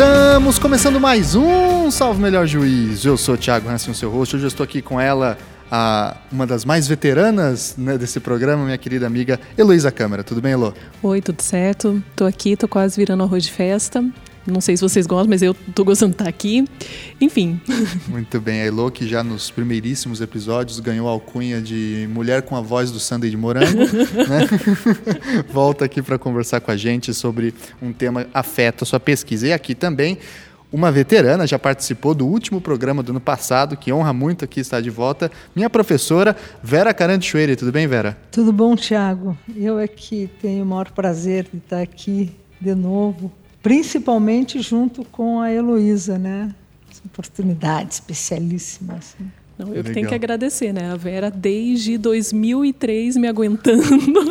Estamos 0.00 0.58
começando 0.58 0.98
mais 0.98 1.34
um 1.34 1.90
Salve 1.90 2.22
Melhor 2.22 2.46
Juiz. 2.46 3.04
Eu 3.04 3.18
sou 3.18 3.34
o 3.34 3.38
Thiago 3.38 3.68
Hansen, 3.68 3.92
o 3.92 3.94
seu 3.94 4.10
rosto. 4.10 4.34
Hoje 4.34 4.46
eu 4.46 4.48
estou 4.48 4.64
aqui 4.64 4.80
com 4.80 4.98
ela, 4.98 5.36
a, 5.70 6.16
uma 6.32 6.46
das 6.46 6.64
mais 6.64 6.88
veteranas 6.88 7.74
né, 7.76 7.98
desse 7.98 8.18
programa, 8.18 8.64
minha 8.64 8.78
querida 8.78 9.06
amiga 9.06 9.38
Heloísa 9.58 9.92
Câmara. 9.92 10.24
Tudo 10.24 10.40
bem, 10.40 10.52
Elo? 10.52 10.72
Oi, 11.02 11.20
tudo 11.20 11.42
certo? 11.42 12.02
Tô 12.16 12.24
aqui, 12.24 12.56
tô 12.56 12.66
quase 12.66 12.96
virando 12.96 13.24
arroz 13.24 13.44
de 13.44 13.52
festa. 13.52 14.02
Não 14.46 14.60
sei 14.60 14.76
se 14.76 14.82
vocês 14.82 15.06
gostam, 15.06 15.28
mas 15.28 15.42
eu 15.42 15.54
tô 15.74 15.84
gostando 15.84 16.10
de 16.10 16.14
estar 16.14 16.28
aqui. 16.28 16.64
Enfim. 17.20 17.60
Muito 18.08 18.40
bem. 18.40 18.62
A 18.62 18.64
Elo, 18.66 18.90
que 18.90 19.06
já 19.06 19.22
nos 19.22 19.50
primeiríssimos 19.50 20.20
episódios 20.20 20.80
ganhou 20.80 21.08
a 21.08 21.10
alcunha 21.10 21.60
de 21.60 22.08
mulher 22.12 22.42
com 22.42 22.56
a 22.56 22.60
voz 22.60 22.90
do 22.90 22.98
Sunday 22.98 23.30
de 23.30 23.36
Morango, 23.36 23.78
né? 24.28 24.48
volta 25.52 25.84
aqui 25.84 26.00
para 26.00 26.18
conversar 26.18 26.60
com 26.60 26.70
a 26.70 26.76
gente 26.76 27.12
sobre 27.12 27.54
um 27.82 27.92
tema 27.92 28.26
afeta 28.32 28.84
a 28.84 28.86
sua 28.86 29.00
pesquisa. 29.00 29.48
E 29.48 29.52
aqui 29.52 29.74
também 29.74 30.18
uma 30.72 30.92
veterana, 30.92 31.46
já 31.46 31.58
participou 31.58 32.14
do 32.14 32.26
último 32.26 32.60
programa 32.60 33.02
do 33.02 33.10
ano 33.10 33.20
passado, 33.20 33.76
que 33.76 33.92
honra 33.92 34.12
muito 34.12 34.44
aqui 34.44 34.60
estar 34.60 34.80
de 34.80 34.88
volta, 34.88 35.30
minha 35.54 35.68
professora 35.68 36.36
Vera 36.62 36.94
Carandichueira. 36.94 37.56
Tudo 37.56 37.72
bem, 37.72 37.88
Vera? 37.88 38.16
Tudo 38.30 38.52
bom, 38.52 38.76
Tiago. 38.76 39.36
Eu 39.56 39.78
é 39.78 39.88
que 39.88 40.30
tenho 40.40 40.62
o 40.62 40.66
maior 40.66 40.90
prazer 40.92 41.48
de 41.52 41.58
estar 41.58 41.80
aqui 41.80 42.30
de 42.60 42.74
novo 42.74 43.32
principalmente 43.62 44.60
junto 44.60 45.04
com 45.04 45.40
a 45.40 45.52
Heloísa, 45.52 46.18
né? 46.18 46.54
Essa 46.90 47.02
oportunidade 47.04 47.94
especialíssima. 47.94 48.94
Assim. 48.94 49.30
Não, 49.58 49.74
eu 49.74 49.84
que 49.84 49.92
tenho 49.92 50.08
que 50.08 50.14
agradecer, 50.14 50.72
né? 50.72 50.90
A 50.90 50.96
Vera 50.96 51.30
desde 51.30 51.98
2003 51.98 53.16
me 53.16 53.28
aguentando. 53.28 53.82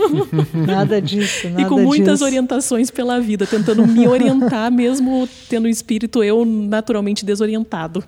Nada 0.65 0.99
disso, 0.99 1.49
nada 1.49 1.61
E 1.61 1.65
com 1.65 1.79
muitas 1.79 2.13
disso. 2.13 2.25
orientações 2.25 2.89
pela 2.89 3.19
vida, 3.19 3.45
tentando 3.45 3.85
me 3.85 4.07
orientar, 4.07 4.71
mesmo 4.73 5.29
tendo 5.47 5.65
um 5.65 5.69
espírito 5.69 6.23
eu 6.23 6.43
naturalmente 6.45 7.23
desorientado. 7.23 8.03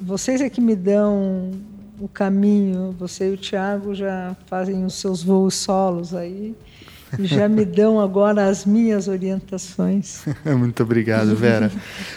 Vocês 0.00 0.40
é 0.40 0.48
que 0.48 0.60
me 0.60 0.76
dão 0.76 1.50
o 1.98 2.06
caminho, 2.06 2.94
você 2.98 3.28
e 3.28 3.34
o 3.34 3.36
Tiago 3.36 3.92
já 3.94 4.36
fazem 4.46 4.84
os 4.84 4.94
seus 4.94 5.22
voos 5.22 5.54
solos 5.54 6.14
aí 6.14 6.54
já 7.18 7.48
me 7.48 7.64
dão 7.64 8.00
agora 8.00 8.46
as 8.46 8.64
minhas 8.64 9.08
orientações. 9.08 10.22
Muito 10.44 10.82
obrigado, 10.82 11.34
Vera. 11.34 11.70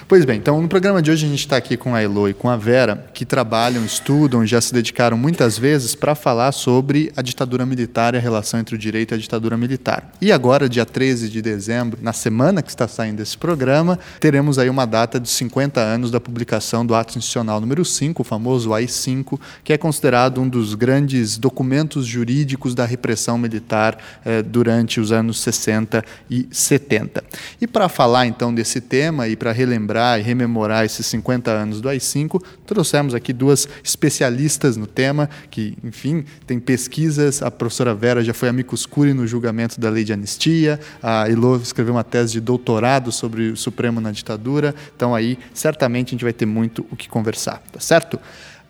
pois 0.08 0.26
bem, 0.26 0.38
então 0.38 0.62
no 0.62 0.68
programa 0.68 1.02
de 1.02 1.12
hoje 1.12 1.26
a 1.26 1.30
gente 1.30 1.40
está 1.40 1.58
aqui 1.58 1.76
com 1.76 1.96
a 1.96 2.02
Elo 2.02 2.30
e 2.30 2.34
com 2.34 2.50
a 2.50 2.58
Vera, 2.58 3.08
que 3.14 3.26
trabalham, 3.26 3.84
estudam, 3.84 4.46
já 4.46 4.62
se 4.62 4.74
dedicaram 4.74 5.18
muitas 5.18 5.58
vezes 5.58 5.96
para 5.96 6.16
falar 6.16 6.52
sobre 6.52 7.12
a 7.16 7.22
ditadura 7.22 7.66
militar 7.66 8.14
e 8.14 8.18
a 8.18 8.22
relação 8.22 8.60
entre 8.60 8.76
o 8.76 8.78
direito 8.78 9.14
e 9.14 9.16
a 9.16 9.18
ditadura 9.18 9.58
militar. 9.58 10.12
E 10.22 10.32
agora, 10.32 10.70
dia 10.70 10.86
13 10.86 11.30
de 11.30 11.42
dezembro, 11.42 12.00
na 12.02 12.14
semana 12.14 12.62
que 12.62 12.70
está 12.70 12.88
saindo 12.88 13.22
esse 13.22 13.38
programa, 13.38 13.98
teremos 14.20 14.60
aí 14.60 14.70
uma 14.70 14.86
data 14.86 15.20
de 15.20 15.30
50 15.30 15.80
anos 15.80 16.12
da 16.12 16.20
publicação 16.20 16.86
do 16.86 16.96
Ato 16.96 17.18
Institucional 17.18 17.60
número 17.60 17.84
5, 17.84 18.22
o 18.22 18.26
famoso 18.26 18.74
AI-5, 18.74 19.40
que 19.64 19.74
é 19.74 19.78
considerado 19.78 20.42
um 20.42 20.48
dos 20.48 20.76
grandes 20.76 21.38
documentos 21.38 22.06
jurídicos 22.06 22.76
da 22.76 22.86
repressão 22.86 23.38
militar 23.38 23.98
eh, 24.26 24.42
durante 24.42 24.83
durante 24.84 25.00
os 25.00 25.12
anos 25.12 25.40
60 25.40 26.04
e 26.30 26.48
70. 26.52 27.24
E 27.62 27.66
para 27.66 27.88
falar 27.88 28.28
então 28.28 28.54
desse 28.54 28.82
tema 28.82 29.28
e 29.28 29.36
para 29.36 29.52
relembrar 29.52 30.20
e 30.20 30.24
rememorar 30.24 30.86
esses 30.86 31.06
50 31.08 31.50
anos 31.50 31.80
do 31.82 31.88
AI-5, 31.88 32.42
trouxemos 32.66 33.16
aqui 33.16 33.32
duas 33.32 33.68
especialistas 33.84 34.76
no 34.76 34.86
tema, 34.86 35.30
que, 35.50 35.78
enfim, 35.84 36.26
tem 36.46 36.60
pesquisas. 36.60 37.42
A 37.42 37.50
professora 37.50 37.96
Vera 37.96 38.24
já 38.24 38.34
foi 38.34 38.50
amicus 38.50 38.86
curiae 38.86 39.14
no 39.14 39.26
julgamento 39.26 39.80
da 39.80 39.90
lei 39.90 40.04
de 40.04 40.12
anistia, 40.12 40.80
a 41.02 41.30
Elo 41.30 41.56
escreveu 41.58 41.94
uma 41.94 42.04
tese 42.04 42.34
de 42.34 42.42
doutorado 42.42 43.12
sobre 43.12 43.52
o 43.52 43.58
Supremo 43.58 44.02
na 44.02 44.12
ditadura, 44.12 44.76
então 44.96 45.16
aí 45.16 45.38
certamente 45.54 46.10
a 46.10 46.12
gente 46.12 46.24
vai 46.24 46.34
ter 46.34 46.46
muito 46.46 46.86
o 46.92 46.96
que 46.96 47.08
conversar, 47.08 47.62
tá 47.72 47.80
certo? 47.80 48.20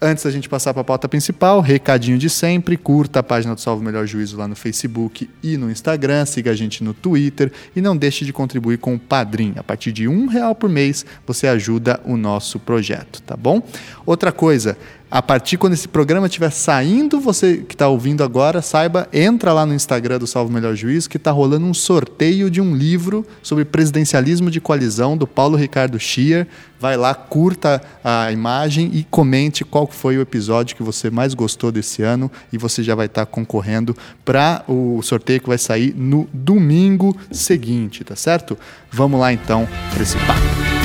Antes 0.01 0.25
da 0.25 0.31
gente 0.31 0.49
passar 0.49 0.73
para 0.73 0.81
a 0.81 0.83
pauta 0.85 1.07
principal, 1.07 1.61
recadinho 1.61 2.17
de 2.17 2.29
sempre, 2.29 2.75
curta 2.75 3.19
a 3.19 3.23
página 3.23 3.55
do 3.55 3.61
Salvo 3.61 3.81
Melhor 3.81 4.05
Juízo 4.05 4.37
lá 4.37 4.47
no 4.47 4.55
Facebook 4.55 5.29
e 5.41 5.55
no 5.55 5.71
Instagram, 5.71 6.25
siga 6.25 6.51
a 6.51 6.55
gente 6.55 6.83
no 6.83 6.93
Twitter 6.93 7.51
e 7.73 7.79
não 7.79 7.95
deixe 7.95 8.25
de 8.25 8.33
contribuir 8.33 8.79
com 8.79 8.95
o 8.95 8.99
Padrim. 8.99 9.53
A 9.55 9.63
partir 9.63 9.93
de 9.93 10.07
um 10.07 10.27
real 10.27 10.53
por 10.53 10.69
mês 10.69 11.05
você 11.25 11.47
ajuda 11.47 12.01
o 12.03 12.17
nosso 12.17 12.59
projeto, 12.59 13.21
tá 13.21 13.37
bom? 13.37 13.61
Outra 14.05 14.31
coisa, 14.33 14.77
a 15.13 15.21
partir 15.21 15.57
quando 15.57 15.73
esse 15.73 15.87
programa 15.87 16.25
estiver 16.25 16.49
saindo, 16.49 17.19
você 17.19 17.57
que 17.57 17.75
está 17.75 17.87
ouvindo 17.87 18.23
agora, 18.23 18.63
saiba, 18.63 19.07
entra 19.13 19.53
lá 19.53 19.63
no 19.63 19.75
Instagram 19.75 20.17
do 20.17 20.25
Salvo 20.25 20.51
Melhor 20.51 20.73
Juízo, 20.73 21.07
que 21.07 21.17
está 21.17 21.29
rolando 21.29 21.67
um 21.67 21.73
sorteio 21.73 22.49
de 22.49 22.59
um 22.59 22.75
livro 22.75 23.23
sobre 23.43 23.63
presidencialismo 23.63 24.49
de 24.49 24.59
coalizão 24.59 25.15
do 25.15 25.27
Paulo 25.27 25.55
Ricardo 25.55 25.99
Schier. 25.99 26.47
Vai 26.79 26.97
lá, 26.97 27.13
curta 27.13 27.79
a 28.03 28.31
imagem 28.31 28.89
e 28.91 29.03
comente 29.03 29.63
qual 29.63 29.85
foi 29.85 30.17
o 30.17 30.21
episódio 30.21 30.75
que 30.75 30.81
você 30.81 31.11
mais 31.11 31.35
gostou 31.35 31.71
desse 31.71 32.01
ano 32.01 32.31
e 32.51 32.57
você 32.57 32.81
já 32.81 32.95
vai 32.95 33.05
estar 33.05 33.27
tá 33.27 33.31
concorrendo 33.31 33.95
para 34.25 34.63
o 34.67 34.99
sorteio 35.03 35.39
que 35.39 35.47
vai 35.47 35.59
sair 35.59 35.93
no 35.95 36.27
domingo 36.33 37.15
seguinte, 37.31 38.03
tá 38.03 38.15
certo? 38.15 38.57
Vamos 38.91 39.19
lá 39.19 39.31
então 39.31 39.69
para 39.93 40.01
esse 40.01 40.17
papo. 40.25 40.82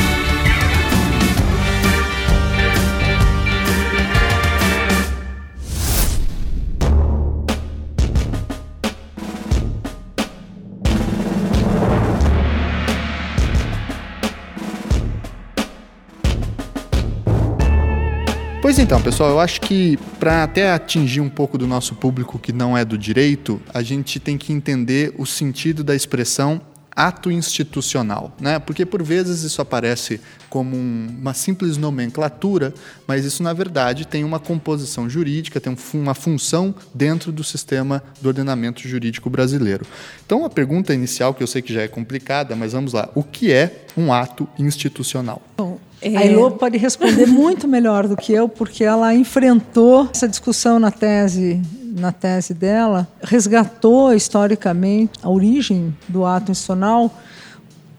Pois 18.69 18.79
então, 18.79 19.01
pessoal, 19.01 19.31
eu 19.31 19.41
acho 19.41 19.63
que 19.63 19.97
para 20.21 20.43
até 20.45 20.71
atingir 20.71 21.23
um 21.23 21.29
pouco 21.31 21.57
do 21.57 21.67
nosso 21.67 21.95
público 21.95 22.39
que 22.39 22.53
não 22.53 22.77
é 22.77 22.85
do 22.85 22.99
direito, 22.99 23.59
a 23.73 23.81
gente 23.83 24.21
tem 24.21 24.37
que 24.37 24.53
entender 24.53 25.15
o 25.17 25.25
sentido 25.25 25.83
da 25.83 25.97
expressão 25.97 26.61
ato 26.95 27.31
institucional, 27.31 28.37
né? 28.39 28.59
Porque 28.59 28.85
por 28.85 29.03
vezes 29.03 29.43
isso 29.43 29.63
aparece 29.63 30.21
como 30.51 30.77
um, 30.77 31.07
uma 31.19 31.33
simples 31.33 31.79
nomenclatura, 31.79 32.75
mas 33.07 33.25
isso 33.25 33.43
na 33.43 33.55
verdade 33.55 34.07
tem 34.07 34.23
uma 34.23 34.39
composição 34.39 35.09
jurídica, 35.09 35.59
tem 35.59 35.73
um, 35.73 35.99
uma 35.99 36.13
função 36.13 36.75
dentro 36.93 37.33
do 37.33 37.43
sistema 37.43 38.03
do 38.21 38.29
ordenamento 38.29 38.87
jurídico 38.87 39.31
brasileiro. 39.31 39.87
Então 40.27 40.45
a 40.45 40.51
pergunta 40.51 40.93
inicial 40.93 41.33
que 41.33 41.43
eu 41.43 41.47
sei 41.47 41.63
que 41.63 41.73
já 41.73 41.81
é 41.81 41.89
complicada, 41.89 42.55
mas 42.55 42.75
vamos 42.75 42.93
lá: 42.93 43.09
o 43.15 43.23
que 43.23 43.51
é 43.51 43.87
um 43.97 44.13
ato 44.13 44.47
institucional? 44.59 45.41
Bom, 45.57 45.79
é... 46.01 46.17
A 46.17 46.27
Elô 46.27 46.51
pode 46.53 46.79
responder 46.79 47.27
muito 47.27 47.67
melhor 47.67 48.07
do 48.07 48.17
que 48.17 48.33
eu, 48.33 48.49
porque 48.49 48.85
ela 48.85 49.15
enfrentou 49.15 50.09
essa 50.13 50.29
discussão 50.29 50.79
na 50.79 50.91
tese 50.91 51.61
na 51.99 52.13
tese 52.13 52.55
dela, 52.55 53.09
resgatou 53.21 54.15
historicamente 54.15 55.19
a 55.23 55.29
origem 55.29 55.97
do 56.09 56.25
ato 56.25 56.53
institucional, 56.53 57.13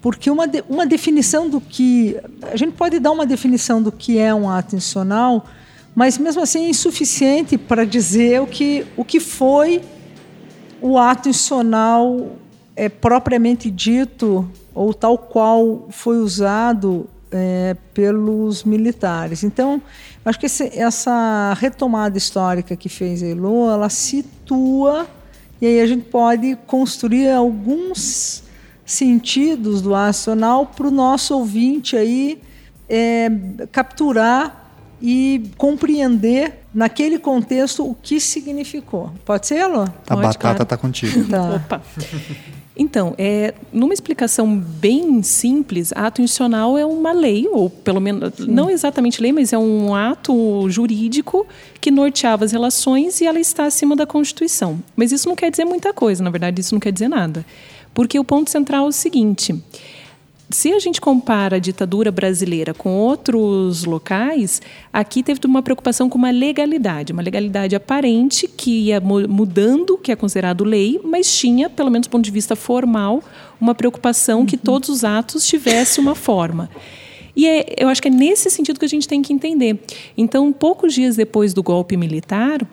porque 0.02 0.32
uma, 0.32 0.48
de, 0.48 0.64
uma 0.70 0.86
definição 0.86 1.50
do 1.50 1.60
que. 1.60 2.18
A 2.52 2.56
gente 2.56 2.74
pode 2.74 3.00
dar 3.00 3.12
uma 3.12 3.26
definição 3.26 3.82
do 3.82 3.92
que 3.92 4.18
é 4.18 4.34
um 4.34 4.50
ato 4.50 4.76
institucional, 4.76 5.46
mas 5.94 6.18
mesmo 6.18 6.42
assim 6.42 6.66
é 6.66 6.70
insuficiente 6.70 7.58
para 7.58 7.86
dizer 7.86 8.42
o 8.42 8.48
que, 8.48 8.86
o 8.96 9.04
que 9.04 9.20
foi 9.20 9.82
o 10.82 10.98
ato 10.98 11.28
institucional 11.28 12.38
é, 12.76 12.88
propriamente 12.88 13.70
dito, 13.70 14.50
ou 14.74 14.94
tal 14.94 15.18
qual 15.18 15.88
foi 15.90 16.18
usado 16.20 17.10
é, 17.32 17.76
pelos 17.94 18.64
militares. 18.64 19.44
Então, 19.44 19.82
acho 20.26 20.40
que 20.40 20.46
esse, 20.46 20.78
essa 20.78 21.54
retomada 21.60 22.18
histórica 22.18 22.76
que 22.76 22.90
fez 22.90 23.24
a 23.24 23.28
Elo, 23.28 23.70
ela 23.70 23.90
situa 23.90 25.08
e 25.62 25.66
aí 25.66 25.82
a 25.82 25.88
gente 25.88 26.06
pode 26.06 26.58
construir 26.66 27.30
alguns 27.30 28.44
sentidos 28.86 29.82
do 29.82 29.94
acional 29.94 30.66
para 30.66 30.88
o 30.88 30.92
nosso 30.92 31.36
ouvinte 31.38 31.98
aí 31.98 32.42
é, 32.88 33.30
capturar 33.72 34.72
e 35.02 35.52
compreender 35.58 36.60
naquele 36.74 37.20
contexto 37.20 37.90
o 37.90 37.94
que 37.94 38.20
significou. 38.20 39.12
Pode 39.26 39.48
ser, 39.48 39.58
Elo? 39.58 39.86
A 40.08 40.16
batata 40.16 40.64
está 40.64 40.78
contigo. 40.78 41.26
Tá. 41.30 41.56
Opa. 41.56 41.82
Então, 42.82 43.14
é, 43.18 43.54
numa 43.74 43.94
explicação 43.94 44.58
bem 44.58 45.22
simples, 45.22 45.92
ato 45.94 46.22
institucional 46.22 46.78
é 46.78 46.86
uma 46.86 47.12
lei, 47.12 47.46
ou 47.52 47.70
pelo 47.70 48.00
menos, 48.00 48.36
Sim. 48.36 48.46
não 48.48 48.70
exatamente 48.70 49.22
lei, 49.22 49.34
mas 49.34 49.52
é 49.52 49.58
um 49.58 49.94
ato 49.94 50.70
jurídico 50.70 51.46
que 51.82 51.92
norteava 51.92 52.46
as 52.46 52.54
relações 52.54 53.20
e 53.20 53.26
ela 53.26 53.38
está 53.38 53.66
acima 53.66 53.98
da 53.98 54.08
Constituição. 54.08 54.82
Mas 54.96 55.12
isso 55.12 55.28
não 55.28 55.36
quer 55.36 55.52
dizer 55.52 55.66
muita 55.66 55.94
coisa, 55.94 56.24
na 56.24 56.30
verdade, 56.30 56.62
isso 56.62 56.74
não 56.74 56.80
quer 56.80 56.94
dizer 56.94 57.10
nada. 57.10 57.46
Porque 57.94 58.18
o 58.18 58.24
ponto 58.24 58.50
central 58.50 58.86
é 58.86 58.88
o 58.88 58.94
seguinte: 58.94 59.62
se 60.50 60.74
a 60.74 60.80
gente 60.80 61.00
compara 61.00 61.58
a 61.58 61.60
ditadura 61.60 62.12
brasileira 62.12 62.74
com 62.74 62.90
outros 62.90 63.86
locais, 63.86 64.62
aqui 64.92 65.22
teve 65.22 65.40
uma 65.46 65.62
preocupação 65.62 66.10
com 66.10 66.18
uma 66.18 66.32
legalidade, 66.32 67.14
uma 67.14 67.22
legalidade 67.22 67.76
aparente 67.76 68.48
que 68.48 68.88
ia 68.88 69.00
mudando, 69.00 69.98
que 69.98 70.12
é 70.12 70.16
considerado 70.16 70.64
lei, 70.64 71.00
mas 71.04 71.32
tinha, 71.38 71.70
pelo 71.70 71.92
menos 71.92 72.08
do 72.08 72.12
ponto 72.12 72.26
de 72.26 72.32
vista 72.32 72.56
formal, 72.56 73.24
uma 73.62 73.76
preocupação 73.76 74.40
uhum. 74.40 74.46
que 74.46 74.58
todos 74.58 74.90
os 74.90 75.04
atos 75.04 75.46
tivessem 75.46 76.04
uma 76.04 76.16
forma. 76.16 76.70
E 77.36 77.48
é, 77.48 77.76
eu 77.78 77.88
acho 77.88 78.02
que 78.02 78.08
é 78.08 78.12
nesse 78.12 78.50
sentido 78.50 78.80
que 78.80 78.86
a 78.86 78.90
gente 78.90 79.08
tem 79.08 79.22
que 79.22 79.32
entender. 79.32 79.80
Então, 80.18 80.52
poucos 80.52 80.94
dias 80.94 81.16
depois 81.16 81.54
do 81.54 81.62
golpe 81.62 81.96
militar, 81.96 82.66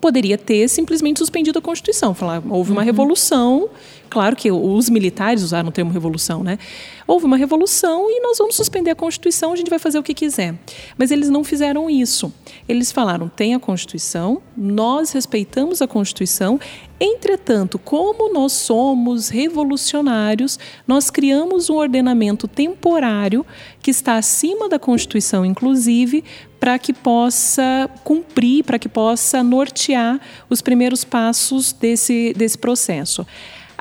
poderia 0.00 0.38
ter 0.38 0.68
simplesmente 0.68 1.18
suspendido 1.18 1.58
a 1.58 1.62
Constituição. 1.62 2.14
Falar, 2.14 2.42
houve 2.48 2.70
uma 2.70 2.80
uhum. 2.80 2.86
revolução, 2.86 3.68
claro 4.12 4.36
que 4.36 4.52
os 4.52 4.90
militares 4.90 5.42
usaram 5.42 5.70
o 5.70 5.72
termo 5.72 5.90
revolução, 5.90 6.44
né? 6.44 6.58
Houve 7.06 7.24
uma 7.24 7.38
revolução 7.38 8.10
e 8.10 8.20
nós 8.20 8.36
vamos 8.36 8.54
suspender 8.54 8.90
a 8.90 8.94
Constituição, 8.94 9.54
a 9.54 9.56
gente 9.56 9.70
vai 9.70 9.78
fazer 9.78 9.98
o 9.98 10.02
que 10.02 10.12
quiser. 10.12 10.54
Mas 10.98 11.10
eles 11.10 11.30
não 11.30 11.42
fizeram 11.42 11.88
isso. 11.88 12.30
Eles 12.68 12.92
falaram: 12.92 13.26
tem 13.26 13.54
a 13.54 13.58
Constituição, 13.58 14.42
nós 14.54 15.12
respeitamos 15.12 15.80
a 15.80 15.88
Constituição, 15.88 16.60
entretanto, 17.00 17.78
como 17.78 18.30
nós 18.34 18.52
somos 18.52 19.30
revolucionários, 19.30 20.58
nós 20.86 21.08
criamos 21.08 21.70
um 21.70 21.76
ordenamento 21.76 22.46
temporário 22.46 23.46
que 23.80 23.90
está 23.90 24.16
acima 24.16 24.68
da 24.68 24.78
Constituição, 24.78 25.42
inclusive, 25.42 26.22
para 26.60 26.78
que 26.78 26.92
possa 26.92 27.88
cumprir, 28.04 28.62
para 28.62 28.78
que 28.78 28.90
possa 28.90 29.42
nortear 29.42 30.20
os 30.50 30.60
primeiros 30.60 31.02
passos 31.02 31.72
desse, 31.72 32.34
desse 32.36 32.58
processo. 32.58 33.26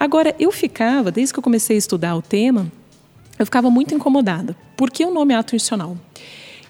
Agora, 0.02 0.36
eu 0.40 0.52
ficava, 0.52 1.12
desde 1.12 1.32
que 1.32 1.38
eu 1.38 1.44
comecei 1.44 1.76
a 1.76 1.78
estudar 1.78 2.16
o 2.16 2.24
tema, 2.24 2.72
eu 3.38 3.46
ficava 3.46 3.70
muito 3.70 3.94
incomodada. 3.94 4.58
Por 4.76 4.90
que 4.90 5.06
o 5.06 5.14
nome 5.14 5.32
ato 5.32 5.56
institucional? 5.56 5.96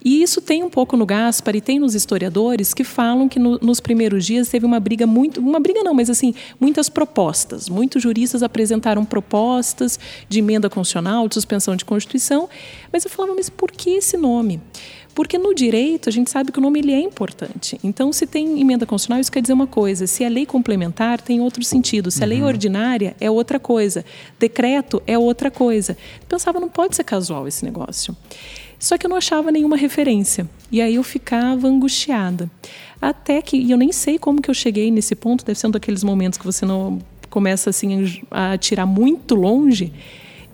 E 0.03 0.21
isso 0.21 0.41
tem 0.41 0.63
um 0.63 0.69
pouco 0.69 0.97
no 0.97 1.05
Gaspar 1.05 1.55
e 1.55 1.61
tem 1.61 1.79
nos 1.79 1.95
historiadores 1.95 2.73
que 2.73 2.83
falam 2.83 3.29
que 3.29 3.39
no, 3.39 3.57
nos 3.59 3.79
primeiros 3.79 4.25
dias 4.25 4.49
teve 4.49 4.65
uma 4.65 4.81
briga 4.81 5.07
muito, 5.07 5.39
uma 5.39 5.61
briga 5.61 5.81
não, 5.81 5.93
mas 5.93 6.09
assim, 6.09 6.33
muitas 6.59 6.89
propostas. 6.89 7.69
Muitos 7.69 8.03
juristas 8.03 8.43
apresentaram 8.43 9.05
propostas 9.05 9.97
de 10.27 10.39
emenda 10.39 10.69
constitucional, 10.69 11.25
de 11.29 11.35
suspensão 11.35 11.73
de 11.77 11.85
Constituição, 11.85 12.49
mas 12.91 13.05
eu 13.05 13.09
falava, 13.09 13.33
mas 13.35 13.47
por 13.47 13.71
que 13.71 13.91
esse 13.91 14.17
nome? 14.17 14.59
Porque 15.13 15.37
no 15.37 15.53
direito 15.53 16.07
a 16.07 16.11
gente 16.11 16.31
sabe 16.31 16.51
que 16.51 16.59
o 16.59 16.61
nome 16.61 16.79
ele 16.79 16.91
é 16.91 16.99
importante. 16.99 17.79
Então, 17.83 18.13
se 18.13 18.25
tem 18.25 18.59
emenda 18.61 18.85
constitucional, 18.85 19.19
isso 19.19 19.31
quer 19.31 19.41
dizer 19.41 19.53
uma 19.53 19.67
coisa. 19.67 20.07
Se 20.07 20.23
é 20.23 20.29
lei 20.29 20.45
complementar, 20.45 21.19
tem 21.19 21.41
outro 21.41 21.63
sentido. 21.63 22.09
Se 22.09 22.23
é 22.23 22.25
lei 22.25 22.41
uhum. 22.41 22.47
ordinária, 22.47 23.15
é 23.19 23.29
outra 23.29 23.59
coisa. 23.59 24.05
Decreto 24.39 25.01
é 25.05 25.17
outra 25.17 25.51
coisa. 25.51 25.97
Eu 26.21 26.27
pensava, 26.27 26.59
não 26.59 26.69
pode 26.69 26.95
ser 26.95 27.03
casual 27.03 27.47
esse 27.47 27.65
negócio. 27.65 28.15
Só 28.79 28.97
que 28.97 29.05
eu 29.05 29.09
não 29.09 29.17
achava 29.17 29.51
nenhuma 29.51 29.77
referência. 29.77 30.49
E 30.71 30.81
aí 30.81 30.95
eu 30.95 31.03
ficava 31.03 31.67
angustiada. 31.67 32.49
Até 33.01 33.41
que, 33.41 33.57
e 33.57 33.71
eu 33.71 33.77
nem 33.77 33.91
sei 33.91 34.17
como 34.17 34.41
que 34.41 34.49
eu 34.49 34.55
cheguei 34.55 34.89
nesse 34.89 35.13
ponto, 35.13 35.45
deve 35.45 35.59
ser 35.59 35.67
um 35.67 35.71
daqueles 35.71 36.03
momentos 36.03 36.39
que 36.39 36.45
você 36.45 36.65
não 36.65 36.99
começa 37.29 37.69
assim 37.69 38.21
a 38.31 38.57
tirar 38.57 38.85
muito 38.85 39.35
longe. 39.35 39.93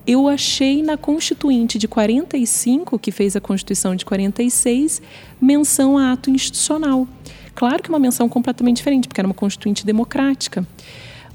Eu 0.07 0.29
achei 0.29 0.81
na 0.81 0.95
Constituinte 0.95 1.77
de 1.77 1.85
45, 1.85 2.97
que 2.97 3.11
fez 3.11 3.35
a 3.35 3.41
Constituição 3.41 3.93
de 3.93 4.05
46, 4.05 5.01
menção 5.39 5.97
a 5.97 6.13
ato 6.13 6.29
institucional. 6.29 7.05
Claro 7.53 7.83
que 7.83 7.89
é 7.89 7.93
uma 7.93 7.99
menção 7.99 8.29
completamente 8.29 8.77
diferente, 8.77 9.05
porque 9.09 9.19
era 9.19 9.27
uma 9.27 9.33
Constituinte 9.33 9.85
democrática. 9.85 10.65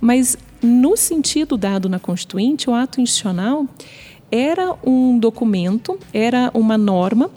Mas 0.00 0.38
no 0.62 0.96
sentido 0.96 1.58
dado 1.58 1.86
na 1.86 1.98
Constituinte, 1.98 2.70
o 2.70 2.74
ato 2.74 2.98
institucional 2.98 3.66
era 4.30 4.74
um 4.82 5.18
documento, 5.18 5.98
era 6.14 6.50
uma 6.54 6.78
norma 6.78 7.30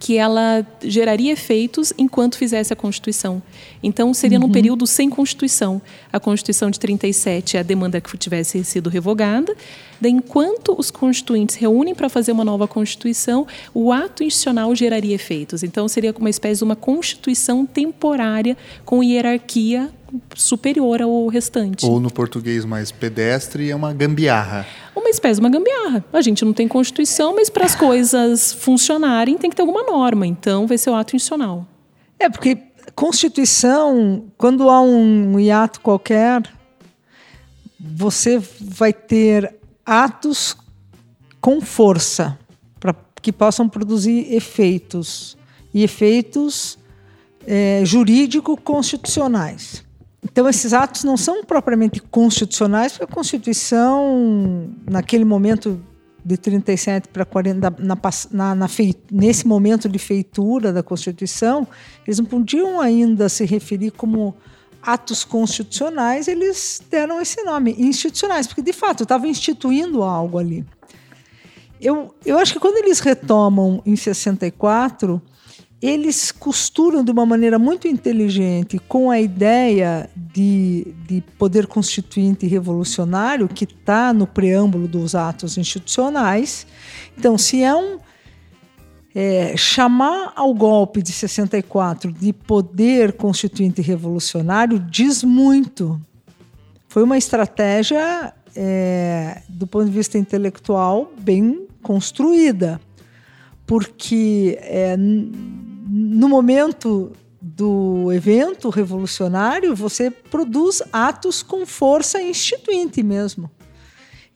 que 0.00 0.16
ela 0.16 0.66
geraria 0.82 1.30
efeitos 1.30 1.92
enquanto 1.98 2.38
fizesse 2.38 2.72
a 2.72 2.76
Constituição. 2.76 3.42
Então, 3.82 4.14
seria 4.14 4.40
uhum. 4.40 4.46
num 4.46 4.52
período 4.52 4.86
sem 4.86 5.10
Constituição. 5.10 5.80
A 6.10 6.18
Constituição 6.18 6.70
de 6.70 6.80
37 6.80 7.58
é 7.58 7.60
a 7.60 7.62
demanda 7.62 8.00
que 8.00 8.16
tivesse 8.16 8.64
sido 8.64 8.88
revogada. 8.88 9.54
Daí, 10.00 10.10
enquanto 10.10 10.74
os 10.76 10.90
constituintes 10.90 11.56
reúnem 11.56 11.94
para 11.94 12.08
fazer 12.08 12.32
uma 12.32 12.44
nova 12.44 12.66
Constituição, 12.66 13.46
o 13.74 13.92
ato 13.92 14.24
institucional 14.24 14.74
geraria 14.74 15.14
efeitos. 15.14 15.62
Então, 15.62 15.86
seria 15.86 16.14
uma 16.18 16.30
espécie 16.30 16.60
de 16.60 16.64
uma 16.64 16.76
Constituição 16.76 17.66
temporária 17.66 18.56
com 18.86 19.04
hierarquia 19.04 19.90
superior 20.34 21.02
ao 21.02 21.26
restante. 21.28 21.84
Ou 21.86 22.00
no 22.00 22.10
português 22.10 22.64
mais 22.64 22.90
pedestre, 22.90 23.70
é 23.70 23.76
uma 23.76 23.92
gambiarra. 23.92 24.66
Uma 25.00 25.08
espécie 25.08 25.40
uma 25.40 25.48
gambiarra. 25.48 26.04
A 26.12 26.20
gente 26.20 26.44
não 26.44 26.52
tem 26.52 26.68
Constituição, 26.68 27.34
mas 27.34 27.48
para 27.48 27.64
as 27.64 27.74
coisas 27.74 28.52
funcionarem 28.52 29.38
tem 29.38 29.48
que 29.48 29.56
ter 29.56 29.62
alguma 29.62 29.82
norma. 29.82 30.26
Então 30.26 30.66
vai 30.66 30.76
ser 30.76 30.90
o 30.90 30.94
ato 30.94 31.16
institucional. 31.16 31.66
É, 32.18 32.28
porque 32.28 32.58
Constituição, 32.94 34.24
quando 34.36 34.68
há 34.68 34.82
um 34.82 35.40
hiato 35.40 35.80
qualquer, 35.80 36.42
você 37.78 38.38
vai 38.60 38.92
ter 38.92 39.54
atos 39.86 40.54
com 41.40 41.62
força 41.62 42.38
para 42.78 42.94
que 43.22 43.32
possam 43.32 43.68
produzir 43.68 44.32
efeitos 44.34 45.36
e 45.72 45.82
efeitos 45.82 46.78
é, 47.46 47.82
jurídico-constitucionais. 47.84 49.82
Então, 50.32 50.48
esses 50.48 50.72
atos 50.72 51.04
não 51.04 51.16
são 51.16 51.44
propriamente 51.44 52.00
constitucionais, 52.00 52.92
porque 52.92 53.04
a 53.04 53.14
Constituição, 53.14 54.70
naquele 54.88 55.24
momento 55.24 55.80
de 56.24 56.36
37 56.36 57.08
para 57.08 57.24
40, 57.24 57.74
na, 57.78 57.98
na, 58.30 58.54
na 58.54 58.66
nesse 59.10 59.46
momento 59.46 59.88
de 59.88 59.98
feitura 59.98 60.72
da 60.72 60.82
Constituição, 60.82 61.66
eles 62.06 62.18
não 62.18 62.26
podiam 62.26 62.80
ainda 62.80 63.28
se 63.28 63.44
referir 63.44 63.90
como 63.90 64.34
atos 64.82 65.24
constitucionais, 65.24 66.28
eles 66.28 66.82
deram 66.90 67.20
esse 67.20 67.42
nome, 67.42 67.74
institucionais, 67.78 68.46
porque 68.46 68.62
de 68.62 68.72
fato 68.72 69.02
estavam 69.02 69.28
instituindo 69.28 70.02
algo 70.02 70.38
ali. 70.38 70.64
Eu, 71.80 72.14
eu 72.24 72.38
acho 72.38 72.52
que 72.52 72.60
quando 72.60 72.76
eles 72.76 73.00
retomam 73.00 73.82
em 73.84 73.96
64, 73.96 75.20
eles 75.82 76.30
costuram 76.30 77.02
de 77.02 77.10
uma 77.10 77.24
maneira 77.24 77.58
muito 77.58 77.88
inteligente 77.88 78.78
com 78.78 79.10
a 79.10 79.18
ideia 79.18 80.10
de, 80.14 80.94
de 81.06 81.22
poder 81.38 81.66
constituinte 81.66 82.46
revolucionário 82.46 83.48
que 83.48 83.64
está 83.64 84.12
no 84.12 84.26
preâmbulo 84.26 84.86
dos 84.86 85.14
atos 85.14 85.56
institucionais. 85.56 86.66
Então, 87.16 87.38
se 87.38 87.62
é 87.62 87.74
um 87.74 87.98
é, 89.14 89.56
chamar 89.56 90.32
ao 90.36 90.54
golpe 90.54 91.02
de 91.02 91.12
64 91.12 92.12
de 92.12 92.32
poder 92.32 93.14
constituinte 93.14 93.80
revolucionário 93.80 94.78
diz 94.78 95.24
muito. 95.24 96.00
Foi 96.88 97.02
uma 97.02 97.16
estratégia, 97.16 98.34
é, 98.54 99.42
do 99.48 99.66
ponto 99.66 99.86
de 99.86 99.92
vista 99.92 100.18
intelectual, 100.18 101.12
bem 101.20 101.66
construída, 101.82 102.80
porque 103.66 104.58
é, 104.60 104.96
no 105.92 106.28
momento 106.28 107.10
do 107.42 108.12
evento 108.12 108.70
revolucionário, 108.70 109.74
você 109.74 110.08
produz 110.08 110.80
atos 110.92 111.42
com 111.42 111.66
força 111.66 112.22
instituinte 112.22 113.02
mesmo. 113.02 113.50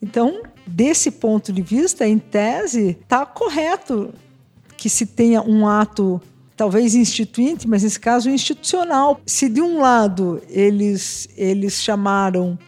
Então, 0.03 0.43
desse 0.67 1.13
ponto 1.13 1.53
de 1.53 1.63
vista, 1.63 2.09
em 2.09 2.19
tese, 2.19 2.99
está 3.01 3.25
correto 3.25 4.13
que 4.77 4.91
se 4.91 5.07
tenha 5.07 5.43
um 5.43 5.69
ato 5.69 6.21
talvez 6.57 6.97
instituinte, 6.97 7.69
mas 7.69 7.85
nesse 7.85 8.01
caso 8.01 8.29
institucional. 8.29 9.21
Se 9.25 9.49
de 9.49 9.61
um 9.61 9.81
lado 9.81 10.43
eles 10.49 11.29
eles 11.37 11.81
chamaram 11.81 12.59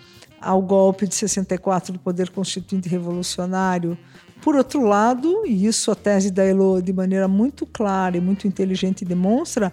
ao 0.40 0.61
golpe 0.62 1.07
de 1.07 1.14
64 1.14 1.93
do 1.93 1.99
poder 1.99 2.31
constituinte 2.31 2.88
revolucionário 2.88 3.97
por 4.40 4.55
outro 4.55 4.85
lado, 4.85 5.45
e 5.45 5.66
isso 5.66 5.90
a 5.90 5.95
tese 5.95 6.31
da 6.31 6.45
Elo 6.45 6.81
de 6.81 6.93
maneira 6.93 7.26
muito 7.26 7.66
clara 7.66 8.16
e 8.16 8.21
muito 8.21 8.47
inteligente 8.47 9.05
demonstra, 9.05 9.73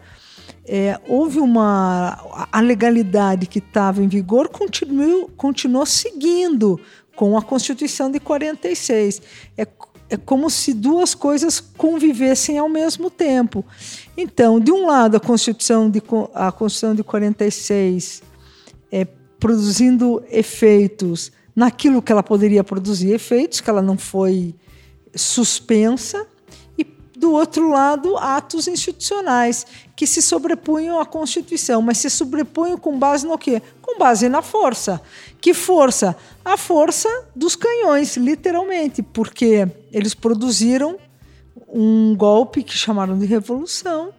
é, 0.66 1.00
houve 1.08 1.40
uma 1.40 2.48
a 2.52 2.60
legalidade 2.62 3.46
que 3.46 3.60
estava 3.60 4.02
em 4.02 4.08
vigor 4.08 4.50
continuou, 4.50 5.30
continuou 5.36 5.86
seguindo 5.86 6.80
com 7.16 7.38
a 7.38 7.42
Constituição 7.42 8.10
de 8.10 8.20
46. 8.20 9.22
É, 9.58 9.68
é 10.10 10.18
como 10.18 10.50
se 10.50 10.74
duas 10.74 11.14
coisas 11.14 11.60
convivessem 11.60 12.58
ao 12.58 12.70
mesmo 12.70 13.10
tempo. 13.10 13.66
Então, 14.18 14.60
de 14.60 14.72
um 14.72 14.88
lado, 14.88 15.18
a 15.18 15.20
Constituição 15.20 15.90
de, 15.90 16.02
a 16.34 16.52
Constituição 16.52 16.96
de 16.96 17.04
46 17.04 18.24
é, 18.92 19.06
produzindo 19.44 20.24
efeitos 20.32 21.30
naquilo 21.54 22.02
que 22.02 22.14
ela 22.14 22.24
poderia 22.24 22.64
produzir 22.64 23.12
efeitos, 23.12 23.60
que 23.60 23.70
ela 23.70 23.82
não 23.82 23.98
foi 23.98 24.56
suspensa, 25.14 26.26
e 26.78 26.86
do 27.18 27.34
outro 27.34 27.70
lado, 27.70 28.16
atos 28.16 28.70
institucionais 28.70 29.68
que 29.98 30.08
se 30.08 30.22
sobrepunham 30.22 30.98
à 30.98 31.06
Constituição, 31.06 31.82
mas 31.82 31.98
se 31.98 32.10
sobrepunham 32.10 32.78
com 32.78 32.98
base 32.98 33.28
no 33.28 33.38
quê? 33.38 33.62
Com 33.82 34.00
base 34.00 34.30
na 34.30 34.42
força. 34.42 35.02
Que 35.42 35.54
força? 35.54 36.16
A 36.46 36.56
força 36.56 37.10
dos 37.36 37.58
canhões, 37.58 38.16
literalmente, 38.16 39.04
porque 39.04 39.68
eles 39.92 40.14
produziram 40.14 40.98
um 41.68 42.16
golpe 42.16 42.64
que 42.64 42.78
chamaram 42.78 43.20
de 43.20 43.26
revolução, 43.26 44.14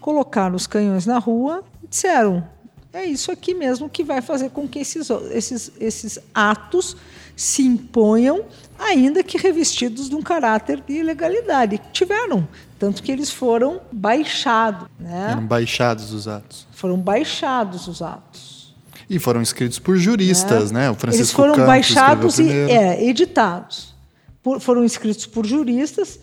colocaram 0.00 0.56
os 0.56 0.66
canhões 0.66 1.06
na 1.06 1.20
rua 1.20 1.62
e 1.84 1.86
disseram: 1.86 2.44
é 2.92 3.04
isso 3.04 3.30
aqui 3.30 3.54
mesmo 3.54 3.88
que 3.88 4.02
vai 4.02 4.20
fazer 4.20 4.50
com 4.50 4.66
que 4.66 4.78
esses, 4.80 5.08
esses, 5.30 5.72
esses 5.78 6.18
atos 6.34 6.96
se 7.36 7.62
imponham, 7.62 8.44
ainda 8.78 9.22
que 9.22 9.38
revestidos 9.38 10.10
de 10.10 10.14
um 10.14 10.22
caráter 10.22 10.82
de 10.86 10.94
ilegalidade. 10.94 11.80
Tiveram, 11.92 12.46
tanto 12.78 13.02
que 13.02 13.10
eles 13.10 13.30
foram 13.30 13.80
baixados. 13.92 14.88
Né? 14.98 15.30
Foram 15.30 15.46
baixados 15.46 16.12
os 16.12 16.28
atos. 16.28 16.66
Foram 16.72 16.96
baixados 16.98 17.86
os 17.86 18.02
atos. 18.02 18.74
E 19.08 19.18
foram 19.18 19.40
escritos 19.40 19.78
por 19.78 19.96
juristas, 19.96 20.70
né? 20.70 20.80
né? 20.80 20.90
O 20.90 20.94
Francisco 20.94 21.22
eles 21.22 21.32
foram 21.32 21.54
Campos 21.54 21.66
baixados 21.66 22.38
e 22.38 22.50
é, 22.50 23.04
editados. 23.08 23.94
Por, 24.42 24.60
foram 24.60 24.84
escritos 24.84 25.26
por 25.26 25.46
juristas. 25.46 26.18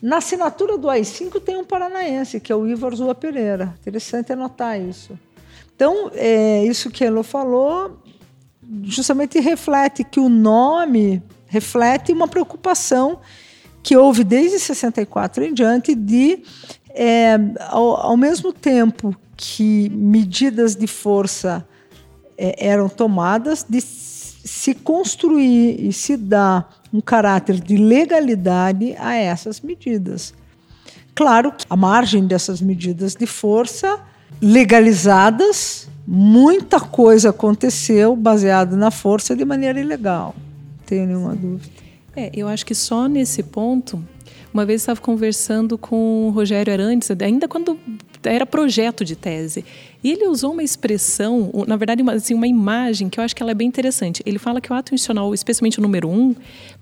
Na 0.00 0.16
assinatura 0.16 0.78
do 0.78 0.88
AI-5 0.88 1.40
tem 1.40 1.56
um 1.56 1.64
paranaense, 1.64 2.40
que 2.40 2.50
é 2.50 2.56
o 2.56 2.66
Ivar 2.66 2.94
Zua 2.94 3.14
Pereira. 3.14 3.74
Interessante 3.80 4.32
anotar 4.32 4.80
isso. 4.80 5.18
Então, 5.74 6.10
é, 6.14 6.64
isso 6.64 6.90
que 6.90 7.04
a 7.04 7.08
Elo 7.08 7.22
falou 7.22 7.98
justamente 8.84 9.38
reflete 9.40 10.04
que 10.04 10.20
o 10.20 10.28
nome 10.28 11.22
reflete 11.46 12.12
uma 12.12 12.26
preocupação 12.26 13.20
que 13.82 13.96
houve 13.96 14.24
desde 14.24 14.58
64 14.58 15.44
em 15.44 15.52
diante 15.52 15.94
de, 15.94 16.42
é, 16.90 17.36
ao, 17.68 17.96
ao, 17.96 18.16
mesmo 18.16 18.52
tempo 18.52 19.14
que 19.36 19.90
medidas 19.90 20.76
de 20.76 20.86
força 20.86 21.66
é, 22.38 22.68
eram 22.68 22.88
tomadas, 22.88 23.66
de 23.68 23.80
se 23.80 24.74
construir 24.74 25.84
e 25.84 25.92
se 25.92 26.16
dar 26.16 26.82
um 26.92 27.00
caráter 27.00 27.58
de 27.58 27.76
legalidade 27.76 28.94
a 28.98 29.14
essas 29.14 29.60
medidas. 29.60 30.32
Claro 31.14 31.52
que 31.52 31.66
a 31.68 31.76
margem 31.76 32.26
dessas 32.26 32.60
medidas 32.60 33.14
de 33.14 33.26
força 33.26 34.00
legalizadas, 34.42 35.88
muita 36.04 36.80
coisa 36.80 37.30
aconteceu 37.30 38.16
baseado 38.16 38.76
na 38.76 38.90
força 38.90 39.36
de 39.36 39.44
maneira 39.44 39.80
ilegal. 39.80 40.34
Tenho 40.84 41.06
nenhuma 41.06 41.36
dúvida. 41.36 41.70
É, 42.16 42.30
eu 42.34 42.48
acho 42.48 42.66
que 42.66 42.74
só 42.74 43.06
nesse 43.06 43.42
ponto, 43.44 44.04
uma 44.52 44.66
vez 44.66 44.82
estava 44.82 45.00
conversando 45.00 45.78
com 45.78 46.26
o 46.26 46.30
Rogério 46.30 46.72
Arantes, 46.72 47.08
ainda 47.22 47.46
quando 47.46 47.78
era 48.24 48.44
projeto 48.44 49.04
de 49.04 49.14
tese, 49.14 49.64
e 50.02 50.10
ele 50.10 50.26
usou 50.26 50.52
uma 50.52 50.62
expressão, 50.62 51.50
na 51.66 51.76
verdade, 51.76 52.02
uma, 52.02 52.14
assim, 52.14 52.34
uma 52.34 52.46
imagem 52.46 53.08
que 53.08 53.20
eu 53.20 53.24
acho 53.24 53.34
que 53.34 53.42
ela 53.42 53.52
é 53.52 53.54
bem 53.54 53.68
interessante. 53.68 54.22
Ele 54.26 54.38
fala 54.38 54.60
que 54.60 54.72
o 54.72 54.74
ato 54.74 54.92
institucional, 54.92 55.32
especialmente 55.32 55.78
o 55.78 55.82
número 55.82 56.08
um, 56.08 56.34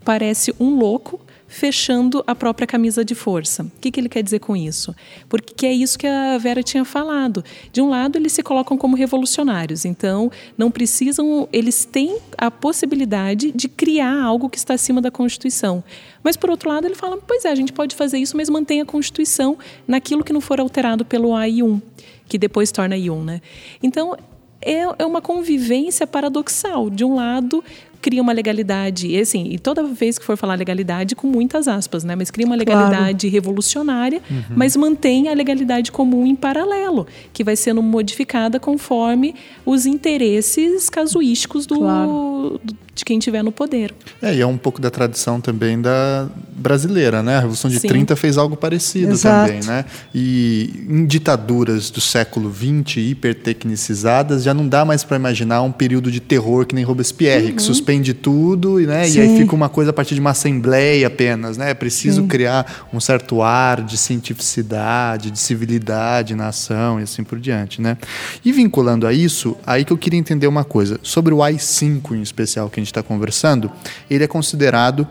parece 0.02 0.54
um 0.58 0.78
louco 0.78 1.20
fechando 1.50 2.22
a 2.28 2.34
própria 2.34 2.66
camisa 2.66 3.04
de 3.04 3.14
força. 3.14 3.64
O 3.64 3.80
que, 3.80 3.90
que 3.90 3.98
ele 3.98 4.08
quer 4.08 4.22
dizer 4.22 4.38
com 4.38 4.56
isso? 4.56 4.94
Porque 5.28 5.66
é 5.66 5.72
isso 5.72 5.98
que 5.98 6.06
a 6.06 6.38
Vera 6.38 6.62
tinha 6.62 6.84
falado. 6.84 7.44
De 7.72 7.82
um 7.82 7.90
lado, 7.90 8.16
eles 8.16 8.32
se 8.32 8.42
colocam 8.42 8.78
como 8.78 8.96
revolucionários, 8.96 9.84
então 9.84 10.30
não 10.56 10.70
precisam, 10.70 11.48
eles 11.52 11.84
têm 11.84 12.18
a 12.38 12.50
possibilidade 12.52 13.50
de 13.50 13.68
criar 13.68 14.22
algo 14.22 14.48
que 14.48 14.56
está 14.56 14.74
acima 14.74 15.00
da 15.00 15.10
Constituição. 15.10 15.82
Mas, 16.22 16.36
por 16.36 16.50
outro 16.50 16.68
lado, 16.68 16.86
ele 16.86 16.94
fala: 16.94 17.18
pois 17.18 17.44
é, 17.44 17.50
a 17.50 17.54
gente 17.54 17.72
pode 17.72 17.96
fazer 17.96 18.18
isso, 18.18 18.36
mas 18.36 18.48
mantém 18.48 18.80
a 18.80 18.86
Constituição 18.86 19.58
naquilo 19.88 20.22
que 20.22 20.32
não 20.32 20.40
for 20.40 20.60
alterado 20.60 21.04
pelo 21.04 21.30
AI1, 21.30 21.82
que 22.28 22.38
depois 22.38 22.70
torna 22.70 22.94
I1. 22.94 23.24
Né? 23.24 23.42
Então, 23.82 24.16
é, 24.62 24.82
é 24.98 25.06
uma 25.06 25.20
convivência 25.20 26.06
paradoxal. 26.06 26.90
De 26.90 27.04
um 27.04 27.16
lado, 27.16 27.64
cria 28.00 28.22
uma 28.22 28.32
legalidade, 28.32 29.08
e 29.08 29.18
assim, 29.18 29.44
e 29.50 29.58
toda 29.58 29.82
vez 29.84 30.18
que 30.18 30.24
for 30.24 30.36
falar 30.36 30.54
legalidade, 30.54 31.14
com 31.14 31.26
muitas 31.26 31.68
aspas, 31.68 32.04
né? 32.04 32.16
Mas 32.16 32.30
cria 32.30 32.46
uma 32.46 32.56
legalidade 32.56 33.26
claro. 33.26 33.32
revolucionária, 33.32 34.22
uhum. 34.30 34.42
mas 34.56 34.76
mantém 34.76 35.28
a 35.28 35.34
legalidade 35.34 35.92
comum 35.92 36.26
em 36.26 36.34
paralelo, 36.34 37.06
que 37.32 37.44
vai 37.44 37.56
sendo 37.56 37.82
modificada 37.82 38.58
conforme 38.58 39.34
os 39.64 39.86
interesses 39.86 40.88
casuísticos 40.88 41.66
do, 41.66 41.78
claro. 41.78 42.60
do 42.64 42.74
de 43.00 43.04
quem 43.04 43.18
estiver 43.18 43.42
no 43.42 43.50
poder. 43.50 43.94
É, 44.20 44.34
e 44.34 44.40
é 44.40 44.46
um 44.46 44.56
pouco 44.56 44.80
da 44.80 44.90
tradição 44.90 45.40
também 45.40 45.80
da 45.80 46.28
brasileira, 46.52 47.22
né? 47.22 47.36
A 47.36 47.40
Revolução 47.40 47.70
de 47.70 47.80
Sim. 47.80 47.88
30 47.88 48.14
fez 48.14 48.36
algo 48.36 48.56
parecido 48.56 49.12
Exato. 49.12 49.46
também, 49.46 49.66
né? 49.66 49.84
E 50.14 50.84
em 50.88 51.06
ditaduras 51.06 51.90
do 51.90 52.00
século 52.00 52.52
XX, 52.52 52.98
hipertecnicizadas, 52.98 54.42
já 54.42 54.52
não 54.52 54.68
dá 54.68 54.84
mais 54.84 55.02
para 55.02 55.16
imaginar 55.16 55.62
um 55.62 55.72
período 55.72 56.10
de 56.10 56.20
terror 56.20 56.66
que 56.66 56.74
nem 56.74 56.84
Robespierre, 56.84 57.46
uhum. 57.46 57.56
que 57.56 57.62
suspende 57.62 58.12
tudo, 58.12 58.78
né? 58.80 59.08
E 59.08 59.18
aí 59.18 59.38
fica 59.38 59.54
uma 59.54 59.68
coisa 59.68 59.90
a 59.90 59.92
partir 59.94 60.14
de 60.14 60.20
uma 60.20 60.30
assembleia 60.30 61.06
apenas, 61.06 61.56
né? 61.56 61.70
É 61.70 61.74
preciso 61.74 62.22
Sim. 62.22 62.28
criar 62.28 62.88
um 62.92 63.00
certo 63.00 63.40
ar 63.40 63.80
de 63.80 63.96
cientificidade, 63.96 65.30
de 65.30 65.38
civilidade 65.38 66.34
na 66.34 66.48
ação 66.48 67.00
e 67.00 67.04
assim 67.04 67.24
por 67.24 67.40
diante, 67.40 67.80
né? 67.80 67.96
E 68.44 68.52
vinculando 68.52 69.06
a 69.06 69.12
isso, 69.12 69.56
aí 69.66 69.84
que 69.84 69.92
eu 69.92 69.98
queria 69.98 70.18
entender 70.18 70.46
uma 70.46 70.64
coisa 70.64 71.00
sobre 71.02 71.32
o 71.32 71.42
AI-5 71.42 72.12
em 72.12 72.22
especial 72.22 72.68
que 72.68 72.78
a 72.78 72.82
gente 72.82 72.89
está 72.90 73.02
conversando, 73.02 73.70
ele 74.10 74.24
é 74.24 74.26
considerado 74.26 75.06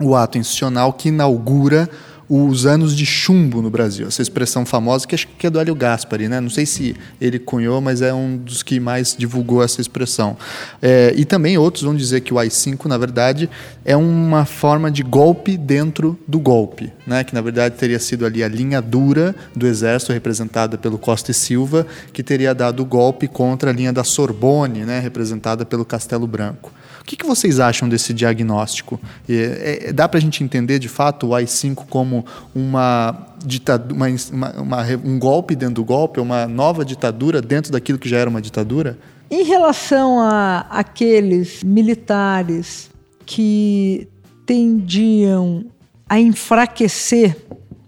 o 0.00 0.14
ato 0.14 0.38
institucional 0.38 0.92
que 0.92 1.08
inaugura 1.08 1.88
os 2.28 2.64
anos 2.64 2.96
de 2.96 3.04
chumbo 3.04 3.60
no 3.60 3.70
Brasil. 3.70 4.06
Essa 4.06 4.22
expressão 4.22 4.64
famosa 4.64 5.06
que 5.06 5.14
acho 5.14 5.28
que 5.38 5.46
é 5.46 5.50
do 5.50 5.60
Hélio 5.60 5.74
Gaspari, 5.74 6.28
né? 6.28 6.40
Não 6.40 6.50
sei 6.50 6.64
se 6.64 6.96
ele 7.20 7.38
cunhou, 7.38 7.80
mas 7.80 8.00
é 8.00 8.12
um 8.14 8.36
dos 8.36 8.62
que 8.62 8.80
mais 8.80 9.14
divulgou 9.16 9.62
essa 9.62 9.80
expressão. 9.80 10.36
É, 10.80 11.12
e 11.16 11.24
também 11.24 11.58
outros 11.58 11.84
vão 11.84 11.94
dizer 11.94 12.22
que 12.22 12.32
o 12.32 12.38
AI-5, 12.38 12.86
na 12.86 12.96
verdade, 12.96 13.48
é 13.84 13.96
uma 13.96 14.44
forma 14.44 14.90
de 14.90 15.02
golpe 15.02 15.56
dentro 15.56 16.18
do 16.26 16.38
golpe, 16.38 16.92
né? 17.06 17.22
Que 17.22 17.34
na 17.34 17.40
verdade 17.40 17.76
teria 17.76 17.98
sido 17.98 18.24
ali 18.24 18.42
a 18.42 18.48
linha 18.48 18.80
dura 18.80 19.34
do 19.54 19.66
exército 19.66 20.12
representada 20.12 20.78
pelo 20.78 20.98
Costa 20.98 21.30
e 21.30 21.34
Silva, 21.34 21.86
que 22.12 22.22
teria 22.22 22.54
dado 22.54 22.80
o 22.80 22.86
golpe 22.86 23.28
contra 23.28 23.70
a 23.70 23.72
linha 23.72 23.92
da 23.92 24.02
Sorbonne, 24.02 24.84
né? 24.84 24.98
Representada 25.00 25.66
pelo 25.66 25.84
Castelo 25.84 26.26
Branco. 26.26 26.72
O 27.00 27.04
que, 27.04 27.16
que 27.16 27.26
vocês 27.26 27.60
acham 27.60 27.86
desse 27.86 28.14
diagnóstico? 28.14 28.98
É, 29.28 29.88
é, 29.88 29.92
dá 29.92 30.08
para 30.08 30.16
a 30.16 30.20
gente 30.22 30.42
entender, 30.42 30.78
de 30.78 30.88
fato, 30.88 31.26
o 31.26 31.34
AI-5 31.34 31.84
como 31.90 32.24
uma 32.54 33.26
ditadura, 33.44 33.94
uma, 33.94 34.50
uma, 34.52 34.82
um 35.04 35.18
golpe 35.18 35.54
dentro 35.54 35.74
do 35.74 35.84
golpe, 35.84 36.18
uma 36.18 36.46
nova 36.46 36.82
ditadura 36.82 37.42
dentro 37.42 37.70
daquilo 37.70 37.98
que 37.98 38.08
já 38.08 38.16
era 38.16 38.30
uma 38.30 38.40
ditadura? 38.40 38.96
Em 39.30 39.44
relação 39.44 40.18
a 40.18 40.60
aqueles 40.70 41.62
militares 41.62 42.93
que 43.24 44.08
tendiam 44.46 45.64
a 46.08 46.18
enfraquecer, 46.18 47.36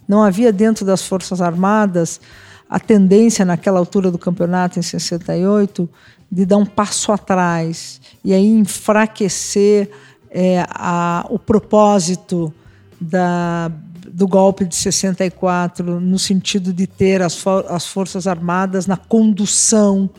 não 0.09 0.23
havia 0.23 0.52
dentro 0.52 0.85
das 0.85 1.02
Forças 1.02 1.40
Armadas 1.40 2.21
a 2.69 2.81
tendência 2.81 3.45
naquela 3.45 3.78
altura 3.78 4.11
do 4.11 4.19
campeonato, 4.19 4.78
em 4.78 4.83
68, 4.83 5.88
de 6.31 6.45
dar 6.45 6.57
um 6.57 6.66
passo 6.66 7.12
atrás 7.12 8.00
e 8.25 8.33
aí 8.35 8.47
enfraquecer 8.47 9.90
é, 10.31 10.66
a, 10.69 11.25
o 11.31 11.38
propósito 11.38 12.52
da, 13.00 13.71
do 14.11 14.26
golpe 14.26 14.64
de 14.64 14.75
64 14.75 16.00
no 16.00 16.19
sentido 16.19 16.73
de 16.73 16.87
ter 16.87 17.23
as, 17.23 17.37
for 17.37 17.64
as 17.69 17.87
forças 17.87 18.26
armadas 18.26 18.87
na 18.87 18.97
condução 18.97 20.11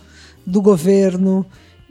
do 0.45 0.61
governo 0.61 1.45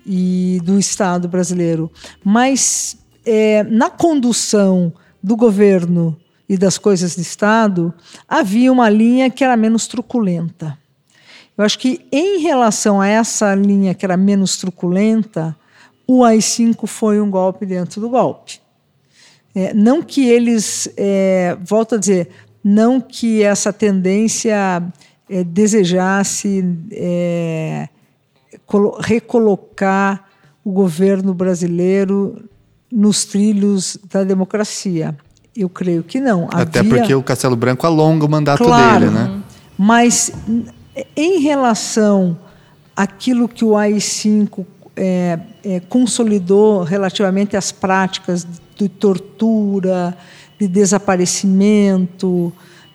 e 0.07 0.61
do 0.65 0.79
Estado 0.79 1.29
brasileiro, 1.29 1.91
mas 2.25 2.97
é, 3.27 3.65
na 3.65 3.91
condução 3.91 4.93
do 5.23 5.37
governo 5.37 6.17
e 6.49 6.57
das 6.57 6.79
coisas 6.79 7.17
de 7.17 7.23
Estado 7.23 7.93
havia 8.29 8.71
uma 8.71 8.89
linha 8.89 9.29
que 9.29 9.43
era 9.43 9.57
menos 9.57 9.89
truculenta. 9.89 10.79
Eu 11.59 11.65
acho 11.65 11.79
que 11.79 12.07
em 12.13 12.39
relação 12.41 13.01
a 13.01 13.09
essa 13.09 13.55
linha 13.55 13.95
que 13.95 14.05
era 14.05 14.17
menos 14.17 14.57
truculenta, 14.57 15.57
o 16.07 16.23
AI-5 16.23 16.87
foi 16.87 17.21
um 17.21 17.31
golpe 17.31 17.67
dentro 17.67 18.01
do 18.01 18.09
golpe. 18.09 18.61
É, 19.55 19.75
não 19.75 20.03
que 20.03 20.29
eles, 20.29 20.89
é, 20.97 21.57
volto 21.65 21.95
a 21.95 21.99
dizer, 21.99 22.29
não 22.63 23.01
que 23.01 23.43
essa 23.43 23.73
tendência 23.73 24.83
é, 25.29 25.43
desejasse 25.43 26.63
é, 26.93 27.89
recolocar 29.01 30.29
o 30.63 30.71
governo 30.71 31.33
brasileiro 31.33 32.49
nos 32.91 33.25
trilhos 33.25 33.99
da 34.11 34.25
democracia. 34.25 35.17
Eu 35.57 35.69
creio 35.69 36.03
que 36.03 36.21
não. 36.21 36.49
Até 36.53 36.81
Havia... 36.81 36.97
porque 36.97 37.15
o 37.15 37.23
Castelo 37.23 37.57
Branco 37.57 37.87
alonga 37.87 38.25
o 38.27 38.29
mandato 38.29 38.63
claro, 38.63 39.07
dele, 39.07 39.13
né? 39.13 39.43
Mas 39.79 40.33
em 41.17 41.41
relação 41.41 42.39
àquilo 42.95 43.49
que 43.49 43.65
o 43.65 43.77
AI-5 43.77 44.65
é, 44.97 45.39
é, 45.65 45.81
consolidou 45.81 46.83
relativamente 46.83 47.57
às 47.57 47.71
práticas 47.71 48.47
de 48.77 48.89
tortura, 48.89 50.17
de 50.59 50.67
desaparecimento, 50.67 52.53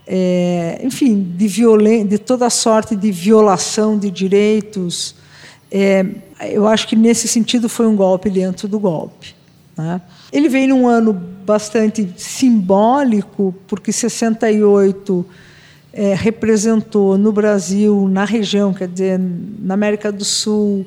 é, 0.08 0.82
enfim, 0.84 1.34
de, 1.38 1.48
violen 1.48 2.06
de 2.06 2.18
toda 2.18 2.50
sorte 2.50 2.96
de 2.96 3.12
violação 3.12 3.98
de 3.98 4.10
direitos, 4.10 5.16
é, 5.72 6.06
eu 6.50 6.68
acho 6.68 6.88
que 6.88 6.96
nesse 6.96 7.28
sentido 7.28 7.70
foi 7.70 7.88
um 7.88 7.96
golpe 7.96 8.30
dentro 8.30 8.68
do 8.68 8.80
golpe. 8.80 9.36
Né? 9.82 10.02
Ele 10.32 10.48
veio 10.48 10.70
num 10.70 10.88
ano 10.88 11.14
bastante 11.14 12.14
simbólico, 12.18 13.54
porque 13.68 13.92
68 13.92 15.26
é, 15.94 16.14
representou 16.14 17.18
no 17.18 17.32
Brasil, 17.32 18.08
na 18.08 18.26
região, 18.26 18.74
quer 18.74 18.88
dizer, 18.88 19.20
na 19.60 19.74
América 19.74 20.12
do 20.12 20.24
Sul, 20.24 20.86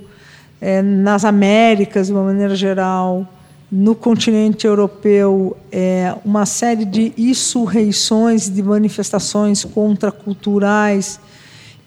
é, 0.60 0.80
nas 0.80 1.24
Américas 1.24 2.06
de 2.06 2.12
uma 2.12 2.24
maneira 2.24 2.54
geral, 2.54 3.28
no 3.70 3.94
continente 3.94 4.66
europeu, 4.66 5.56
é, 5.72 6.14
uma 6.24 6.46
série 6.46 6.84
de 6.84 7.12
insurreições, 7.18 8.48
de 8.48 8.62
manifestações 8.62 9.64
contraculturais 9.64 11.18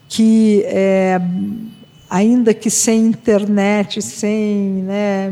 que, 0.10 0.64
é, 0.66 1.20
ainda 2.10 2.54
que 2.54 2.70
sem 2.70 3.06
internet, 3.06 4.02
sem 4.02 4.84
né, 4.84 5.32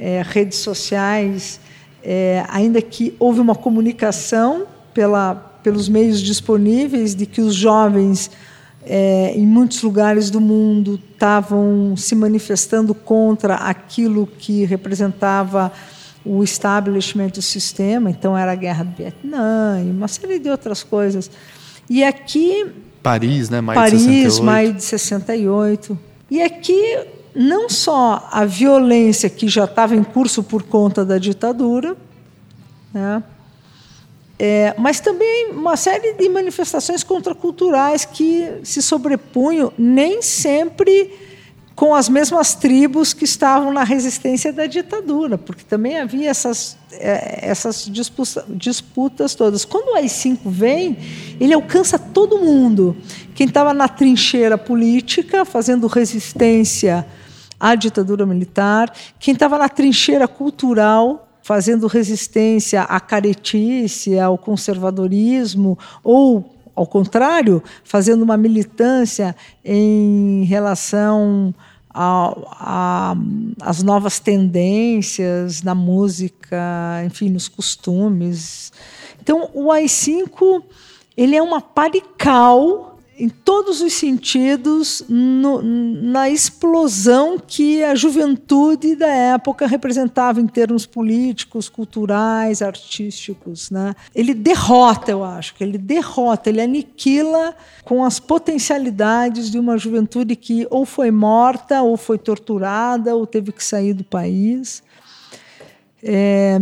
é, 0.00 0.22
redes 0.26 0.58
sociais, 0.58 1.60
é, 2.02 2.42
ainda 2.48 2.80
que 2.80 3.14
houve 3.18 3.38
uma 3.38 3.54
comunicação 3.54 4.66
pela, 4.94 5.34
pelos 5.62 5.88
meios 5.88 6.20
disponíveis 6.20 7.14
de 7.14 7.26
que 7.26 7.42
os 7.42 7.54
jovens 7.54 8.30
é, 8.84 9.34
em 9.36 9.46
muitos 9.46 9.82
lugares 9.82 10.30
do 10.30 10.40
mundo 10.40 10.98
estavam 11.12 11.94
se 11.98 12.14
manifestando 12.14 12.94
contra 12.94 13.56
aquilo 13.56 14.26
que 14.26 14.64
representava 14.64 15.70
o 16.24 16.42
establishment 16.42 17.28
do 17.28 17.42
sistema, 17.42 18.10
então 18.10 18.36
era 18.36 18.52
a 18.52 18.54
guerra 18.54 18.84
do 18.84 18.96
Vietnã 18.96 19.82
e 19.84 19.90
uma 19.90 20.08
série 20.08 20.38
de 20.38 20.48
outras 20.48 20.82
coisas. 20.82 21.30
E 21.88 22.02
aqui 22.02 22.66
Paris, 23.02 23.48
né, 23.50 23.60
maio 23.60 23.78
Paris, 23.78 24.00
de 24.00 24.06
68. 24.06 24.44
maio 24.44 24.72
de 24.74 24.82
68. 24.82 25.98
E 26.30 26.42
aqui 26.42 26.98
não 27.34 27.68
só 27.68 28.28
a 28.30 28.44
violência 28.44 29.30
que 29.30 29.48
já 29.48 29.64
estava 29.64 29.94
em 29.94 30.02
curso 30.02 30.42
por 30.42 30.62
conta 30.62 31.04
da 31.04 31.18
ditadura, 31.18 31.96
né, 32.92 33.22
é, 34.38 34.74
mas 34.78 35.00
também 35.00 35.50
uma 35.52 35.76
série 35.76 36.14
de 36.14 36.26
manifestações 36.30 37.04
contraculturais 37.04 38.06
que 38.06 38.60
se 38.64 38.80
sobrepunham 38.80 39.70
nem 39.76 40.22
sempre 40.22 41.29
com 41.80 41.94
as 41.94 42.10
mesmas 42.10 42.54
tribos 42.54 43.14
que 43.14 43.24
estavam 43.24 43.72
na 43.72 43.84
resistência 43.84 44.52
da 44.52 44.66
ditadura, 44.66 45.38
porque 45.38 45.64
também 45.64 45.98
havia 45.98 46.28
essas, 46.28 46.76
é, 46.92 47.38
essas 47.40 47.86
disputas, 47.86 48.44
disputas 48.50 49.34
todas. 49.34 49.64
Quando 49.64 49.92
o 49.92 49.94
AI-5 49.94 50.40
vem, 50.44 50.98
ele 51.40 51.54
alcança 51.54 51.98
todo 51.98 52.36
mundo. 52.36 52.94
Quem 53.34 53.46
estava 53.46 53.72
na 53.72 53.88
trincheira 53.88 54.58
política, 54.58 55.46
fazendo 55.46 55.86
resistência 55.86 57.06
à 57.58 57.74
ditadura 57.74 58.26
militar, 58.26 58.92
quem 59.18 59.32
estava 59.32 59.56
na 59.56 59.70
trincheira 59.70 60.28
cultural, 60.28 61.30
fazendo 61.42 61.86
resistência 61.86 62.82
à 62.82 63.00
caretice, 63.00 64.18
ao 64.18 64.36
conservadorismo, 64.36 65.78
ou, 66.04 66.60
ao 66.76 66.86
contrário, 66.86 67.62
fazendo 67.84 68.20
uma 68.20 68.36
militância 68.36 69.34
em 69.64 70.44
relação 70.44 71.54
às 71.92 73.82
novas 73.82 74.20
tendências 74.20 75.62
na 75.62 75.74
música, 75.74 77.02
enfim, 77.04 77.28
nos 77.28 77.48
costumes. 77.48 78.72
Então, 79.20 79.50
o 79.52 79.70
AI-5 79.70 80.62
ele 81.16 81.36
é 81.36 81.42
uma 81.42 81.60
parical 81.60 82.89
em 83.20 83.28
todos 83.28 83.82
os 83.82 83.92
sentidos 83.92 85.04
no, 85.06 85.60
na 85.62 86.30
explosão 86.30 87.38
que 87.38 87.84
a 87.84 87.94
juventude 87.94 88.96
da 88.96 89.08
época 89.08 89.66
representava 89.66 90.40
em 90.40 90.46
termos 90.46 90.86
políticos, 90.86 91.68
culturais, 91.68 92.62
artísticos. 92.62 93.70
Né? 93.70 93.94
Ele 94.14 94.32
derrota, 94.32 95.10
eu 95.10 95.22
acho, 95.22 95.54
que 95.54 95.62
ele 95.62 95.76
derrota, 95.76 96.48
ele 96.48 96.62
aniquila 96.62 97.54
com 97.84 98.02
as 98.02 98.18
potencialidades 98.18 99.50
de 99.50 99.58
uma 99.58 99.76
juventude 99.76 100.34
que 100.34 100.66
ou 100.70 100.86
foi 100.86 101.10
morta, 101.10 101.82
ou 101.82 101.98
foi 101.98 102.16
torturada, 102.16 103.14
ou 103.14 103.26
teve 103.26 103.52
que 103.52 103.62
sair 103.62 103.92
do 103.92 104.04
país. 104.04 104.82
É, 106.02 106.56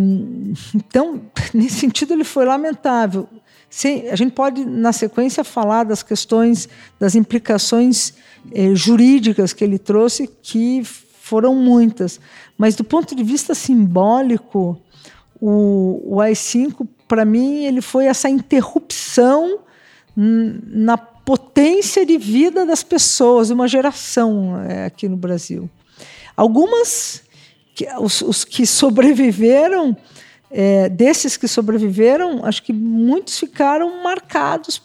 então, 0.74 1.22
nesse 1.54 1.76
sentido, 1.76 2.14
ele 2.14 2.24
foi 2.24 2.44
lamentável. 2.44 3.28
Sim, 3.70 4.08
a 4.08 4.16
gente 4.16 4.32
pode, 4.32 4.64
na 4.64 4.92
sequência, 4.92 5.44
falar 5.44 5.84
das 5.84 6.02
questões, 6.02 6.68
das 6.98 7.14
implicações 7.14 8.14
eh, 8.52 8.74
jurídicas 8.74 9.52
que 9.52 9.62
ele 9.62 9.78
trouxe, 9.78 10.26
que 10.42 10.82
foram 10.84 11.54
muitas. 11.54 12.18
Mas, 12.56 12.74
do 12.74 12.82
ponto 12.82 13.14
de 13.14 13.22
vista 13.22 13.54
simbólico, 13.54 14.80
o, 15.40 16.00
o 16.04 16.20
AI-5, 16.20 16.86
para 17.06 17.24
mim, 17.24 17.64
ele 17.64 17.82
foi 17.82 18.06
essa 18.06 18.28
interrupção 18.28 19.60
na 20.16 20.96
potência 20.96 22.04
de 22.04 22.18
vida 22.18 22.66
das 22.66 22.82
pessoas, 22.82 23.50
uma 23.50 23.68
geração 23.68 24.60
é, 24.62 24.86
aqui 24.86 25.08
no 25.08 25.16
Brasil. 25.16 25.70
Algumas, 26.36 27.22
que, 27.74 27.86
os, 28.00 28.22
os 28.22 28.44
que 28.44 28.66
sobreviveram, 28.66 29.96
é, 30.50 30.88
desses 30.88 31.36
que 31.36 31.46
sobreviveram, 31.46 32.44
acho 32.44 32.62
que 32.62 32.72
muitos 32.72 33.38
ficaram 33.38 34.02
marcados, 34.02 34.82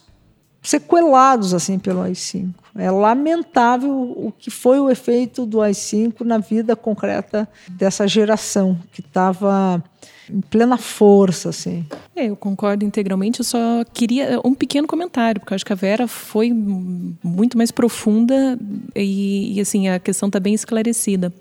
sequelados 0.62 1.54
assim 1.54 1.78
pelo 1.78 2.02
AI-5. 2.02 2.52
É 2.76 2.90
lamentável 2.90 3.92
o 3.92 4.32
que 4.36 4.50
foi 4.50 4.80
o 4.80 4.90
efeito 4.90 5.46
do 5.46 5.60
AI-5 5.60 6.22
na 6.22 6.38
vida 6.38 6.74
concreta 6.74 7.48
dessa 7.68 8.06
geração 8.08 8.78
que 8.92 9.00
estava 9.00 9.82
em 10.28 10.40
plena 10.40 10.76
força, 10.76 11.50
assim. 11.50 11.84
É, 12.16 12.26
eu 12.26 12.36
concordo 12.36 12.84
integralmente. 12.84 13.40
Eu 13.40 13.44
só 13.44 13.84
queria 13.92 14.40
um 14.44 14.54
pequeno 14.54 14.88
comentário, 14.88 15.40
porque 15.40 15.52
eu 15.52 15.56
acho 15.56 15.66
que 15.66 15.72
a 15.72 15.76
Vera 15.76 16.08
foi 16.08 16.50
muito 16.52 17.56
mais 17.56 17.70
profunda 17.70 18.58
e, 18.96 19.56
e 19.56 19.60
assim 19.60 19.88
a 19.88 19.98
questão 19.98 20.28
está 20.28 20.40
bem 20.40 20.54
esclarecida. 20.54 21.32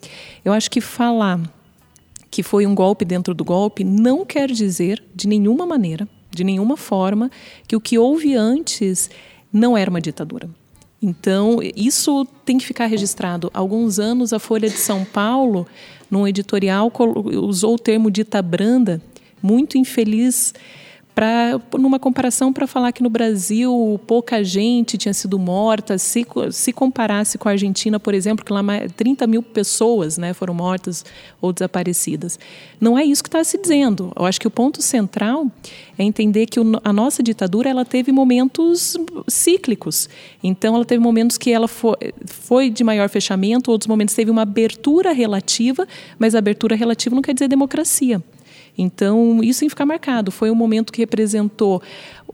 Eu 0.44 0.54
acho 0.54 0.70
que 0.70 0.82
falar 0.82 1.40
que 2.34 2.42
foi 2.42 2.66
um 2.66 2.74
golpe 2.74 3.06
dentro 3.06 3.32
do 3.32 3.46
golpe, 3.46 3.84
não 3.84 4.26
quer 4.26 4.50
dizer 4.50 5.04
de 5.14 5.28
nenhuma 5.28 5.68
maneira, 5.68 6.08
de 6.32 6.44
nenhuma 6.44 6.76
forma, 6.76 7.30
que 7.68 7.76
o 7.76 7.80
que 7.80 8.00
houve 8.00 8.36
antes 8.36 9.08
não 9.54 9.78
era 9.78 9.88
uma 9.88 10.02
ditadura. 10.02 10.50
Então, 11.00 11.60
isso 11.76 12.26
tem 12.44 12.58
que 12.58 12.66
ficar 12.66 12.88
registrado. 12.88 13.52
Há 13.54 13.60
alguns 13.60 14.00
anos, 14.00 14.34
a 14.34 14.40
Folha 14.40 14.68
de 14.68 14.78
São 14.78 15.06
Paulo, 15.06 15.68
num 16.10 16.28
editorial, 16.28 16.92
usou 17.36 17.76
o 17.76 17.80
termo 17.80 18.10
dita 18.10 18.42
branda, 18.42 19.00
muito 19.40 19.78
infeliz 19.78 20.56
para 21.14 21.60
numa 21.78 22.00
comparação 22.00 22.52
para 22.52 22.66
falar 22.66 22.92
que 22.92 23.04
no 23.04 23.10
Brasil 23.10 24.00
pouca 24.08 24.44
gente 24.44 24.98
tinha 24.98 25.14
sido 25.14 25.38
morta, 25.38 25.98
se, 25.98 26.26
se 26.52 26.74
comparasse 26.74 27.38
com 27.38 27.48
a 27.48 27.52
Argentina, 27.52 28.00
por 28.00 28.14
exemplo, 28.14 28.44
que 28.44 28.52
lá 28.52 28.62
30 28.96 29.28
mil 29.28 29.44
pessoas 29.44 30.18
né, 30.18 30.34
foram 30.34 30.54
mortas 30.54 31.06
ou 31.40 31.54
desaparecidas. 31.54 32.40
Não 32.80 32.98
é 32.98 33.04
isso 33.04 33.22
que 33.22 33.30
está 33.30 33.44
se 33.44 33.58
dizendo. 33.60 34.12
Eu 34.16 34.26
acho 34.26 34.40
que 34.40 34.48
o 34.48 34.52
ponto 34.52 34.82
central 34.82 35.52
é 35.98 36.04
entender 36.04 36.48
que 36.48 36.60
o, 36.60 36.80
a 36.84 36.92
nossa 36.92 37.22
ditadura 37.22 37.70
ela 37.70 37.86
teve 37.86 38.12
momentos 38.12 38.98
cíclicos. 39.28 40.10
Então, 40.44 40.76
ela 40.76 40.86
teve 40.86 41.02
momentos 41.02 41.38
que 41.38 41.52
ela 41.52 41.68
foi, 41.68 41.96
foi 42.26 42.70
de 42.70 42.84
maior 42.84 43.10
fechamento, 43.10 43.72
outros 43.72 43.88
momentos 43.88 44.16
teve 44.16 44.32
uma 44.32 44.42
abertura 44.42 45.12
relativa, 45.12 45.88
mas 46.18 46.34
abertura 46.34 46.76
relativa 46.76 47.16
não 47.16 47.22
quer 47.22 47.34
dizer 47.34 47.48
democracia. 47.48 48.22
Então, 48.78 49.40
isso 49.44 49.60
tem 49.60 49.68
que 49.68 49.72
ficar 49.72 49.86
marcado. 49.86 50.32
Foi 50.32 50.50
um 50.50 50.56
momento 50.56 50.92
que 50.92 51.00
representou 51.00 51.82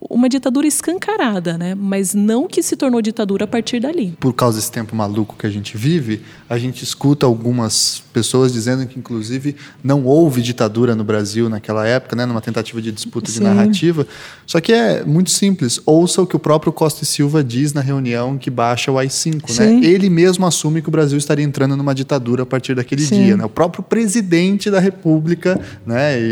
uma 0.09 0.29
ditadura 0.29 0.65
escancarada, 0.65 1.57
né? 1.57 1.75
mas 1.75 2.13
não 2.13 2.47
que 2.47 2.63
se 2.63 2.75
tornou 2.75 3.01
ditadura 3.01 3.43
a 3.43 3.47
partir 3.47 3.79
dali. 3.81 4.15
Por 4.19 4.33
causa 4.33 4.57
desse 4.57 4.71
tempo 4.71 4.95
maluco 4.95 5.35
que 5.37 5.45
a 5.45 5.49
gente 5.49 5.75
vive, 5.75 6.21
a 6.49 6.57
gente 6.57 6.83
escuta 6.83 7.25
algumas 7.25 8.01
pessoas 8.13 8.53
dizendo 8.53 8.87
que, 8.87 8.97
inclusive, 8.97 9.55
não 9.83 10.05
houve 10.05 10.41
ditadura 10.41 10.95
no 10.95 11.03
Brasil 11.03 11.49
naquela 11.49 11.85
época, 11.85 12.15
né? 12.15 12.25
numa 12.25 12.39
tentativa 12.39 12.81
de 12.81 12.91
disputa 12.91 13.29
Sim. 13.29 13.39
de 13.39 13.43
narrativa. 13.43 14.07
Só 14.45 14.61
que 14.61 14.71
é 14.71 15.03
muito 15.03 15.31
simples. 15.31 15.81
Ouça 15.85 16.21
o 16.21 16.27
que 16.27 16.35
o 16.35 16.39
próprio 16.39 16.71
Costa 16.71 17.03
e 17.03 17.05
Silva 17.05 17.43
diz 17.43 17.73
na 17.73 17.81
reunião 17.81 18.37
que 18.37 18.49
baixa 18.49 18.91
o 18.91 18.97
AI-5. 18.97 19.59
Né? 19.59 19.85
Ele 19.85 20.09
mesmo 20.09 20.45
assume 20.45 20.81
que 20.81 20.87
o 20.87 20.91
Brasil 20.91 21.17
estaria 21.17 21.43
entrando 21.43 21.75
numa 21.75 21.93
ditadura 21.93 22.43
a 22.43 22.45
partir 22.45 22.73
daquele 22.73 23.01
Sim. 23.01 23.23
dia. 23.23 23.37
Né? 23.37 23.43
O 23.43 23.49
próprio 23.49 23.83
presidente 23.83 24.71
da 24.71 24.79
República, 24.79 25.59
né? 25.85 26.28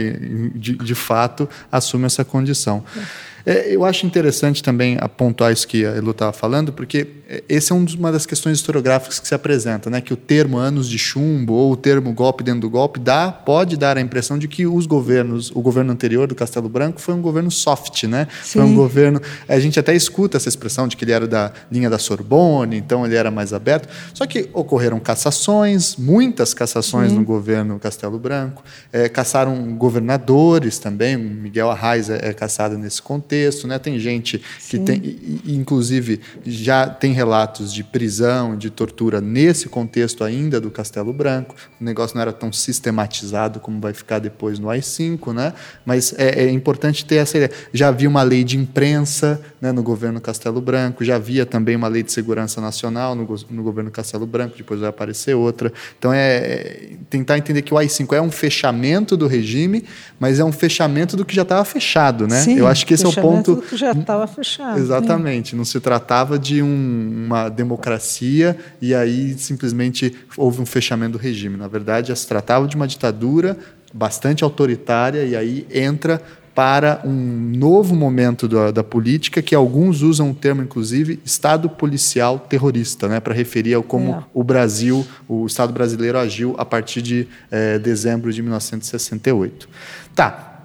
De, 0.56 0.76
de 0.76 0.96
fato, 0.96 1.50
assume 1.72 2.06
essa 2.06 2.24
condição. 2.24 2.84
É. 2.96 3.27
É, 3.48 3.74
eu 3.74 3.86
acho 3.86 4.06
interessante 4.06 4.62
também 4.62 4.98
apontar 5.00 5.54
isso 5.54 5.66
que 5.66 5.86
a 5.86 5.96
Elu 5.96 6.12
estava 6.12 6.34
falando, 6.34 6.74
porque 6.74 7.08
essa 7.48 7.74
é 7.74 7.78
um 7.78 7.88
uma 7.98 8.12
das 8.12 8.26
questões 8.26 8.58
historiográficas 8.58 9.22
que 9.22 9.28
se 9.28 9.34
apresenta, 9.34 9.90
né? 9.90 10.02
que 10.02 10.14
o 10.14 10.18
termo 10.18 10.58
anos 10.58 10.90
de 10.90 11.00
chumbo 11.00 11.54
ou 11.54 11.72
o 11.72 11.78
termo 11.78 12.12
golpe 12.12 12.44
dentro 12.44 12.60
do 12.60 12.70
golpe 12.70 13.00
dá, 13.00 13.32
pode 13.32 13.78
dar 13.78 13.98
a 13.98 14.02
impressão 14.02 14.38
de 14.38 14.50
que 14.50 14.68
os 14.68 14.86
governos, 14.86 15.50
o 15.52 15.62
governo 15.62 15.94
anterior 15.94 16.28
do 16.28 16.36
Castelo 16.36 16.68
Branco 16.68 17.00
foi 17.00 17.14
um 17.14 17.22
governo 17.22 17.50
soft, 17.50 18.04
né? 18.04 18.28
Sim. 18.44 18.60
Foi 18.60 18.64
um 18.64 18.76
governo. 18.76 19.22
A 19.48 19.58
gente 19.60 19.80
até 19.80 19.96
escuta 19.96 20.36
essa 20.36 20.50
expressão 20.50 20.86
de 20.86 20.98
que 20.98 21.06
ele 21.06 21.14
era 21.14 21.26
da 21.26 21.54
linha 21.72 21.90
da 21.90 21.98
Sorbonne, 21.98 22.76
então 22.76 23.06
ele 23.06 23.16
era 23.16 23.32
mais 23.32 23.54
aberto. 23.54 23.88
Só 24.14 24.26
que 24.28 24.50
ocorreram 24.52 25.00
cassações, 25.00 25.96
muitas 25.96 26.54
cassações 26.54 27.12
Sim. 27.12 27.20
no 27.20 27.24
governo 27.24 27.80
Castelo 27.80 28.20
Branco, 28.20 28.62
é, 28.92 29.08
caçaram 29.08 29.74
governadores 29.78 30.78
também, 30.78 31.16
Miguel 31.16 31.72
Arraes 31.72 32.10
é, 32.10 32.30
é 32.30 32.34
caçado 32.34 32.78
nesse 32.78 33.02
contexto 33.02 33.37
contexto, 33.38 33.68
né? 33.68 33.78
Tem 33.78 34.00
gente 34.00 34.38
que 34.38 34.78
Sim. 34.78 34.84
tem, 34.84 35.42
inclusive, 35.46 36.20
já 36.46 36.88
tem 36.88 37.14
relatos 37.14 37.72
de 37.72 37.84
prisão, 37.84 38.58
de 38.58 38.70
tortura 38.70 39.22
nesse 39.22 39.70
contexto 39.70 40.24
ainda 40.24 40.60
do 40.60 40.72
Castelo 40.72 41.14
Branco. 41.14 41.56
O 41.80 41.84
negócio 41.84 42.16
não 42.16 42.22
era 42.22 42.34
tão 42.34 42.52
sistematizado 42.52 43.60
como 43.60 43.80
vai 43.80 43.94
ficar 43.94 44.20
depois 44.20 44.60
no 44.60 44.70
AI-5, 44.70 45.34
né? 45.34 45.54
Mas 45.86 46.14
é, 46.18 46.46
é, 46.46 46.52
importante 46.52 47.06
ter 47.06 47.16
essa 47.16 47.38
ideia. 47.38 47.52
Já 47.72 47.90
havia 47.90 48.10
uma 48.10 48.24
lei 48.24 48.44
de 48.44 48.58
imprensa 48.58 49.40
né, 49.62 49.72
no 49.72 49.84
governo 49.84 50.20
Castelo 50.20 50.60
Branco, 50.60 51.04
já 51.04 51.16
havia 51.16 51.46
também 51.46 51.76
uma 51.76 51.88
lei 51.88 52.04
de 52.04 52.12
segurança 52.12 52.60
nacional 52.60 53.16
no, 53.16 53.28
no 53.50 53.64
governo 53.64 53.92
Castelo 53.92 54.26
Branco, 54.26 54.58
depois 54.58 54.80
vai 54.80 54.90
aparecer 54.90 55.36
outra. 55.36 55.72
Então, 55.98 56.12
é, 56.12 56.38
é 56.38 56.90
tentar 57.10 57.38
entender 57.38 57.62
que 57.62 57.74
o 57.74 57.78
AI-5 57.78 58.14
é 58.16 58.22
um 58.22 58.32
fechamento 58.32 59.16
do 59.16 59.28
regime, 59.28 59.84
mas 60.20 60.40
é 60.40 60.44
um 60.44 60.52
fechamento 60.52 61.16
do 61.16 61.26
que 61.26 61.36
já 61.36 61.44
estava 61.44 61.64
fechado, 61.66 62.28
né? 62.28 62.42
Sim, 62.42 62.58
Eu 62.58 62.68
acho 62.68 62.86
que 62.86 62.94
esse 62.94 63.06
é 63.06 63.08
o 63.08 63.14
ponto. 63.14 63.27
Do 63.56 63.62
que 63.62 63.78
já 63.78 63.92
estava 63.92 64.28
fechado. 64.28 64.80
Exatamente. 64.80 65.54
Né? 65.54 65.58
Não 65.58 65.66
se 65.66 65.80
tratava 65.80 66.38
de 66.38 66.62
um, 66.62 67.26
uma 67.26 67.50
democracia 67.50 68.58
e 68.82 68.94
aí 68.94 69.38
simplesmente 69.38 70.16
houve 70.36 70.62
um 70.62 70.66
fechamento 70.66 71.14
do 71.14 71.18
regime. 71.18 71.58
Na 71.58 71.68
verdade, 71.68 72.16
se 72.16 72.28
tratava 72.28 72.68
de 72.68 72.76
uma 72.76 72.88
ditadura 72.88 73.58
bastante 73.94 74.44
autoritária 74.44 75.24
e 75.24 75.36
aí 75.36 75.66
entra 75.72 76.22
para 76.58 77.02
um 77.06 77.12
novo 77.56 77.96
momento 77.96 78.48
da, 78.48 78.72
da, 78.72 78.84
política 78.84 79.44
que 79.44 79.54
alguns 79.54 80.02
usam 80.02 80.32
o 80.32 80.34
termo, 80.34 80.64
inclusive, 80.64 81.20
Estado 81.24 81.70
policial 81.70 82.40
terrorista, 82.40 83.08
né, 83.08 83.20
para 83.20 83.32
referir 83.32 83.76
ao 83.76 83.84
como 83.84 84.14
é. 84.16 84.24
o 84.34 84.44
Brasil, 84.44 85.06
o 85.28 85.46
Estado 85.46 85.72
brasileiro 85.72 86.18
agiu 86.18 86.56
a 86.58 86.66
partir 86.66 87.04
de 87.04 87.28
é, 87.52 87.78
dezembro 87.78 88.34
de 88.34 88.42
1968. 88.42 89.70
Tá, 90.16 90.57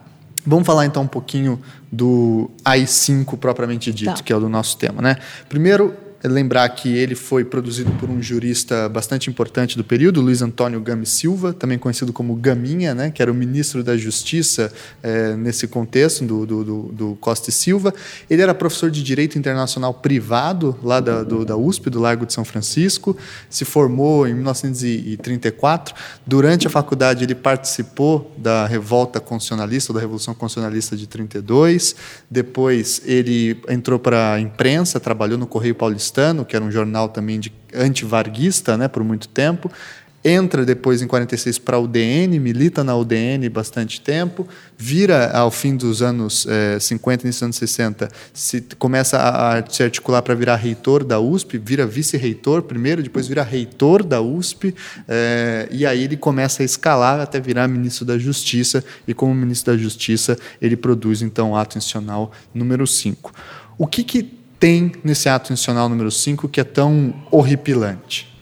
vamos 0.47 0.67
falar 0.67 0.87
então 0.87 1.03
um 1.03 1.09
pouquinho 1.09 1.61
do 1.91 2.51
AI-5 2.65 3.37
propriamente 3.39 3.93
dito, 3.93 4.17
tá. 4.17 4.23
que 4.23 4.33
é 4.33 4.37
o 4.37 4.41
do 4.41 4.49
nosso 4.49 4.77
tema. 4.77 5.03
Né? 5.03 5.17
Primeiro, 5.49 5.95
lembrar 6.29 6.69
que 6.69 6.89
ele 6.89 7.15
foi 7.15 7.45
produzido 7.45 7.91
por 7.93 8.09
um 8.09 8.23
jurista 8.23 8.89
bastante 8.89 9.29
importante 9.29 9.77
do 9.77 9.83
período, 9.83 10.21
Luiz 10.21 10.41
Antônio 10.41 10.81
Gami 10.81 11.05
Silva, 11.05 11.53
também 11.53 11.79
conhecido 11.79 12.13
como 12.13 12.35
Gaminha, 12.37 12.95
né, 12.95 13.11
que 13.11 13.21
era 13.21 13.31
o 13.31 13.35
ministro 13.35 13.83
da 13.83 13.97
Justiça 13.97 14.73
é, 15.03 15.35
nesse 15.35 15.67
contexto 15.67 16.25
do, 16.25 16.47
do, 16.47 16.65
do, 16.65 16.83
do, 16.93 17.19
Costa 17.21 17.51
e 17.51 17.53
Silva. 17.53 17.93
Ele 18.31 18.41
era 18.41 18.55
professor 18.55 18.91
de 18.91 19.03
Direito 19.03 19.37
Internacional 19.37 19.93
Privado 19.95 20.79
lá 20.83 21.01
da, 21.01 21.25
do, 21.25 21.45
da 21.45 21.57
USP, 21.57 21.91
do 21.91 22.01
Largo 22.01 22.25
de 22.25 22.33
São 22.33 22.45
Francisco, 22.45 23.17
se 23.51 23.65
formou 23.65 24.27
em 24.27 24.35
1934. 24.35 25.95
Durante 26.25 26.67
a 26.67 26.71
faculdade, 26.71 27.25
ele 27.25 27.35
participou 27.35 28.33
da 28.37 28.67
revolta 28.67 29.19
constitucionalista, 29.19 29.93
da 29.93 30.01
Revolução 30.01 30.35
Constitucionalista 30.35 30.97
de 30.97 31.07
32. 31.07 31.97
Depois, 32.31 33.03
ele 33.05 33.61
entrou 33.69 33.99
para 33.99 34.35
a 34.35 34.41
imprensa, 34.41 35.01
trabalhou 35.01 35.37
no 35.37 35.47
Correio 35.47 35.75
Paulista 35.75 36.12
Paulistano, 36.13 36.45
que 36.45 36.55
era 36.55 36.65
um 36.65 36.71
jornal 36.71 37.09
também 37.09 37.41
de 37.41 37.53
antivarguista 37.75 38.77
né, 38.77 38.87
por 38.87 39.03
muito 39.03 39.27
tempo. 39.29 39.71
Entra 40.25 40.65
depois 40.65 41.03
em 41.03 41.09
46 41.09 41.59
para 41.59 41.77
a 41.77 41.81
UDN, 41.81 42.39
milita 42.39 42.85
na 42.85 42.95
UDN 42.95 43.49
bastante 43.49 44.01
tempo, 44.01 44.47
vira 44.79 45.33
ao 45.33 45.51
fim 45.51 45.77
dos 45.77 46.01
anos 46.01 46.47
eh, 46.49 46.79
50, 46.79 47.25
início 47.25 47.41
dos 47.41 47.43
anos 47.43 47.57
60, 47.57 48.09
se, 48.33 48.61
começa 48.79 49.19
a, 49.19 49.59
a 49.59 49.69
se 49.69 49.83
articular 49.83 50.23
para 50.23 50.33
virar 50.37 50.55
reitor 50.55 51.03
da 51.03 51.19
USP, 51.19 51.59
vira 51.59 51.85
vice-reitor 51.85 52.63
primeiro, 52.63 53.03
depois 53.03 53.27
vira 53.27 53.43
reitor 53.43 54.05
da 54.05 54.21
USP, 54.21 54.73
eh, 55.09 55.67
e 55.73 55.85
aí 55.85 56.05
ele 56.05 56.17
começa 56.17 56.63
a 56.63 56.65
escalar 56.65 57.19
até 57.19 57.41
virar 57.41 57.67
ministro 57.67 58.05
da 58.05 58.17
Justiça, 58.17 58.85
e 59.09 59.13
como 59.13 59.35
ministro 59.35 59.73
da 59.73 59.83
Justiça 59.83 60.39
ele 60.61 60.77
produz 60.77 61.21
então 61.21 61.51
o 61.51 61.57
ato 61.57 61.77
institucional 61.77 62.31
número 62.55 62.87
5. 62.87 63.33
O 63.77 63.89
que, 63.89 64.05
que 64.05 64.42
tem 64.63 64.93
nesse 65.03 65.29
ato 65.29 65.53
institucional 65.53 65.89
número 65.89 66.09
5 66.09 66.49
que 66.49 66.61
é 66.61 66.65
tão 66.65 67.13
horripilante? 67.33 68.33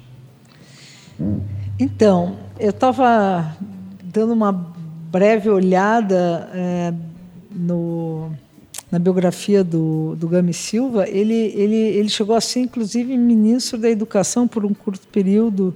Então, 1.78 2.36
eu 2.58 2.68
estava 2.68 3.56
dando 4.04 4.34
uma 4.34 4.52
breve 4.52 5.48
olhada 5.48 6.50
é, 6.52 6.92
no, 7.50 8.30
na 8.92 8.98
biografia 8.98 9.64
do, 9.64 10.14
do 10.14 10.28
Gami 10.28 10.52
Silva. 10.52 11.08
Ele, 11.08 11.34
ele, 11.34 11.74
ele 11.74 12.10
chegou 12.10 12.36
a 12.36 12.40
ser, 12.42 12.60
inclusive, 12.60 13.16
ministro 13.16 13.78
da 13.78 13.88
Educação 13.88 14.46
por 14.46 14.66
um 14.66 14.74
curto 14.74 15.08
período. 15.08 15.74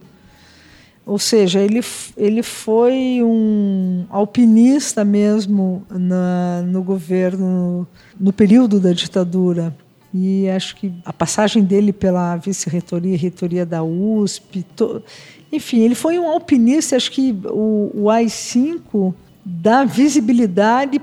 Ou 1.06 1.18
seja, 1.18 1.58
ele, 1.60 1.80
ele 2.18 2.42
foi 2.42 3.22
um 3.22 4.04
alpinista 4.10 5.06
mesmo 5.06 5.86
na, 5.88 6.60
no 6.66 6.82
governo, 6.82 7.88
no 8.20 8.30
período 8.30 8.78
da 8.78 8.92
ditadura. 8.92 9.74
E 10.16 10.48
acho 10.48 10.76
que 10.76 10.92
a 11.04 11.12
passagem 11.12 11.64
dele 11.64 11.92
pela 11.92 12.36
vice-reitoria 12.36 13.18
reitoria 13.18 13.66
da 13.66 13.82
USP, 13.82 14.62
to... 14.76 15.02
enfim, 15.50 15.80
ele 15.80 15.96
foi 15.96 16.20
um 16.20 16.28
alpinista. 16.28 16.94
Acho 16.94 17.10
que 17.10 17.36
o, 17.46 17.90
o 17.92 18.10
AI-5 18.10 19.12
dá 19.44 19.84
visibilidade 19.84 21.02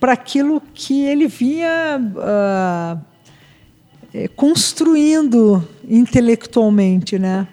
para 0.00 0.14
aquilo 0.14 0.60
que 0.74 1.04
ele 1.04 1.28
vinha 1.28 2.00
uh, 2.98 3.00
construindo 4.34 5.62
intelectualmente, 5.88 7.20
né? 7.20 7.46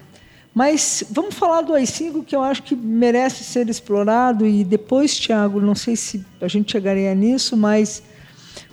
Mas 0.52 1.04
vamos 1.12 1.36
falar 1.36 1.62
do 1.62 1.76
AI-5, 1.76 2.26
que 2.26 2.36
eu 2.36 2.42
acho 2.42 2.64
que 2.64 2.76
merece 2.76 3.44
ser 3.44 3.70
explorado, 3.70 4.48
e 4.48 4.64
depois, 4.64 5.16
Tiago, 5.16 5.62
não 5.62 5.76
sei 5.76 5.96
se 5.96 6.26
a 6.42 6.48
gente 6.48 6.72
chegaria 6.72 7.14
nisso, 7.14 7.56
mas 7.56 8.02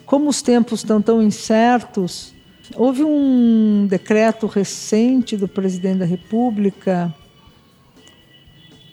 como 0.07 0.31
os 0.31 0.41
tempos 0.41 0.81
estão 0.81 1.03
tão 1.03 1.21
incertos, 1.21 2.33
houve 2.77 3.03
um 3.03 3.87
decreto 3.91 4.47
recente 4.47 5.37
do 5.37 5.49
presidente 5.49 5.99
da 5.99 6.05
República 6.05 7.13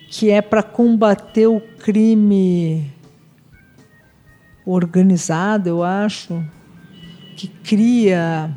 que 0.10 0.30
é 0.30 0.42
para 0.42 0.62
combater 0.62 1.48
o 1.48 1.60
crime 1.60 2.92
organizado, 4.66 5.70
eu 5.70 5.84
acho, 5.84 6.44
que 7.36 7.48
cria 7.48 8.52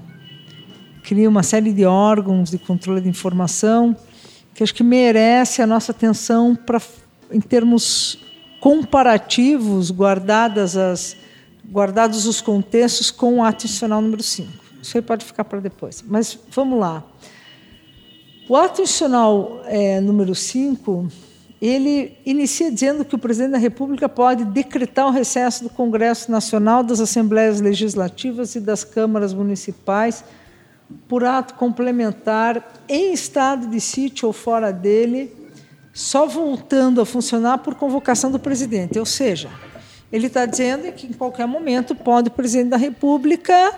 cria 1.03 1.29
uma 1.29 1.43
série 1.43 1.73
de 1.73 1.85
órgãos 1.85 2.51
de 2.51 2.59
controle 2.59 3.01
de 3.01 3.09
informação 3.09 3.97
que 4.53 4.63
acho 4.63 4.75
que 4.75 4.83
merece 4.83 5.63
a 5.63 5.67
nossa 5.67 5.93
atenção 5.93 6.57
para 6.57 6.81
em 7.31 7.41
termos 7.41 8.19
comparativos, 8.61 9.91
guardadas 9.91 10.77
as 10.77 11.17
guardados 11.71 12.27
os 12.27 12.41
contextos 12.41 13.11
com 13.11 13.39
o 13.39 13.43
ato 13.43 13.65
institucional 13.65 14.01
número 14.01 14.23
5. 14.23 14.53
Isso 14.83 14.97
aí 14.97 15.03
pode 15.03 15.25
ficar 15.25 15.45
para 15.45 15.61
depois. 15.61 16.03
Mas 16.07 16.39
vamos 16.51 16.79
lá. 16.79 17.05
O 18.49 18.57
ato 18.57 18.81
institucional 18.83 19.61
é, 19.65 20.01
número 20.01 20.35
5, 20.35 21.09
ele 21.61 22.17
inicia 22.25 22.71
dizendo 22.71 23.05
que 23.05 23.15
o 23.15 23.19
presidente 23.19 23.53
da 23.53 23.59
República 23.59 24.09
pode 24.09 24.45
decretar 24.45 25.07
o 25.07 25.11
recesso 25.11 25.65
do 25.65 25.71
Congresso 25.71 26.31
Nacional, 26.31 26.85
das 26.85 27.01
Assembleias 27.01 27.61
Legislativas 27.61 28.55
e 28.55 28.61
das 28.61 28.85
câmaras 28.85 29.35
municipais 29.35 30.25
por 31.09 31.25
ato 31.25 31.55
complementar 31.55 32.85
em 32.89 33.13
estado 33.13 33.67
de 33.67 33.81
sítio 33.81 34.29
ou 34.29 34.33
fora 34.33 34.73
dele, 34.73 35.35
só 35.93 36.27
voltando 36.27 37.01
a 37.01 37.07
funcionar 37.07 37.59
por 37.59 37.75
convocação 37.75 38.31
do 38.31 38.39
presidente. 38.39 38.99
Ou 38.99 39.07
seja, 39.07 39.51
ele 40.13 40.27
está 40.29 40.47
dizendo 40.47 40.91
que 40.93 41.07
em 41.07 41.13
qualquer 41.13 41.47
momento 41.47 41.95
pode 41.95 42.29
o 42.29 42.33
presidente 42.33 42.71
da 42.71 42.77
República, 42.77 43.73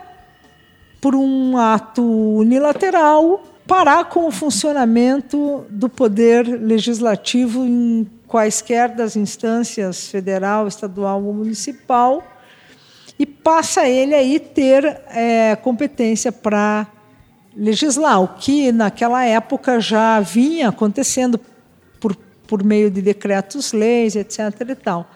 por 1.01 1.14
um 1.14 1.57
ato 1.57 2.03
unilateral, 2.03 3.43
parar 3.67 4.05
com 4.07 4.27
o 4.27 4.31
funcionamento 4.31 5.64
do 5.71 5.88
poder 5.88 6.47
legislativo 6.47 7.64
em 7.64 8.09
quaisquer 8.27 8.95
das 8.95 9.17
instâncias 9.17 10.09
federal, 10.09 10.67
estadual 10.67 11.23
ou 11.23 11.33
municipal 11.33 12.23
e 13.19 13.27
passa 13.27 13.88
ele 13.88 14.14
aí 14.14 14.38
ter 14.38 14.85
é, 15.09 15.57
competência 15.57 16.31
para 16.31 16.87
legislar, 17.57 18.23
o 18.23 18.29
que 18.29 18.71
naquela 18.71 19.25
época 19.25 19.81
já 19.81 20.21
vinha 20.21 20.69
acontecendo 20.69 21.41
por, 21.99 22.14
por 22.47 22.62
meio 22.62 22.91
de 22.91 23.03
decretos-leis, 23.03 24.14
etc. 24.14 24.38
e 24.69 24.75
tal. 24.77 25.11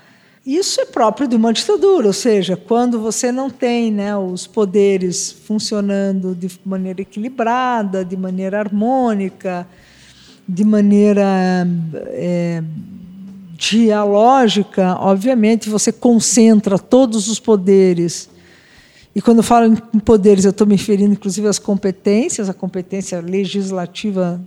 Isso 0.44 0.80
é 0.80 0.84
próprio 0.84 1.28
de 1.28 1.36
uma 1.36 1.52
ditadura, 1.52 2.08
ou 2.08 2.12
seja, 2.12 2.56
quando 2.56 2.98
você 2.98 3.30
não 3.30 3.48
tem 3.48 3.92
né, 3.92 4.16
os 4.16 4.44
poderes 4.44 5.30
funcionando 5.30 6.34
de 6.34 6.50
maneira 6.64 7.00
equilibrada, 7.00 8.04
de 8.04 8.16
maneira 8.16 8.58
harmônica, 8.58 9.64
de 10.48 10.64
maneira 10.64 11.64
é, 12.08 12.60
dialógica, 13.52 14.96
obviamente 14.98 15.70
você 15.70 15.92
concentra 15.92 16.76
todos 16.76 17.28
os 17.28 17.38
poderes. 17.38 18.28
E 19.14 19.22
quando 19.22 19.38
eu 19.38 19.44
falo 19.44 19.72
em 19.94 20.00
poderes, 20.00 20.44
eu 20.44 20.50
estou 20.50 20.66
me 20.66 20.74
referindo 20.74 21.12
inclusive 21.12 21.46
às 21.46 21.60
competências, 21.60 22.48
a 22.48 22.54
competência 22.54 23.20
legislativa 23.20 24.40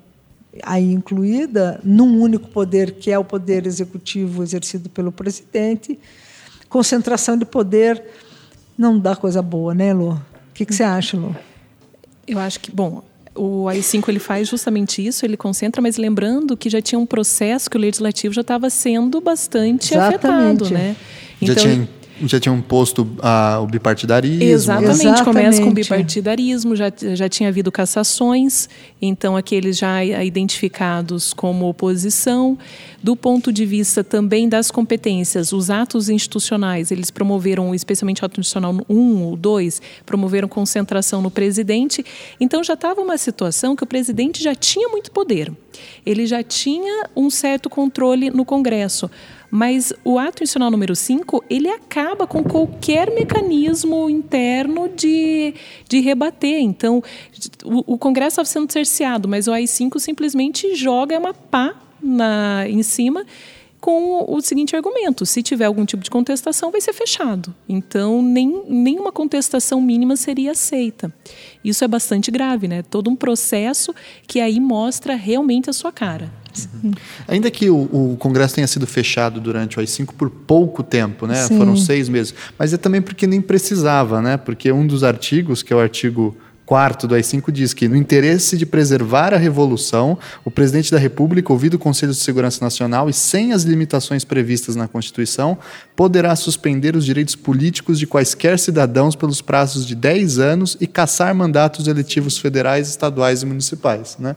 aí 0.64 0.92
incluída 0.92 1.80
num 1.84 2.20
único 2.22 2.48
poder, 2.50 2.92
que 2.92 3.12
é 3.12 3.20
o 3.20 3.24
poder 3.24 3.66
executivo 3.66 4.44
exercido 4.44 4.90
pelo 4.90 5.12
presidente, 5.12 6.00
concentração 6.70 7.38
de 7.38 7.46
poder 7.46 8.04
não 8.78 9.00
dá 9.00 9.16
coisa 9.16 9.42
boa, 9.42 9.74
né, 9.74 9.94
Lu? 9.94 10.12
O 10.12 10.22
que, 10.54 10.66
que 10.66 10.76
você 10.76 10.84
acha, 10.84 11.18
Lu? 11.18 11.36
Eu 12.28 12.40
acho 12.40 12.60
que, 12.60 12.72
bom, 12.72 13.04
o 13.34 13.68
AI-5 13.68 14.10
ele 14.10 14.20
faz 14.20 14.48
justamente 14.48 15.06
isso, 15.06 15.26
ele 15.26 15.38
concentra, 15.38 15.82
mas 15.82 15.98
lembrando 15.98 16.56
que 16.56 16.70
já 16.70 16.82
tinha 16.82 16.98
um 16.98 17.06
processo 17.06 17.70
que 17.70 17.78
o 17.78 17.80
legislativo 17.80 18.34
já 18.34 18.42
estava 18.42 18.70
sendo 18.70 19.22
bastante 19.22 19.94
Exatamente. 19.94 20.64
afetado, 20.64 20.70
né? 20.72 20.96
Então, 21.42 21.56
já 21.56 21.62
tinha 21.62 21.90
já 22.24 22.40
tinham 22.40 22.62
posto 22.62 23.08
ah, 23.22 23.60
o 23.62 23.68
bipartidarismo. 23.68 24.44
Exatamente, 24.44 24.92
Exatamente, 24.92 25.24
começa 25.24 25.62
com 25.62 25.70
o 25.70 25.74
bipartidarismo, 25.74 26.76
já, 26.76 26.92
já 27.14 27.28
tinha 27.28 27.50
havido 27.50 27.72
cassações, 27.72 28.70
então 29.02 29.36
aqueles 29.36 29.78
já 29.78 30.04
identificados 30.04 31.34
como 31.34 31.68
oposição. 31.68 32.58
Do 33.04 33.16
ponto 33.16 33.52
de 33.52 33.66
vista 33.66 34.04
também 34.04 34.48
das 34.48 34.72
competências, 34.72 35.52
os 35.52 35.70
atos 35.70 36.10
institucionais, 36.10 36.90
eles 36.90 37.12
promoveram, 37.12 37.76
especialmente 37.76 38.24
o 38.24 38.26
ato 38.26 38.40
institucional 38.40 38.76
1 38.90 39.24
ou 39.24 39.36
2, 39.36 39.82
promoveram 40.06 40.48
concentração 40.48 41.22
no 41.22 41.30
presidente. 41.30 42.04
Então 42.40 42.64
já 42.64 42.74
estava 42.74 43.02
uma 43.02 43.18
situação 43.18 43.76
que 43.76 43.84
o 43.84 43.88
presidente 43.88 44.42
já 44.42 44.56
tinha 44.56 44.88
muito 44.90 45.12
poder, 45.12 45.52
ele 46.06 46.26
já 46.26 46.42
tinha 46.42 47.08
um 47.16 47.30
certo 47.30 47.70
controle 47.70 48.30
no 48.30 48.46
Congresso. 48.46 49.10
Mas 49.50 49.94
o 50.04 50.18
ato 50.18 50.44
institucional 50.44 50.72
número 50.72 50.96
5, 50.96 51.44
ele 51.50 51.70
acaba 51.70 52.28
com 52.28 52.44
qualquer 52.44 53.12
mecanismo 53.12 54.10
interno 54.10 54.90
de, 54.90 55.54
de 55.88 56.00
rebater. 56.00 56.60
Então, 56.62 57.04
o, 57.64 57.94
o 57.94 57.98
Congresso 57.98 58.42
estava 58.42 58.46
sendo 58.46 58.72
cerceado, 58.72 59.28
mas 59.28 59.48
o 59.48 59.52
AI-5 59.54 60.00
simplesmente 60.00 60.76
joga 60.76 61.18
uma 61.18 61.34
pá 61.34 61.76
na, 62.02 62.66
em 62.68 62.84
cima 62.84 63.26
com 63.86 64.26
o 64.28 64.42
seguinte 64.42 64.76
argumento: 64.76 65.28
se 65.28 65.44
tiver 65.44 65.66
algum 65.66 65.86
tipo 65.86 66.02
de 66.02 66.10
contestação, 66.10 66.72
vai 66.72 66.82
ser 66.82 66.92
fechado. 66.92 67.54
Então, 67.70 68.20
nem, 68.20 68.64
nenhuma 68.68 69.12
contestação 69.12 69.80
mínima 69.80 70.16
seria 70.16 70.52
aceita. 70.52 71.14
Isso 71.64 71.84
é 71.84 71.88
bastante 71.88 72.32
grave, 72.32 72.68
né? 72.68 72.82
Todo 72.82 73.12
um 73.12 73.16
processo 73.16 73.94
que 74.26 74.40
aí 74.40 74.60
mostra 74.60 75.14
realmente 75.14 75.70
a 75.70 75.74
sua 75.74 75.92
cara. 75.92 76.32
Uhum. 76.84 76.92
Ainda 77.28 77.50
que 77.52 77.70
o, 77.70 77.76
o, 77.76 78.18
Congresso 78.18 78.56
tenha 78.56 78.68
sido 78.68 78.88
fechado 78.88 79.40
durante 79.40 79.78
o 79.78 79.80
AI-5 79.80 80.14
por 80.18 80.30
pouco 80.30 80.84
tempo, 80.84 81.28
né? 81.28 81.48
Foram 81.48 81.76
seis 81.76 82.10
meses. 82.10 82.34
Mas 82.58 82.74
é 82.74 82.78
também 82.78 83.02
porque 83.02 83.28
nem 83.28 83.42
precisava, 83.42 84.22
né? 84.22 84.38
Porque 84.38 84.72
um 84.72 84.86
dos 84.86 85.04
artigos, 85.04 85.62
que 85.62 85.74
é 85.74 85.76
o 85.76 85.80
artigo 85.80 86.36
quarto 86.66 87.08
do 87.08 87.14
AI-5 87.14 87.52
diz 87.52 87.74
que, 87.74 87.88
no 87.88 87.96
interesse 87.96 88.58
de 88.58 88.66
preservar 88.66 89.34
a 89.34 89.38
Revolução, 89.38 90.18
o 90.44 90.50
presidente 90.50 90.92
da 90.92 90.98
República, 90.98 91.54
ouvido 91.54 91.76
o 91.76 91.80
Conselho 91.80 92.12
de 92.12 92.18
Segurança 92.18 92.64
Nacional 92.64 93.10
e 93.10 93.14
sem 93.14 93.54
as 93.54 93.64
limitações 93.64 94.24
previstas 94.24 94.76
na 94.76 94.88
Constituição, 94.88 95.58
poderá 95.96 96.36
suspender 96.36 96.96
os 96.96 97.06
direitos 97.06 97.36
políticos 97.36 98.00
de 98.00 98.08
quaisquer 98.08 98.58
cidadãos 98.58 99.16
pelos 99.16 99.42
prazos 99.42 99.86
de 99.86 99.96
10 99.96 100.40
anos 100.40 100.78
e 100.82 100.88
caçar 100.88 101.34
mandatos 101.36 101.88
eletivos 101.88 102.38
federais, 102.38 102.90
estaduais 102.90 103.44
e 103.44 103.46
municipais. 103.46 104.18
Né? 104.20 104.36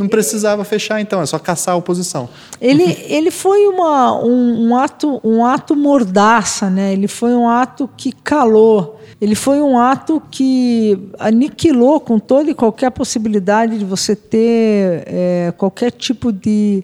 Não 0.00 0.08
precisava 0.08 0.64
fechar, 0.64 1.00
então, 1.00 1.20
é 1.20 1.26
só 1.26 1.38
caçar 1.38 1.74
a 1.74 1.76
oposição. 1.76 2.28
Ele, 2.60 2.96
ele 3.06 3.30
foi 3.30 3.66
uma, 3.66 4.18
um, 4.22 4.68
um, 4.68 4.76
ato, 4.76 5.20
um 5.22 5.44
ato 5.44 5.76
mordaça, 5.76 6.70
né? 6.70 6.92
ele 6.92 7.06
foi 7.06 7.34
um 7.34 7.48
ato 7.48 7.88
que 7.96 8.12
calou, 8.12 9.00
ele 9.20 9.34
foi 9.34 9.60
um 9.60 9.78
ato 9.78 10.22
que 10.30 10.98
aniquilou 11.18 12.00
com 12.00 12.18
toda 12.18 12.50
e 12.50 12.54
qualquer 12.54 12.90
possibilidade 12.90 13.78
de 13.78 13.84
você 13.84 14.16
ter 14.16 15.04
é, 15.06 15.52
qualquer 15.56 15.90
tipo 15.90 16.32
de, 16.32 16.82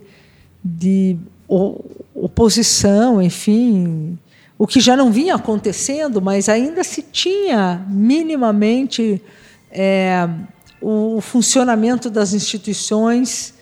de 0.63 1.17
oposição, 2.15 3.23
enfim, 3.23 4.19
o 4.59 4.67
que 4.67 4.81
já 4.81 4.97
não 4.97 5.11
vinha 5.11 5.35
acontecendo, 5.35 6.21
mas 6.21 6.49
ainda 6.49 6.83
se 6.85 7.03
tinha 7.03 7.85
minimamente. 7.89 9.23
É, 9.71 10.29
o 10.81 11.21
funcionamento 11.21 12.11
das 12.11 12.33
instituições, 12.33 13.55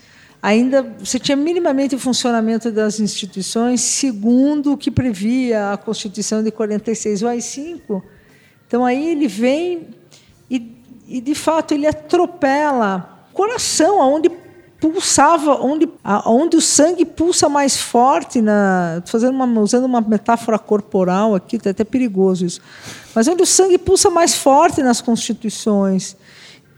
ainda 0.43 0.83
você 0.99 1.19
tinha 1.19 1.37
minimamente 1.37 1.95
o 1.95 1.99
funcionamento 1.99 2.71
das 2.71 3.01
instituições 3.01 3.81
segundo 3.81 4.73
o 4.73 4.77
que 4.77 4.91
previa 4.91 5.73
a 5.73 5.77
Constituição 5.77 6.43
de 6.43 6.51
46, 6.51 7.23
o 7.23 7.29
AI-5. 7.29 8.03
Então 8.67 8.85
aí 8.85 9.11
ele 9.11 9.29
vem 9.29 9.89
e, 10.51 10.77
e 11.09 11.21
de 11.21 11.35
fato 11.35 11.73
ele 11.73 11.87
atropela 11.87 13.27
coração, 13.33 14.01
aonde 14.01 14.31
pulsava, 14.81 15.55
onde, 15.63 15.89
onde 16.27 16.57
o 16.57 16.61
sangue 16.61 17.05
pulsa 17.07 17.49
mais 17.49 17.77
forte, 17.77 18.43
na, 18.43 19.03
fazendo 19.07 19.35
uma, 19.35 19.61
usando 19.61 19.85
uma 19.85 20.01
metáfora 20.01 20.59
corporal 20.59 21.35
aqui, 21.35 21.59
é 21.65 21.71
até 21.71 21.85
perigoso 21.85 22.45
isso, 22.45 22.61
mas 23.15 23.27
onde 23.27 23.43
o 23.43 23.47
sangue 23.47 23.79
pulsa 23.79 24.11
mais 24.11 24.35
forte 24.35 24.83
nas 24.83 25.01
constituições, 25.01 26.17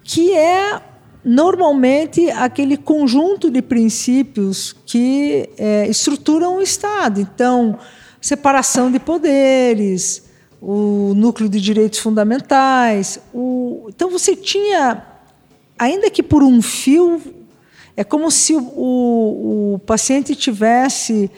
que 0.07 0.33
é 0.33 0.81
normalmente 1.25 2.31
aquele 2.31 2.77
conjunto 2.77 3.51
de 3.51 3.61
princípios 3.61 4.75
que 4.87 5.51
é, 5.59 5.89
estruturam 5.89 6.59
o 6.59 6.63
Estado. 6.63 7.21
Então, 7.21 7.77
separação 8.21 8.93
de 8.93 9.01
poderes, 9.01 10.23
o 10.63 11.13
núcleo 11.17 11.49
de 11.49 11.61
direitos 11.61 11.99
fundamentais. 11.99 13.19
O... 13.35 13.87
Então, 13.89 14.09
você 14.09 14.37
tinha, 14.37 15.05
ainda 15.77 16.09
que 16.09 16.23
por 16.23 16.45
um 16.45 16.63
fio, 16.63 17.21
é 17.97 18.05
como 18.05 18.31
se 18.31 18.55
o, 18.55 19.75
o, 19.75 19.81
paciente 19.85 20.37
tivesse 20.37 21.29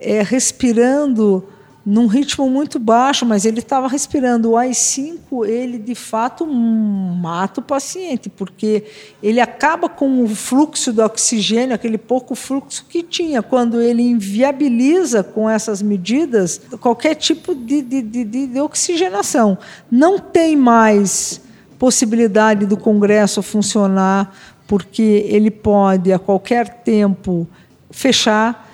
é, 0.00 0.22
respirando 0.22 1.46
num 1.86 2.08
ritmo 2.08 2.50
muito 2.50 2.80
baixo, 2.80 3.24
mas 3.24 3.44
ele 3.44 3.60
estava 3.60 3.86
respirando. 3.86 4.50
O 4.50 4.56
AI-5, 4.56 5.46
ele 5.46 5.78
de 5.78 5.94
fato 5.94 6.44
mata 6.44 7.60
o 7.60 7.62
paciente, 7.62 8.28
porque 8.28 8.82
ele 9.22 9.40
acaba 9.40 9.88
com 9.88 10.24
o 10.24 10.26
fluxo 10.26 10.92
do 10.92 11.04
oxigênio, 11.04 11.76
aquele 11.76 11.96
pouco 11.96 12.34
fluxo 12.34 12.84
que 12.88 13.04
tinha. 13.04 13.40
Quando 13.40 13.80
ele 13.80 14.02
inviabiliza 14.02 15.22
com 15.22 15.48
essas 15.48 15.80
medidas 15.80 16.60
qualquer 16.80 17.14
tipo 17.14 17.54
de, 17.54 17.80
de, 17.82 18.02
de, 18.02 18.24
de 18.24 18.60
oxigenação. 18.60 19.56
Não 19.88 20.18
tem 20.18 20.56
mais 20.56 21.40
possibilidade 21.78 22.66
do 22.66 22.76
Congresso 22.76 23.42
funcionar, 23.42 24.34
porque 24.66 25.24
ele 25.28 25.52
pode, 25.52 26.12
a 26.12 26.18
qualquer 26.18 26.82
tempo, 26.82 27.46
fechar 27.92 28.65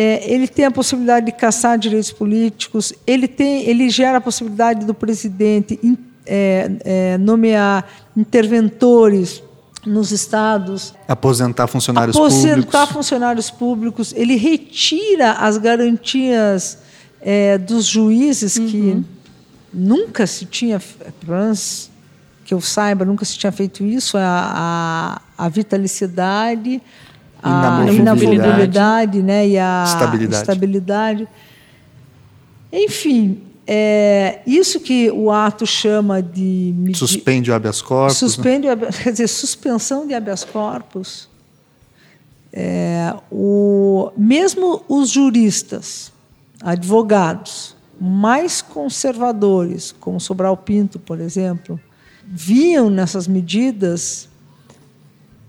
é, 0.00 0.32
ele 0.32 0.46
tem 0.46 0.64
a 0.64 0.70
possibilidade 0.70 1.26
de 1.26 1.32
caçar 1.32 1.76
direitos 1.76 2.12
políticos, 2.12 2.92
ele, 3.04 3.26
tem, 3.26 3.68
ele 3.68 3.90
gera 3.90 4.18
a 4.18 4.20
possibilidade 4.20 4.86
do 4.86 4.94
presidente 4.94 5.76
é, 6.24 6.70
é, 6.84 7.18
nomear 7.18 7.84
interventores 8.16 9.42
nos 9.84 10.12
estados. 10.12 10.94
Aposentar 11.08 11.66
funcionários 11.66 12.14
aposentar 12.14 12.48
públicos. 12.48 12.74
Aposentar 12.74 12.94
funcionários 12.94 13.50
públicos. 13.50 14.14
Ele 14.16 14.36
retira 14.36 15.32
as 15.32 15.58
garantias 15.58 16.78
é, 17.20 17.58
dos 17.58 17.84
juízes, 17.84 18.56
uhum. 18.56 18.66
que 18.68 19.04
nunca 19.74 20.28
se 20.28 20.46
tinha, 20.46 20.80
pelo 21.18 21.40
menos 21.40 21.90
que 22.44 22.54
eu 22.54 22.60
saiba, 22.60 23.04
nunca 23.04 23.24
se 23.24 23.36
tinha 23.36 23.50
feito 23.50 23.82
isso, 23.82 24.16
a, 24.16 25.22
a, 25.36 25.44
a 25.44 25.48
vitalicidade, 25.48 26.80
a 27.42 27.86
inamovibilidade 27.92 29.22
né, 29.22 29.48
e 29.48 29.58
a 29.58 29.84
estabilidade. 29.86 30.42
estabilidade. 30.42 31.28
Enfim, 32.72 33.40
é, 33.66 34.40
isso 34.46 34.80
que 34.80 35.10
o 35.10 35.30
ato 35.30 35.66
chama 35.66 36.22
de. 36.22 36.74
Suspende 36.94 37.50
o 37.50 37.54
habeas 37.54 37.82
corpus. 37.82 38.22
Né? 38.22 38.28
Suspende, 38.28 38.66
né? 38.66 38.76
quer 39.02 39.12
dizer, 39.12 39.28
suspensão 39.28 40.06
de 40.06 40.14
habeas 40.14 40.42
corpus. 40.42 41.28
É, 42.52 43.14
o, 43.30 44.10
mesmo 44.16 44.82
os 44.88 45.10
juristas, 45.10 46.10
advogados 46.62 47.76
mais 48.00 48.62
conservadores, 48.62 49.94
como 50.00 50.20
Sobral 50.20 50.56
Pinto, 50.56 50.98
por 50.98 51.20
exemplo, 51.20 51.78
viam 52.26 52.88
nessas 52.88 53.26
medidas 53.26 54.28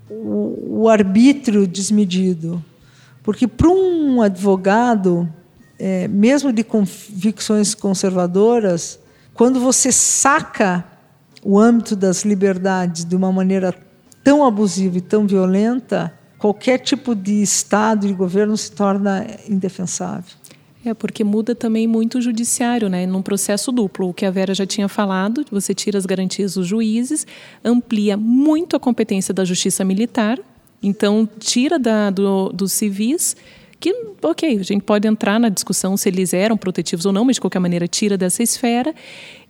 o, 0.09 0.87
arbítrio 0.89 1.67
desmedido. 1.67 2.63
Porque 3.23 3.47
para 3.47 3.69
um 3.69 4.21
advogado, 4.21 5.31
é, 5.77 6.07
mesmo 6.07 6.51
de 6.51 6.63
convicções 6.63 7.75
conservadoras, 7.75 8.99
quando 9.33 9.59
você 9.59 9.91
saca 9.91 10.83
o 11.43 11.59
âmbito 11.59 11.95
das 11.95 12.23
liberdades 12.25 13.05
de 13.05 13.15
uma 13.15 13.31
maneira 13.31 13.73
tão 14.23 14.45
abusiva 14.45 14.97
e 14.97 15.01
tão 15.01 15.25
violenta, 15.25 16.13
qualquer 16.37 16.79
tipo 16.79 17.15
de 17.15 17.41
Estado 17.41 18.07
e 18.07 18.13
governo 18.13 18.57
se 18.57 18.71
torna 18.71 19.25
indefensável. 19.47 20.38
É, 20.85 20.93
porque 20.93 21.23
muda 21.25 21.53
também 21.53 21.85
muito 21.87 22.19
o 22.19 22.21
judiciário, 22.21 22.87
né? 22.87 23.05
Num 23.05 23.21
processo 23.21 23.71
duplo. 23.71 24.09
O 24.09 24.13
que 24.13 24.25
a 24.25 24.31
Vera 24.31 24.53
já 24.53 24.65
tinha 24.65 24.87
falado, 24.87 25.45
você 25.51 25.73
tira 25.73 25.97
as 25.97 26.05
garantias 26.05 26.53
dos 26.53 26.65
juízes, 26.65 27.27
amplia 27.63 28.15
muito 28.15 28.75
a 28.75 28.79
competência 28.79 29.33
da 29.33 29.43
justiça 29.43 29.83
militar, 29.83 30.39
então 30.81 31.27
tira 31.37 31.77
da, 31.77 32.09
do, 32.09 32.49
dos 32.53 32.71
civis, 32.71 33.35
que, 33.79 33.93
ok, 34.21 34.57
a 34.57 34.63
gente 34.63 34.83
pode 34.83 35.07
entrar 35.07 35.39
na 35.39 35.49
discussão 35.49 35.95
se 35.95 36.09
eles 36.09 36.33
eram 36.33 36.57
protetivos 36.57 37.05
ou 37.05 37.13
não, 37.13 37.25
mas 37.25 37.35
de 37.35 37.41
qualquer 37.41 37.59
maneira 37.59 37.87
tira 37.87 38.17
dessa 38.17 38.43
esfera 38.43 38.93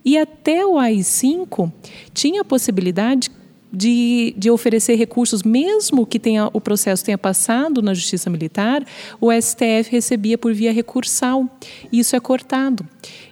E 0.04 0.16
até 0.16 0.64
o 0.64 0.78
AI-5 0.78 1.70
tinha 2.14 2.42
a 2.42 2.44
possibilidade 2.44 3.30
de, 3.72 4.34
de 4.36 4.50
oferecer 4.50 4.96
recursos, 4.96 5.42
mesmo 5.42 6.04
que 6.04 6.18
tenha, 6.18 6.48
o 6.52 6.60
processo 6.60 7.04
tenha 7.04 7.18
passado 7.18 7.80
na 7.80 7.94
Justiça 7.94 8.28
Militar, 8.28 8.84
o 9.20 9.30
STF 9.32 9.90
recebia 9.90 10.36
por 10.36 10.52
via 10.52 10.72
recursal. 10.72 11.46
Isso 11.92 12.16
é 12.16 12.20
cortado. 12.20 12.86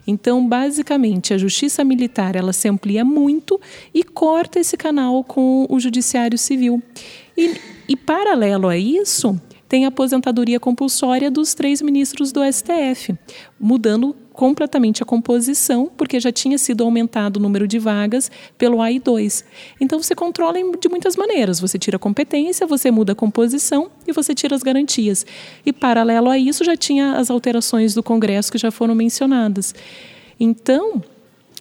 Então, 0.07 0.47
basicamente, 0.47 1.35
a 1.35 1.39
Justiça 1.39 1.85
Militar 1.85 2.37
ela 2.37 2.53
se 2.53 2.69
amplia 2.69 3.05
muito 3.05 3.61
e 3.93 4.03
corta 4.03 4.59
esse 4.59 4.77
canal 4.77 5.23
com 5.25 5.67
o 5.69 5.79
Judiciário 5.79 6.39
Civil. 6.39 6.83
E, 7.37 7.55
e 7.89 7.97
paralelo 7.97 8.69
a 8.69 8.77
isso, 8.77 9.39
tem 9.69 9.85
a 9.85 9.89
aposentadoria 9.89 10.59
compulsória 10.59 11.31
dos 11.31 11.53
três 11.53 11.83
ministros 11.83 12.33
do 12.33 12.41
STF, 12.51 13.15
mudando 13.61 14.17
completamente 14.39 15.03
a 15.03 15.05
composição, 15.05 15.91
porque 15.97 16.21
já 16.21 16.31
tinha 16.31 16.57
sido 16.59 16.85
aumentado 16.85 17.39
o 17.39 17.41
número 17.41 17.67
de 17.67 17.77
vagas 17.77 18.31
pelo 18.57 18.79
AI2. 18.79 19.43
Então 19.81 20.01
você 20.01 20.15
controla 20.15 20.61
de 20.81 20.89
muitas 20.89 21.17
maneiras. 21.17 21.59
Você 21.59 21.77
tira 21.77 21.97
a 21.97 21.99
competência, 21.99 22.65
você 22.65 22.89
muda 22.89 23.15
a 23.15 23.17
composição 23.17 23.91
e 24.07 24.13
você 24.13 24.37
tira 24.37 24.55
as 24.55 24.63
garantias. 24.63 25.27
E 25.67 25.73
paralelo 25.73 26.31
a 26.31 26.39
isso 26.39 26.63
já 26.63 26.77
tinha 26.77 27.17
as 27.17 27.33
alterações 27.33 27.95
do 27.95 28.03
Congresso 28.03 28.53
que 28.53 28.59
já 28.59 28.71
foram 28.71 28.95
mencionadas. 28.95 29.75
Então, 30.39 31.03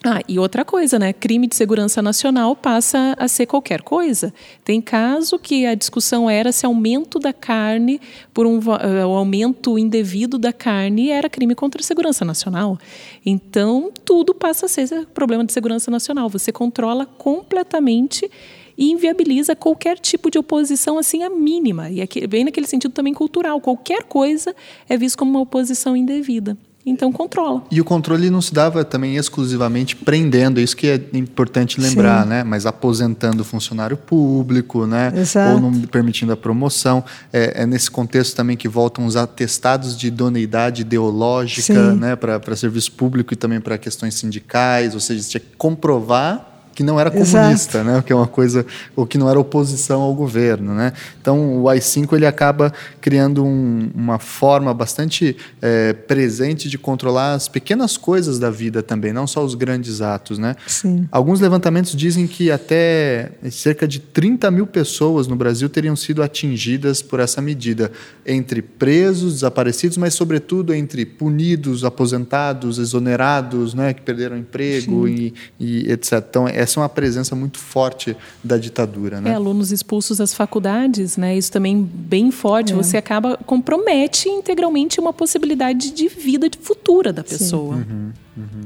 ah, 0.04 0.20
e 0.28 0.38
outra 0.38 0.64
coisa, 0.64 0.96
né? 0.96 1.12
Crime 1.12 1.48
de 1.48 1.56
segurança 1.56 2.00
nacional 2.00 2.54
passa 2.54 3.16
a 3.18 3.26
ser 3.26 3.46
qualquer 3.46 3.82
coisa. 3.82 4.32
Tem 4.62 4.80
caso 4.80 5.40
que 5.40 5.66
a 5.66 5.74
discussão 5.74 6.30
era 6.30 6.52
se 6.52 6.64
aumento 6.64 7.18
da 7.18 7.32
carne 7.32 8.00
por 8.32 8.46
um 8.46 8.58
uh, 8.58 9.08
o 9.08 9.16
aumento 9.16 9.76
indevido 9.76 10.38
da 10.38 10.52
carne 10.52 11.10
era 11.10 11.28
crime 11.28 11.52
contra 11.52 11.80
a 11.80 11.84
segurança 11.84 12.24
nacional. 12.24 12.78
Então, 13.26 13.90
tudo 14.04 14.32
passa 14.32 14.66
a 14.66 14.68
ser 14.68 15.06
problema 15.06 15.44
de 15.44 15.52
segurança 15.52 15.90
nacional. 15.90 16.28
Você 16.28 16.52
controla 16.52 17.04
completamente 17.04 18.30
e 18.76 18.92
inviabiliza 18.92 19.56
qualquer 19.56 19.98
tipo 19.98 20.30
de 20.30 20.38
oposição 20.38 20.96
assim 20.96 21.24
a 21.24 21.30
mínima. 21.30 21.90
E 21.90 22.00
aqui, 22.00 22.24
bem 22.24 22.44
naquele 22.44 22.68
sentido 22.68 22.92
também 22.92 23.12
cultural. 23.12 23.60
Qualquer 23.60 24.04
coisa 24.04 24.54
é 24.88 24.96
visto 24.96 25.18
como 25.18 25.32
uma 25.32 25.40
oposição 25.40 25.96
indevida 25.96 26.56
então 26.88 27.12
controla. 27.12 27.62
E 27.70 27.80
o 27.80 27.84
controle 27.84 28.30
não 28.30 28.40
se 28.40 28.52
dava 28.52 28.84
também 28.84 29.16
exclusivamente 29.16 29.96
prendendo, 29.96 30.60
isso 30.60 30.76
que 30.76 30.88
é 30.88 31.00
importante 31.12 31.80
lembrar, 31.80 32.22
Sim. 32.22 32.28
né? 32.28 32.44
Mas 32.44 32.66
aposentando 32.66 33.42
o 33.42 33.44
funcionário 33.44 33.96
público, 33.96 34.86
né? 34.86 35.12
Exato. 35.14 35.54
Ou 35.54 35.60
não 35.60 35.80
permitindo 35.82 36.32
a 36.32 36.36
promoção. 36.36 37.04
É, 37.32 37.62
é, 37.62 37.66
nesse 37.66 37.90
contexto 37.90 38.34
também 38.34 38.56
que 38.56 38.68
voltam 38.68 39.06
os 39.06 39.16
atestados 39.16 39.96
de 39.96 40.08
idoneidade 40.08 40.82
ideológica, 40.82 41.92
Sim. 41.92 41.98
né? 41.98 42.16
Para 42.16 42.56
serviço 42.56 42.92
público 42.92 43.32
e 43.32 43.36
também 43.36 43.60
para 43.60 43.76
questões 43.78 44.14
sindicais, 44.14 44.94
ou 44.94 45.00
seja, 45.00 45.22
você 45.22 45.30
tinha 45.30 45.40
que 45.40 45.56
comprovar 45.56 46.47
que 46.78 46.84
não 46.84 47.00
era 47.00 47.10
comunista, 47.10 47.78
Exato. 47.78 47.84
né? 47.84 48.00
Que 48.06 48.12
é 48.12 48.14
uma 48.14 48.28
coisa 48.28 48.64
ou 48.94 49.04
que 49.04 49.18
não 49.18 49.28
era 49.28 49.36
oposição 49.36 50.00
ao 50.00 50.14
governo, 50.14 50.72
né? 50.72 50.92
Então 51.20 51.60
o 51.60 51.68
AI-5 51.68 52.12
ele 52.12 52.24
acaba 52.24 52.72
criando 53.00 53.44
um, 53.44 53.90
uma 53.92 54.20
forma 54.20 54.72
bastante 54.72 55.36
é, 55.60 55.92
presente 55.92 56.68
de 56.68 56.78
controlar 56.78 57.32
as 57.32 57.48
pequenas 57.48 57.96
coisas 57.96 58.38
da 58.38 58.48
vida 58.48 58.80
também, 58.80 59.12
não 59.12 59.26
só 59.26 59.44
os 59.44 59.56
grandes 59.56 60.00
atos, 60.00 60.38
né? 60.38 60.54
Sim. 60.68 61.08
Alguns 61.10 61.40
levantamentos 61.40 61.96
dizem 61.96 62.28
que 62.28 62.48
até 62.48 63.32
cerca 63.50 63.88
de 63.88 63.98
30 63.98 64.48
mil 64.52 64.66
pessoas 64.66 65.26
no 65.26 65.34
Brasil 65.34 65.68
teriam 65.68 65.96
sido 65.96 66.22
atingidas 66.22 67.02
por 67.02 67.18
essa 67.18 67.42
medida, 67.42 67.90
entre 68.24 68.62
presos, 68.62 69.32
desaparecidos, 69.32 69.96
mas 69.96 70.14
sobretudo 70.14 70.72
entre 70.72 71.04
punidos, 71.04 71.84
aposentados, 71.84 72.78
exonerados, 72.78 73.74
né? 73.74 73.92
Que 73.92 74.02
perderam 74.02 74.36
emprego 74.36 75.08
e, 75.08 75.34
e 75.58 75.90
etc. 75.90 76.24
Então 76.30 76.46
é 76.46 76.67
essa 76.68 76.78
é 76.78 76.82
uma 76.82 76.88
presença 76.88 77.34
muito 77.34 77.58
forte 77.58 78.16
da 78.44 78.58
ditadura. 78.58 79.20
Né? 79.20 79.30
É, 79.30 79.34
alunos 79.34 79.72
expulsos 79.72 80.18
das 80.18 80.34
faculdades, 80.34 81.16
né? 81.16 81.36
isso 81.36 81.50
também 81.50 81.82
bem 81.82 82.30
forte. 82.30 82.72
É. 82.72 82.76
Você 82.76 82.96
acaba, 82.96 83.36
compromete 83.38 84.28
integralmente 84.28 85.00
uma 85.00 85.12
possibilidade 85.12 85.90
de 85.90 86.08
vida 86.08 86.48
futura 86.60 87.12
da 87.12 87.24
pessoa. 87.24 87.76
Uhum, 87.76 88.12
uhum. 88.36 88.64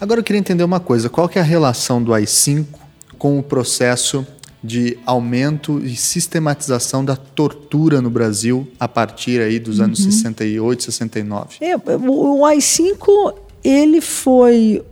Agora 0.00 0.20
eu 0.20 0.24
queria 0.24 0.40
entender 0.40 0.64
uma 0.64 0.80
coisa: 0.80 1.08
qual 1.08 1.28
que 1.28 1.38
é 1.38 1.42
a 1.42 1.44
relação 1.44 2.02
do 2.02 2.14
AI-5 2.14 2.66
com 3.18 3.38
o 3.38 3.42
processo 3.42 4.26
de 4.62 4.98
aumento 5.06 5.80
e 5.84 5.94
sistematização 5.94 7.04
da 7.04 7.14
tortura 7.14 8.00
no 8.00 8.10
Brasil 8.10 8.66
a 8.78 8.88
partir 8.88 9.40
aí 9.40 9.58
dos 9.58 9.80
anos 9.80 10.04
uhum. 10.04 10.10
68, 10.10 10.82
69? 10.84 11.56
É, 11.60 11.76
o 11.76 12.44
AI-5 12.44 13.34
ele 13.62 14.00
foi 14.00 14.82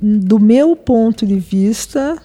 do 0.00 0.38
meu 0.38 0.76
ponto 0.76 1.26
de 1.26 1.38
vista, 1.38 2.16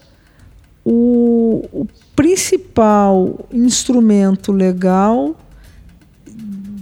o, 0.85 1.65
o 1.71 1.87
principal 2.15 3.47
instrumento 3.51 4.51
legal 4.51 5.35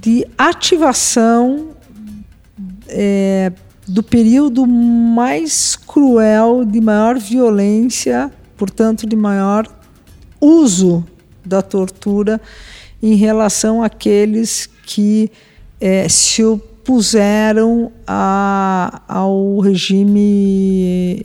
de 0.02 0.26
ativação 0.38 1.70
é, 2.88 3.52
do 3.88 4.02
período 4.02 4.66
mais 4.66 5.76
cruel, 5.76 6.66
de 6.66 6.82
maior 6.82 7.18
violência, 7.20 8.32
portanto, 8.58 9.08
de 9.08 9.16
maior 9.16 9.68
uso 10.40 11.06
da 11.46 11.62
tortura 11.62 12.42
em 13.02 13.16
relação 13.16 13.84
àqueles 13.84 14.70
que 14.86 15.32
é, 15.80 16.08
se 16.08 16.44
puseram 16.84 17.92
a, 18.06 19.02
ao 19.08 19.60
regime 19.60 21.24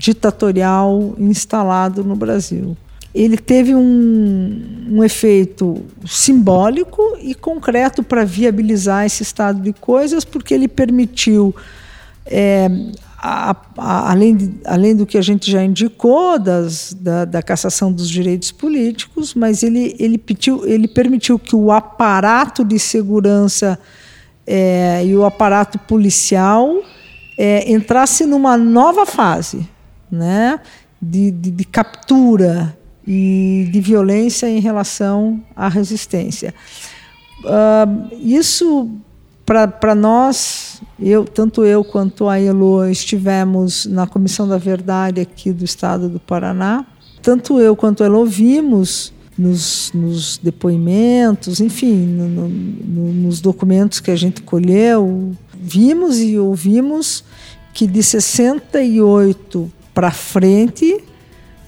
ditatorial 0.00 1.14
instalado 1.18 2.02
no 2.04 2.16
Brasil. 2.16 2.76
Ele 3.14 3.36
teve 3.36 3.74
um, 3.74 4.86
um 4.88 5.04
efeito 5.04 5.82
simbólico 6.06 7.02
e 7.20 7.34
concreto 7.34 8.02
para 8.02 8.24
viabilizar 8.24 9.04
esse 9.04 9.22
estado 9.22 9.60
de 9.60 9.72
coisas, 9.72 10.24
porque 10.24 10.54
ele 10.54 10.68
permitiu, 10.68 11.54
é, 12.24 12.70
a, 13.18 13.56
a, 13.76 14.12
além, 14.12 14.36
de, 14.36 14.52
além 14.64 14.94
do 14.94 15.04
que 15.04 15.18
a 15.18 15.22
gente 15.22 15.50
já 15.50 15.62
indicou, 15.64 16.38
das, 16.38 16.96
da, 16.98 17.24
da 17.24 17.42
cassação 17.42 17.92
dos 17.92 18.08
direitos 18.08 18.52
políticos, 18.52 19.34
mas 19.34 19.64
ele, 19.64 19.96
ele, 19.98 20.16
pediu, 20.16 20.64
ele 20.64 20.86
permitiu 20.86 21.36
que 21.36 21.56
o 21.56 21.72
aparato 21.72 22.64
de 22.64 22.78
segurança 22.78 23.76
é, 24.46 25.04
e 25.04 25.16
o 25.16 25.24
aparato 25.24 25.78
policial 25.78 26.82
é, 27.38 27.70
entrasse 27.70 28.26
numa 28.26 28.56
nova 28.56 29.06
fase 29.06 29.68
né, 30.10 30.60
de, 31.00 31.30
de, 31.30 31.50
de, 31.50 31.64
captura 31.64 32.76
e 33.06 33.68
de 33.72 33.80
violência 33.80 34.46
em 34.46 34.60
relação 34.60 35.40
à 35.54 35.68
resistência. 35.68 36.54
Uh, 37.40 38.14
isso, 38.20 38.90
para 39.46 39.94
nós, 39.94 40.82
eu, 41.00 41.24
tanto 41.24 41.64
eu 41.64 41.82
quanto 41.82 42.28
a 42.28 42.38
Elo 42.38 42.84
estivemos 42.86 43.86
na 43.86 44.06
Comissão 44.06 44.46
da 44.46 44.58
Verdade 44.58 45.20
aqui 45.20 45.50
do 45.52 45.64
Estado 45.64 46.08
do 46.08 46.20
Paraná, 46.20 46.84
tanto 47.22 47.58
eu 47.58 47.74
quanto 47.74 48.02
a 48.02 48.06
Elo 48.06 48.26
vimos 48.26 49.12
nos, 49.40 49.90
nos 49.94 50.36
depoimentos, 50.36 51.60
enfim, 51.60 51.94
no, 51.94 52.28
no, 52.28 53.12
nos 53.12 53.40
documentos 53.40 53.98
que 53.98 54.10
a 54.10 54.16
gente 54.16 54.42
colheu, 54.42 55.34
vimos 55.58 56.18
e 56.20 56.38
ouvimos 56.38 57.24
que 57.72 57.86
de 57.86 58.02
68 58.02 59.72
para 59.94 60.10
frente 60.10 61.02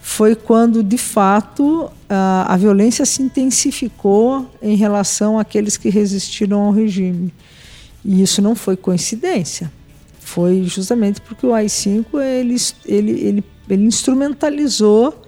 foi 0.02 0.34
quando, 0.34 0.82
de 0.82 0.98
fato, 0.98 1.90
a, 2.10 2.52
a 2.52 2.56
violência 2.58 3.06
se 3.06 3.22
intensificou 3.22 4.46
em 4.60 4.76
relação 4.76 5.38
àqueles 5.38 5.78
que 5.78 5.88
resistiram 5.88 6.60
ao 6.60 6.72
regime. 6.72 7.32
E 8.04 8.20
isso 8.22 8.42
não 8.42 8.54
foi 8.54 8.76
coincidência. 8.76 9.72
Foi 10.20 10.64
justamente 10.64 11.22
porque 11.22 11.46
o 11.46 11.54
AI-5 11.54 12.20
ele, 12.20 12.56
ele, 12.84 13.12
ele, 13.12 13.44
ele 13.68 13.84
instrumentalizou 13.84 15.21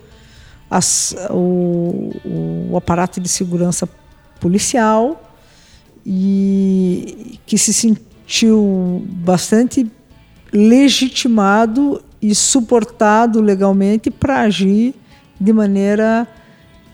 as, 0.74 1.14
o, 1.30 2.10
o 2.68 2.76
aparato 2.76 3.20
de 3.20 3.28
segurança 3.28 3.88
policial 4.40 5.32
e 6.04 7.38
que 7.46 7.56
se 7.56 7.72
sentiu 7.72 9.06
bastante 9.08 9.88
legitimado 10.52 12.02
e 12.20 12.34
suportado 12.34 13.40
legalmente 13.40 14.10
para 14.10 14.40
agir 14.40 14.96
de 15.40 15.52
maneira 15.52 16.26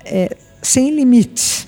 é, 0.04 0.36
sem 0.60 0.94
limites 0.94 1.66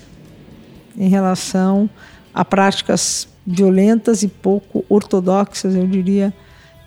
em 0.95 1.09
relação 1.09 1.89
a 2.31 2.45
práticas 2.45 3.27
violentas 3.43 4.21
e 4.21 4.27
pouco 4.27 4.85
ortodoxas, 4.87 5.75
eu 5.75 5.87
diria, 5.87 6.31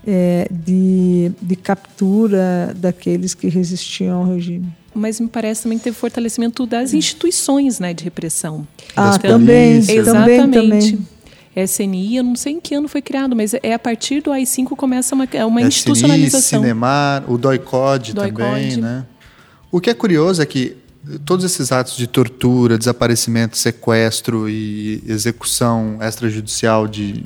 é, 0.06 0.48
de, 0.50 1.32
de 1.42 1.56
captura 1.56 2.74
daqueles 2.76 3.34
que 3.34 3.48
resistiam 3.48 4.18
ao 4.18 4.34
regime 4.34 4.72
mas 4.96 5.20
me 5.20 5.28
parece 5.28 5.64
também 5.64 5.76
que 5.76 5.84
teve 5.84 5.94
fortalecimento 5.94 6.64
das 6.64 6.94
instituições 6.94 7.78
né, 7.78 7.92
de 7.92 8.02
repressão. 8.02 8.66
Ah, 8.96 9.14
então, 9.14 9.38
também, 9.38 9.76
exatamente. 9.76 10.40
Também, 10.40 10.70
também. 10.70 11.06
SNI, 11.54 12.16
eu 12.16 12.24
não 12.24 12.36
sei 12.36 12.54
em 12.54 12.60
que 12.60 12.74
ano 12.74 12.86
foi 12.86 13.00
criado, 13.00 13.34
mas 13.34 13.54
é 13.54 13.72
a 13.72 13.78
partir 13.78 14.22
do 14.22 14.30
AI-5 14.32 14.76
começa 14.76 15.14
uma, 15.14 15.28
é 15.32 15.44
uma 15.44 15.60
SNI, 15.60 15.68
institucionalização. 15.68 16.60
Cinemar, 16.60 17.24
o 17.30 17.38
DOI-CODE 17.38 18.14
também, 18.14 18.76
né? 18.76 19.06
O 19.70 19.80
que 19.80 19.88
é 19.88 19.94
curioso 19.94 20.42
é 20.42 20.46
que 20.46 20.76
todos 21.24 21.44
esses 21.44 21.72
atos 21.72 21.96
de 21.96 22.06
tortura, 22.06 22.76
desaparecimento, 22.76 23.56
sequestro 23.56 24.48
e 24.48 25.02
execução 25.06 25.98
extrajudicial 26.00 26.86
de 26.86 27.24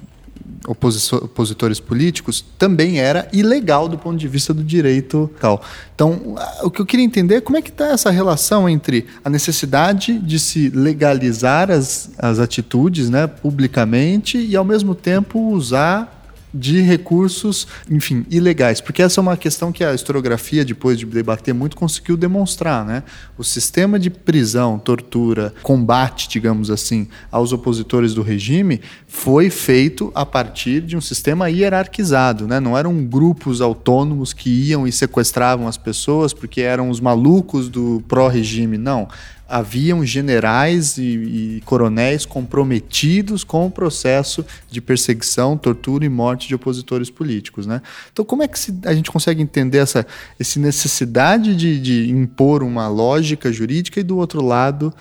opositores 0.66 1.80
políticos 1.80 2.44
também 2.58 2.98
era 2.98 3.28
ilegal 3.32 3.88
do 3.88 3.98
ponto 3.98 4.18
de 4.18 4.28
vista 4.28 4.52
do 4.52 4.62
direito 4.62 5.30
tal. 5.40 5.62
Então, 5.94 6.36
o 6.62 6.70
que 6.70 6.80
eu 6.80 6.86
queria 6.86 7.04
entender 7.04 7.36
é 7.36 7.40
como 7.40 7.58
é 7.58 7.62
que 7.62 7.70
está 7.70 7.88
essa 7.88 8.10
relação 8.10 8.68
entre 8.68 9.06
a 9.24 9.30
necessidade 9.30 10.18
de 10.18 10.38
se 10.38 10.68
legalizar 10.70 11.70
as, 11.70 12.10
as 12.18 12.38
atitudes 12.38 13.10
né, 13.10 13.26
publicamente 13.26 14.38
e, 14.38 14.56
ao 14.56 14.64
mesmo 14.64 14.94
tempo, 14.94 15.38
usar 15.50 16.19
de 16.52 16.80
recursos, 16.80 17.66
enfim, 17.88 18.24
ilegais, 18.30 18.80
porque 18.80 19.02
essa 19.02 19.20
é 19.20 19.22
uma 19.22 19.36
questão 19.36 19.72
que 19.72 19.84
a 19.84 19.94
historiografia, 19.94 20.64
depois 20.64 20.98
de 20.98 21.06
debater 21.06 21.54
muito, 21.54 21.76
conseguiu 21.76 22.16
demonstrar, 22.16 22.84
né? 22.84 23.02
O 23.38 23.44
sistema 23.44 23.98
de 23.98 24.10
prisão, 24.10 24.78
tortura, 24.78 25.54
combate, 25.62 26.28
digamos 26.28 26.70
assim, 26.70 27.08
aos 27.30 27.52
opositores 27.52 28.14
do 28.14 28.22
regime 28.22 28.80
foi 29.06 29.50
feito 29.50 30.10
a 30.14 30.26
partir 30.26 30.80
de 30.80 30.96
um 30.96 31.00
sistema 31.00 31.48
hierarquizado, 31.48 32.46
né? 32.46 32.60
Não 32.60 32.76
eram 32.76 33.04
grupos 33.04 33.60
autônomos 33.60 34.32
que 34.32 34.50
iam 34.50 34.86
e 34.86 34.92
sequestravam 34.92 35.68
as 35.68 35.76
pessoas 35.76 36.32
porque 36.32 36.60
eram 36.60 36.90
os 36.90 37.00
malucos 37.00 37.68
do 37.68 38.02
pró-regime, 38.08 38.76
não 38.76 39.08
haviam 39.50 40.06
generais 40.06 40.96
e, 40.96 41.02
e, 41.02 41.62
coronéis 41.64 42.24
comprometidos 42.24 43.42
com 43.42 43.66
o 43.66 43.70
processo 43.70 44.46
de 44.70 44.80
perseguição, 44.80 45.58
tortura 45.58 46.04
e 46.04 46.08
morte 46.08 46.46
de 46.46 46.54
opositores 46.54 47.10
políticos. 47.10 47.66
Né? 47.66 47.82
Então, 48.12 48.24
como 48.24 48.44
é 48.44 48.48
que 48.48 48.58
se, 48.58 48.72
a 48.84 48.94
gente 48.94 49.10
consegue 49.10 49.42
entender 49.42 49.78
essa, 49.78 50.06
essa 50.38 50.60
necessidade 50.60 51.56
de, 51.56 51.80
de 51.80 52.10
impor 52.10 52.62
uma 52.62 52.86
lógica 52.86 53.52
jurídica 53.52 53.98
e, 53.98 54.04
do 54.04 54.18
outro 54.18 54.40
lado, 54.40 54.94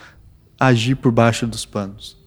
agir 0.60 0.96
por 0.96 1.12
baixo 1.12 1.46
dos 1.46 1.64
panos? 1.64 2.18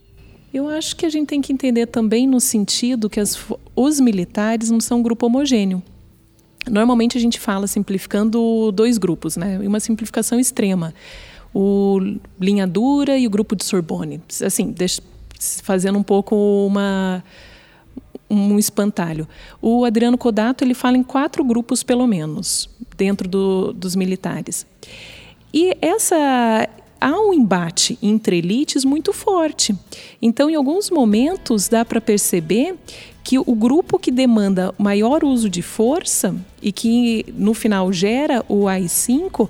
Eu 0.54 0.68
acho 0.68 0.94
que 0.94 1.04
a 1.04 1.10
gente 1.10 1.26
tem 1.26 1.40
que 1.40 1.52
entender 1.52 1.86
também 1.86 2.28
no 2.28 2.38
sentido 2.38 3.10
que 3.10 3.18
as, 3.18 3.36
os 3.74 3.98
militares 3.98 4.70
não 4.70 4.80
são 4.80 5.00
um 5.00 5.02
grupo 5.02 5.26
homogêneo. 5.26 5.82
Normalmente 6.70 7.18
a 7.18 7.20
gente 7.20 7.40
fala 7.40 7.66
simplificando 7.66 8.70
dois 8.70 8.96
grupos, 8.96 9.36
né? 9.36 9.58
Uma 9.58 9.80
simplificação 9.80 10.38
extrema 10.38 10.94
o 11.54 11.98
Linha 12.40 12.66
Dura 12.66 13.18
e 13.18 13.26
o 13.26 13.30
grupo 13.30 13.54
de 13.54 13.64
Sorbonne. 13.64 14.20
Assim, 14.44 14.74
fazendo 15.62 15.98
um 15.98 16.02
pouco 16.02 16.36
uma 16.66 17.22
um 18.30 18.58
espantalho. 18.58 19.28
O 19.60 19.84
Adriano 19.84 20.16
Codato 20.16 20.64
ele 20.64 20.72
fala 20.72 20.96
em 20.96 21.02
quatro 21.02 21.44
grupos 21.44 21.82
pelo 21.82 22.06
menos 22.06 22.68
dentro 22.96 23.28
do, 23.28 23.74
dos 23.74 23.94
militares. 23.94 24.66
E 25.52 25.76
essa 25.82 26.16
há 26.98 27.20
um 27.20 27.34
embate 27.34 27.98
entre 28.00 28.38
elites 28.38 28.84
muito 28.84 29.12
forte. 29.12 29.76
Então, 30.20 30.48
em 30.48 30.54
alguns 30.54 30.88
momentos 30.88 31.68
dá 31.68 31.84
para 31.84 32.00
perceber 32.00 32.76
que 33.24 33.38
o 33.38 33.54
grupo 33.54 33.98
que 33.98 34.10
demanda 34.10 34.74
maior 34.78 35.24
uso 35.24 35.50
de 35.50 35.62
força 35.62 36.34
e 36.60 36.72
que 36.72 37.26
no 37.36 37.54
final 37.54 37.92
gera 37.92 38.44
o 38.48 38.66
AI-5 38.66 39.48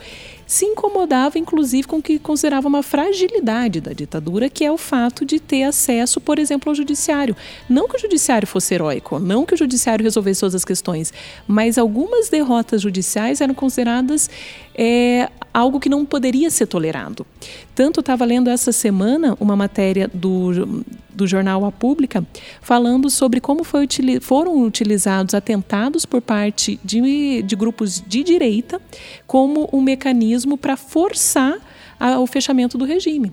se 0.52 0.66
incomodava 0.66 1.38
inclusive 1.38 1.88
com 1.88 1.96
o 1.96 2.02
que 2.02 2.18
considerava 2.18 2.68
uma 2.68 2.82
fragilidade 2.82 3.80
da 3.80 3.94
ditadura, 3.94 4.50
que 4.50 4.62
é 4.62 4.70
o 4.70 4.76
fato 4.76 5.24
de 5.24 5.40
ter 5.40 5.62
acesso, 5.62 6.20
por 6.20 6.38
exemplo, 6.38 6.68
ao 6.68 6.74
judiciário. 6.74 7.34
Não 7.70 7.88
que 7.88 7.96
o 7.96 7.98
judiciário 7.98 8.46
fosse 8.46 8.74
heróico, 8.74 9.18
não 9.18 9.46
que 9.46 9.54
o 9.54 9.56
judiciário 9.56 10.02
resolvesse 10.02 10.40
todas 10.40 10.54
as 10.54 10.62
questões, 10.62 11.10
mas 11.48 11.78
algumas 11.78 12.28
derrotas 12.28 12.82
judiciais 12.82 13.40
eram 13.40 13.54
consideradas 13.54 14.28
é, 14.74 15.30
algo 15.52 15.78
que 15.78 15.88
não 15.88 16.04
poderia 16.04 16.50
ser 16.50 16.66
tolerado. 16.66 17.26
Tanto 17.74 18.00
estava 18.00 18.24
lendo 18.24 18.48
essa 18.48 18.72
semana 18.72 19.36
uma 19.38 19.54
matéria 19.54 20.10
do, 20.12 20.84
do 21.10 21.26
jornal 21.26 21.64
A 21.64 21.72
Pública 21.72 22.26
falando 22.60 23.10
sobre 23.10 23.40
como 23.40 23.64
foi, 23.64 23.86
foram 24.20 24.62
utilizados 24.62 25.34
atentados 25.34 26.06
por 26.06 26.20
parte 26.20 26.80
de, 26.82 27.42
de 27.42 27.56
grupos 27.56 28.02
de 28.06 28.22
direita 28.22 28.80
como 29.26 29.68
um 29.72 29.80
mecanismo 29.80 30.56
para 30.56 30.76
forçar 30.76 31.58
a, 31.98 32.18
o 32.18 32.26
fechamento 32.26 32.78
do 32.78 32.84
regime 32.84 33.32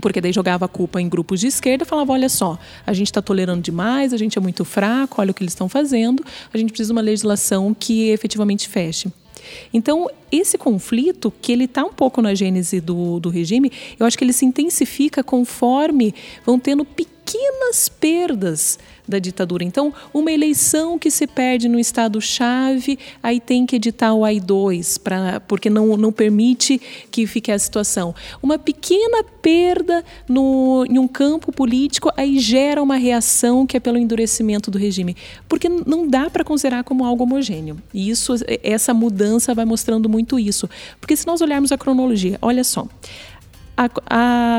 porque 0.00 0.20
daí 0.20 0.32
jogava 0.32 0.64
a 0.64 0.68
culpa 0.68 1.00
em 1.00 1.08
grupos 1.08 1.38
de 1.38 1.46
esquerda, 1.46 1.84
falava: 1.84 2.12
olha 2.12 2.28
só, 2.28 2.58
a 2.84 2.92
gente 2.92 3.06
está 3.06 3.22
tolerando 3.22 3.62
demais, 3.62 4.12
a 4.12 4.16
gente 4.16 4.36
é 4.36 4.40
muito 4.40 4.64
fraco, 4.64 5.20
olha 5.20 5.30
o 5.30 5.34
que 5.34 5.42
eles 5.42 5.52
estão 5.52 5.68
fazendo, 5.68 6.24
a 6.52 6.58
gente 6.58 6.70
precisa 6.70 6.88
de 6.88 6.92
uma 6.92 7.00
legislação 7.00 7.72
que 7.72 8.08
efetivamente 8.10 8.68
feche. 8.68 9.08
Então, 9.72 10.08
esse 10.30 10.56
conflito, 10.58 11.32
que 11.40 11.52
ele 11.52 11.64
está 11.64 11.84
um 11.84 11.92
pouco 11.92 12.20
na 12.20 12.34
gênese 12.34 12.80
do, 12.80 13.20
do 13.20 13.28
regime, 13.28 13.70
eu 13.98 14.06
acho 14.06 14.16
que 14.16 14.24
ele 14.24 14.32
se 14.32 14.44
intensifica 14.44 15.22
conforme 15.22 16.14
vão 16.44 16.58
tendo 16.58 16.84
pequenas 17.24 17.88
perdas 17.88 18.78
da 19.06 19.18
ditadura. 19.18 19.64
Então, 19.64 19.92
uma 20.12 20.32
eleição 20.32 20.98
que 20.98 21.10
se 21.10 21.26
perde 21.26 21.68
no 21.68 21.78
estado-chave, 21.78 22.98
aí 23.22 23.38
tem 23.38 23.66
que 23.66 23.76
editar 23.76 24.14
o 24.14 24.24
AI-2, 24.24 24.98
pra, 24.98 25.40
porque 25.40 25.68
não, 25.68 25.96
não 25.96 26.10
permite 26.10 26.80
que 27.10 27.26
fique 27.26 27.52
a 27.52 27.58
situação. 27.58 28.14
Uma 28.42 28.58
pequena 28.58 29.22
perda 29.42 30.02
no, 30.26 30.86
em 30.88 30.98
um 30.98 31.06
campo 31.06 31.52
político, 31.52 32.10
aí 32.16 32.38
gera 32.38 32.82
uma 32.82 32.96
reação 32.96 33.66
que 33.66 33.76
é 33.76 33.80
pelo 33.80 33.98
endurecimento 33.98 34.70
do 34.70 34.78
regime. 34.78 35.16
Porque 35.48 35.68
não 35.68 36.08
dá 36.08 36.30
para 36.30 36.44
considerar 36.44 36.82
como 36.82 37.04
algo 37.04 37.24
homogêneo. 37.24 37.76
E 37.92 38.08
isso, 38.08 38.34
essa 38.62 38.94
mudança 38.94 39.54
vai 39.54 39.66
mostrando 39.66 40.08
muito 40.08 40.38
isso. 40.38 40.68
Porque 40.98 41.14
se 41.14 41.26
nós 41.26 41.42
olharmos 41.42 41.72
a 41.72 41.78
cronologia, 41.78 42.38
olha 42.40 42.64
só 42.64 42.88
a, 43.76 43.90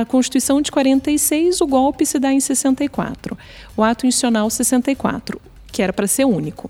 a, 0.02 0.06
Constituição 0.06 0.62
de 0.62 0.72
46, 0.72 1.62
o 1.62 1.68
golpe 1.68 2.06
se 2.06 2.20
dá 2.20 2.32
em 2.32 2.40
64. 2.40 3.38
O 3.76 3.84
ato 3.84 4.06
institucional 4.06 4.50
64, 4.50 5.42
que 5.72 5.82
era 5.82 5.94
para 5.94 6.08
ser 6.08 6.26
único. 6.26 6.70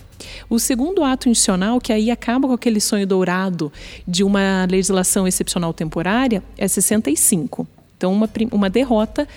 O 0.49 0.59
segundo 0.59 1.03
ato 1.03 1.29
institucional, 1.29 1.79
que 1.79 1.91
aí 1.91 2.11
acaba 2.11 2.47
com 2.47 2.53
aquele 2.53 2.79
sonho 2.79 3.05
dourado 3.05 3.71
de 4.07 4.23
uma 4.23 4.65
legislação 4.69 5.27
excepcional 5.27 5.73
temporária, 5.73 6.43
é 6.57 6.67
65. 6.67 7.67
Então, 7.97 8.11
uma, 8.11 8.29
uma 8.51 8.69
derrota 8.69 9.27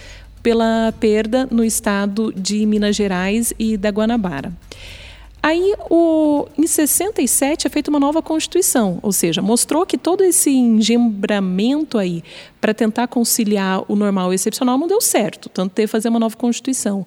pela 0.42 0.92
perda 0.98 1.48
no 1.50 1.64
estado 1.64 2.32
de 2.32 2.64
Minas 2.66 2.96
Gerais 2.96 3.52
e 3.58 3.76
da 3.76 3.90
Guanabara. 3.90 4.52
Aí, 5.48 5.72
o, 5.88 6.46
em 6.58 6.66
67, 6.66 7.66
é 7.66 7.70
feita 7.70 7.88
uma 7.88 7.98
nova 7.98 8.20
Constituição, 8.20 8.98
ou 9.00 9.10
seja, 9.10 9.40
mostrou 9.40 9.86
que 9.86 9.96
todo 9.96 10.22
esse 10.22 10.50
engembramento 10.50 11.96
aí 11.96 12.22
para 12.60 12.74
tentar 12.74 13.08
conciliar 13.08 13.82
o 13.90 13.96
normal 13.96 14.30
e 14.30 14.34
o 14.34 14.34
excepcional 14.34 14.76
não 14.76 14.86
deu 14.86 15.00
certo, 15.00 15.48
tanto 15.48 15.72
ter 15.72 15.84
que 15.84 15.86
fazer 15.88 16.10
uma 16.10 16.18
nova 16.18 16.36
Constituição. 16.36 17.06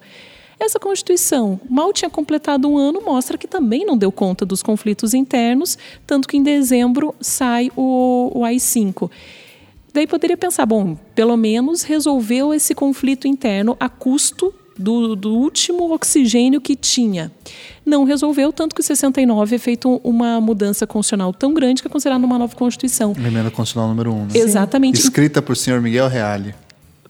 Essa 0.58 0.80
Constituição, 0.80 1.60
mal 1.70 1.92
tinha 1.92 2.10
completado 2.10 2.68
um 2.68 2.76
ano, 2.76 3.00
mostra 3.00 3.38
que 3.38 3.46
também 3.46 3.86
não 3.86 3.96
deu 3.96 4.10
conta 4.10 4.44
dos 4.44 4.60
conflitos 4.60 5.14
internos, 5.14 5.78
tanto 6.04 6.26
que 6.26 6.36
em 6.36 6.42
dezembro 6.42 7.14
sai 7.20 7.70
o, 7.76 8.32
o 8.34 8.44
AI-5. 8.44 9.08
Daí 9.94 10.08
poderia 10.08 10.36
pensar, 10.36 10.66
bom, 10.66 10.96
pelo 11.14 11.36
menos 11.36 11.84
resolveu 11.84 12.52
esse 12.52 12.74
conflito 12.74 13.28
interno 13.28 13.76
a 13.78 13.88
custo 13.88 14.52
do, 14.78 15.14
do 15.14 15.34
último 15.34 15.92
oxigênio 15.92 16.60
que 16.60 16.74
tinha. 16.74 17.30
Não 17.84 18.04
resolveu, 18.04 18.52
tanto 18.52 18.74
que 18.74 18.80
o 18.80 18.84
69 18.84 19.56
é 19.56 19.58
feito 19.58 20.00
uma 20.04 20.40
mudança 20.40 20.86
constitucional 20.86 21.32
tão 21.32 21.52
grande 21.52 21.82
que 21.82 21.88
é 21.88 21.90
considerada 21.90 22.24
uma 22.24 22.38
nova 22.38 22.54
Constituição. 22.54 23.12
Emenda 23.16 23.50
Constitucional 23.50 23.88
número 23.88 24.12
1. 24.12 24.14
Um, 24.14 24.20
né? 24.24 24.28
Exatamente. 24.34 25.00
Escrita 25.00 25.42
por 25.42 25.56
senhor 25.56 25.80
Miguel 25.80 26.08
Reale 26.08 26.54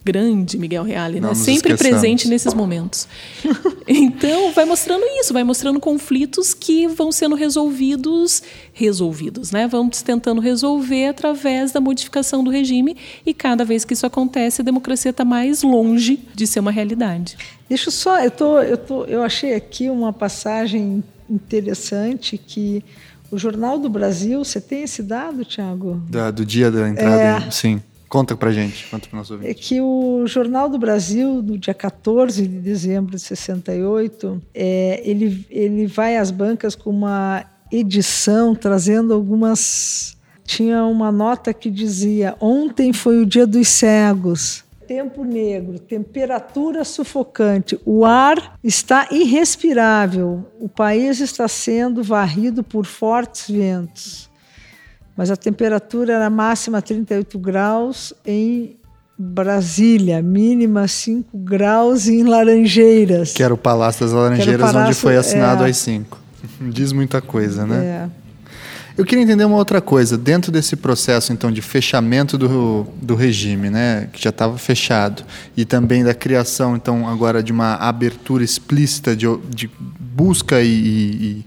grande 0.05 0.59
Miguel 0.59 0.83
Reale, 0.83 1.21
né? 1.21 1.35
sempre 1.35 1.77
presente 1.77 2.29
nesses 2.29 2.55
momentos. 2.55 3.07
Então, 3.89 4.53
vai 4.53 4.65
mostrando 4.65 5.05
isso, 5.21 5.33
vai 5.33 5.43
mostrando 5.43 5.81
conflitos 5.81 6.55
que 6.55 6.87
vão 6.87 7.11
sendo 7.11 7.35
resolvidos, 7.35 8.41
resolvidos, 8.73 9.51
né? 9.51 9.67
Vamos 9.67 10.03
tentando 10.03 10.41
resolver 10.41 11.09
através 11.09 11.73
da 11.73 11.81
modificação 11.81 12.45
do 12.45 12.51
regime 12.51 12.97
e 13.27 13.35
cada 13.35 13.65
vez 13.65 13.85
que 13.85 13.93
isso 13.93 14.07
acontece, 14.07 14.63
a 14.63 14.65
democracia 14.65 15.11
está 15.11 15.25
mais 15.25 15.63
longe 15.63 16.21
de 16.33 16.47
ser 16.47 16.61
uma 16.61 16.71
realidade. 16.71 17.37
Deixa 17.69 17.89
eu 17.89 17.93
só, 17.93 18.21
eu 18.21 18.31
tô, 18.31 18.61
eu 18.61 18.79
tô, 18.79 19.05
eu 19.05 19.23
achei 19.23 19.53
aqui 19.55 19.91
uma 19.91 20.13
passagem 20.13 21.03
interessante 21.29 22.39
que 22.39 22.85
o 23.33 23.39
Jornal 23.39 23.79
do 23.79 23.89
Brasil, 23.89 24.45
você 24.45 24.61
tem 24.61 24.83
esse 24.83 25.03
dado, 25.03 25.45
Tiago? 25.45 26.01
do 26.35 26.45
dia 26.45 26.71
da 26.71 26.89
entrada, 26.89 27.47
é, 27.47 27.51
sim. 27.51 27.83
Conta 28.13 28.37
pra 28.37 28.53
gente, 28.53 28.87
conta 28.91 29.09
para 29.09 29.21
nosso 29.21 29.33
ouvinte. 29.33 29.51
É 29.51 29.55
que 29.55 29.81
o 29.81 30.27
Jornal 30.27 30.69
do 30.69 30.79
Brasil, 30.79 31.41
no 31.43 31.57
dia 31.57 31.73
14 31.73 32.47
de 32.47 32.59
dezembro 32.59 33.13
de 33.13 33.19
68, 33.19 34.39
é, 34.55 35.01
ele, 35.03 35.47
ele 35.49 35.87
vai 35.87 36.19
às 36.19 36.31
bancas 36.31 36.75
com 36.75 36.91
uma 36.91 37.43
edição 37.73 38.55
trazendo 38.55 39.15
algumas. 39.15 40.15
Tinha 40.45 40.85
uma 40.85 41.11
nota 41.11 41.55
que 41.55 41.71
dizia: 41.71 42.37
Ontem 42.39 42.93
foi 42.93 43.17
o 43.17 43.25
dia 43.25 43.47
dos 43.47 43.67
cegos. 43.69 44.63
tempo 44.87 45.25
negro, 45.25 45.79
temperatura 45.79 46.85
sufocante, 46.85 47.81
o 47.83 48.05
ar 48.05 48.59
está 48.63 49.09
irrespirável, 49.11 50.45
o 50.61 50.69
país 50.69 51.19
está 51.19 51.49
sendo 51.49 52.03
varrido 52.03 52.63
por 52.63 52.85
fortes 52.85 53.49
ventos. 53.49 54.31
Mas 55.17 55.31
a 55.31 55.37
temperatura 55.37 56.15
era 56.15 56.31
máxima 56.31 56.81
38 56.81 57.39
graus 57.39 58.15
em 58.25 58.77
Brasília, 59.19 60.23
mínima 60.23 60.89
5 60.89 61.37
graus 61.39 62.09
em 62.09 62.25
Laranjeiras. 62.25 63.33
Que 63.33 63.43
era 63.43 63.53
o 63.53 63.59
Palácio 63.59 64.05
das 64.05 64.13
Laranjeiras, 64.13 64.61
Palácio, 64.61 64.81
onde 64.81 64.95
foi 64.95 65.17
assinado 65.17 65.65
é, 65.65 65.71
as 65.71 65.77
5. 65.77 66.19
Diz 66.73 66.93
muita 66.93 67.21
coisa, 67.21 67.67
né? 67.67 68.09
É. 68.09 68.23
Eu 68.97 69.07
queria 69.07 69.25
entender 69.25 69.45
uma 69.45 69.57
outra 69.57 69.81
coisa. 69.81 70.19
Dentro 70.19 70.53
desse 70.53 70.77
processo, 70.77 71.33
então, 71.33 71.51
de 71.51 71.63
fechamento 71.63 72.37
do, 72.37 72.87
do 73.01 73.15
regime, 73.15 73.71
né, 73.71 74.09
que 74.13 74.23
já 74.23 74.31
estava 74.31 74.59
fechado, 74.59 75.25
e 75.57 75.65
também 75.65 76.05
da 76.05 76.13
criação, 76.13 76.77
então, 76.77 77.09
agora 77.09 77.43
de 77.43 77.53
uma 77.53 77.77
abertura 77.77 78.45
explícita 78.45 79.17
de, 79.17 79.27
de 79.49 79.71
busca 79.99 80.61
e, 80.61 80.69
e 80.69 81.45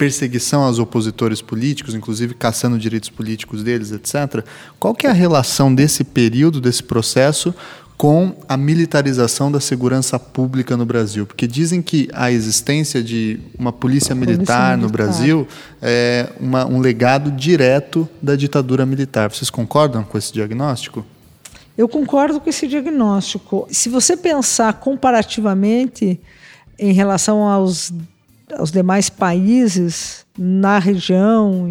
perseguição 0.00 0.62
aos 0.62 0.78
opositores 0.78 1.42
políticos, 1.42 1.94
inclusive 1.94 2.32
caçando 2.32 2.78
direitos 2.78 3.10
políticos 3.10 3.62
deles, 3.62 3.92
etc. 3.92 4.42
Qual 4.78 4.94
que 4.94 5.06
é 5.06 5.10
a 5.10 5.12
relação 5.12 5.74
desse 5.74 6.04
período, 6.04 6.58
desse 6.58 6.82
processo, 6.82 7.54
com 7.98 8.34
a 8.48 8.56
militarização 8.56 9.52
da 9.52 9.60
segurança 9.60 10.18
pública 10.18 10.74
no 10.74 10.86
Brasil, 10.86 11.26
porque 11.26 11.46
dizem 11.46 11.82
que 11.82 12.08
a 12.14 12.32
existência 12.32 13.02
de 13.02 13.38
uma 13.58 13.74
polícia 13.74 14.14
militar, 14.14 14.36
polícia 14.38 14.76
militar. 14.76 14.78
no 14.78 14.88
Brasil 14.88 15.48
é 15.82 16.30
uma, 16.40 16.64
um 16.64 16.80
legado 16.80 17.30
direto 17.30 18.08
da 18.22 18.34
ditadura 18.34 18.86
militar. 18.86 19.30
Vocês 19.30 19.50
concordam 19.50 20.02
com 20.02 20.16
esse 20.16 20.32
diagnóstico? 20.32 21.04
Eu 21.76 21.86
concordo 21.86 22.40
com 22.40 22.48
esse 22.48 22.66
diagnóstico. 22.66 23.68
Se 23.70 23.90
você 23.90 24.16
pensar 24.16 24.72
comparativamente 24.80 26.18
em 26.78 26.92
relação 26.92 27.42
aos, 27.42 27.92
aos 28.56 28.70
demais 28.70 29.08
países 29.08 30.26
na 30.36 30.78
região, 30.78 31.68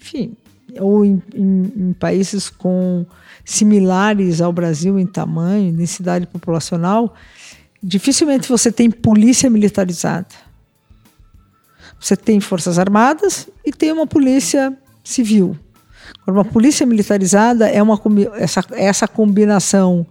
enfim, 0.00 0.36
ou 0.78 1.04
em, 1.04 1.22
em, 1.34 1.72
em 1.76 1.92
países 1.92 2.48
com 2.48 3.06
similares 3.44 4.40
ao 4.40 4.52
Brasil 4.52 4.98
em 4.98 5.06
tamanho, 5.06 5.72
densidade 5.72 6.26
populacional, 6.26 7.14
dificilmente 7.82 8.48
você 8.48 8.72
tem 8.72 8.90
polícia 8.90 9.48
militarizada. 9.48 10.34
Você 12.00 12.16
tem 12.16 12.40
forças 12.40 12.78
armadas 12.78 13.48
e 13.64 13.72
tem 13.72 13.92
uma 13.92 14.06
polícia 14.06 14.76
civil. 15.02 15.56
Uma 16.26 16.44
polícia 16.44 16.84
militarizada 16.84 17.68
é 17.68 17.82
uma 17.82 18.00
essa, 18.34 18.64
essa 18.72 19.08
combinação 19.08 20.06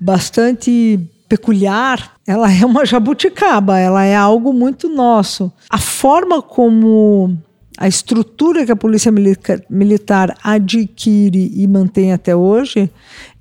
bastante 0.00 1.00
peculiar, 1.28 2.14
ela 2.26 2.50
é 2.52 2.64
uma 2.64 2.86
jabuticaba, 2.86 3.78
ela 3.78 4.04
é 4.04 4.16
algo 4.16 4.52
muito 4.52 4.88
nosso. 4.88 5.52
A 5.68 5.78
forma 5.78 6.40
como 6.40 7.36
a 7.76 7.86
estrutura 7.86 8.64
que 8.64 8.72
a 8.72 8.76
polícia 8.76 9.12
militar 9.70 10.34
adquire 10.42 11.52
e 11.54 11.66
mantém 11.66 12.12
até 12.12 12.34
hoje, 12.34 12.90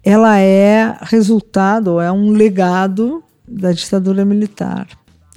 ela 0.03 0.37
é 0.39 0.95
resultado, 1.01 1.99
é 1.99 2.11
um 2.11 2.31
legado 2.31 3.23
da 3.47 3.71
ditadura 3.71 4.23
militar. 4.23 4.87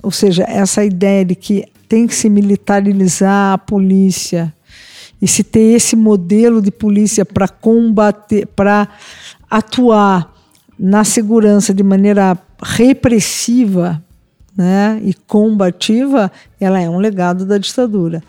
Ou 0.03 0.11
seja, 0.11 0.44
essa 0.48 0.84
ideia 0.84 1.24
de 1.24 1.34
que 1.34 1.64
tem 1.88 2.07
que 2.07 2.14
se 2.14 2.28
militarizar 2.28 3.55
a 3.55 3.59
polícia 3.59 4.53
e 5.20 5.28
se 5.28 5.44
ter 5.44 5.76
esse 5.76 5.96
modelo 5.96 6.61
de 6.61 6.70
polícia 6.70 7.24
para 7.24 7.48
combater, 7.48 8.46
para 8.46 8.88
atuar 9.51 10.39
na 10.83 11.05
segurança 11.05 11.74
de 11.74 11.83
maneira 11.83 12.39
repressiva 12.62 14.03
né, 14.57 14.99
e 15.05 15.12
combativa, 15.12 16.33
ela 16.59 16.81
é 16.81 16.89
um 16.89 16.97
legado 16.97 17.45
da 17.45 17.59
ditadura. 17.59 18.22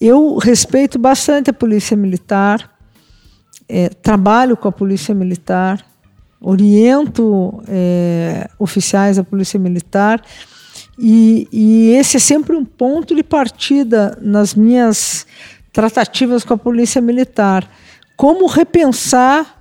Eu 0.00 0.38
respeito 0.38 0.98
bastante 0.98 1.50
a 1.50 1.52
polícia 1.52 1.94
militar, 1.94 2.70
é, 3.68 3.90
trabalho 3.90 4.56
com 4.56 4.66
a 4.66 4.72
polícia 4.72 5.14
militar, 5.14 5.84
oriento 6.40 7.62
é, 7.68 8.48
oficiais 8.58 9.18
da 9.18 9.24
polícia 9.24 9.60
militar 9.60 10.22
e, 10.98 11.46
e, 11.52 11.90
esse 11.90 12.16
é 12.16 12.20
sempre 12.20 12.56
um 12.56 12.64
ponto 12.64 13.14
de 13.14 13.22
partida 13.22 14.16
nas 14.22 14.54
minhas 14.54 15.26
tratativas 15.70 16.44
com 16.44 16.54
a 16.54 16.58
polícia 16.58 17.00
militar. 17.00 17.70
Como 18.16 18.46
repensar 18.46 19.59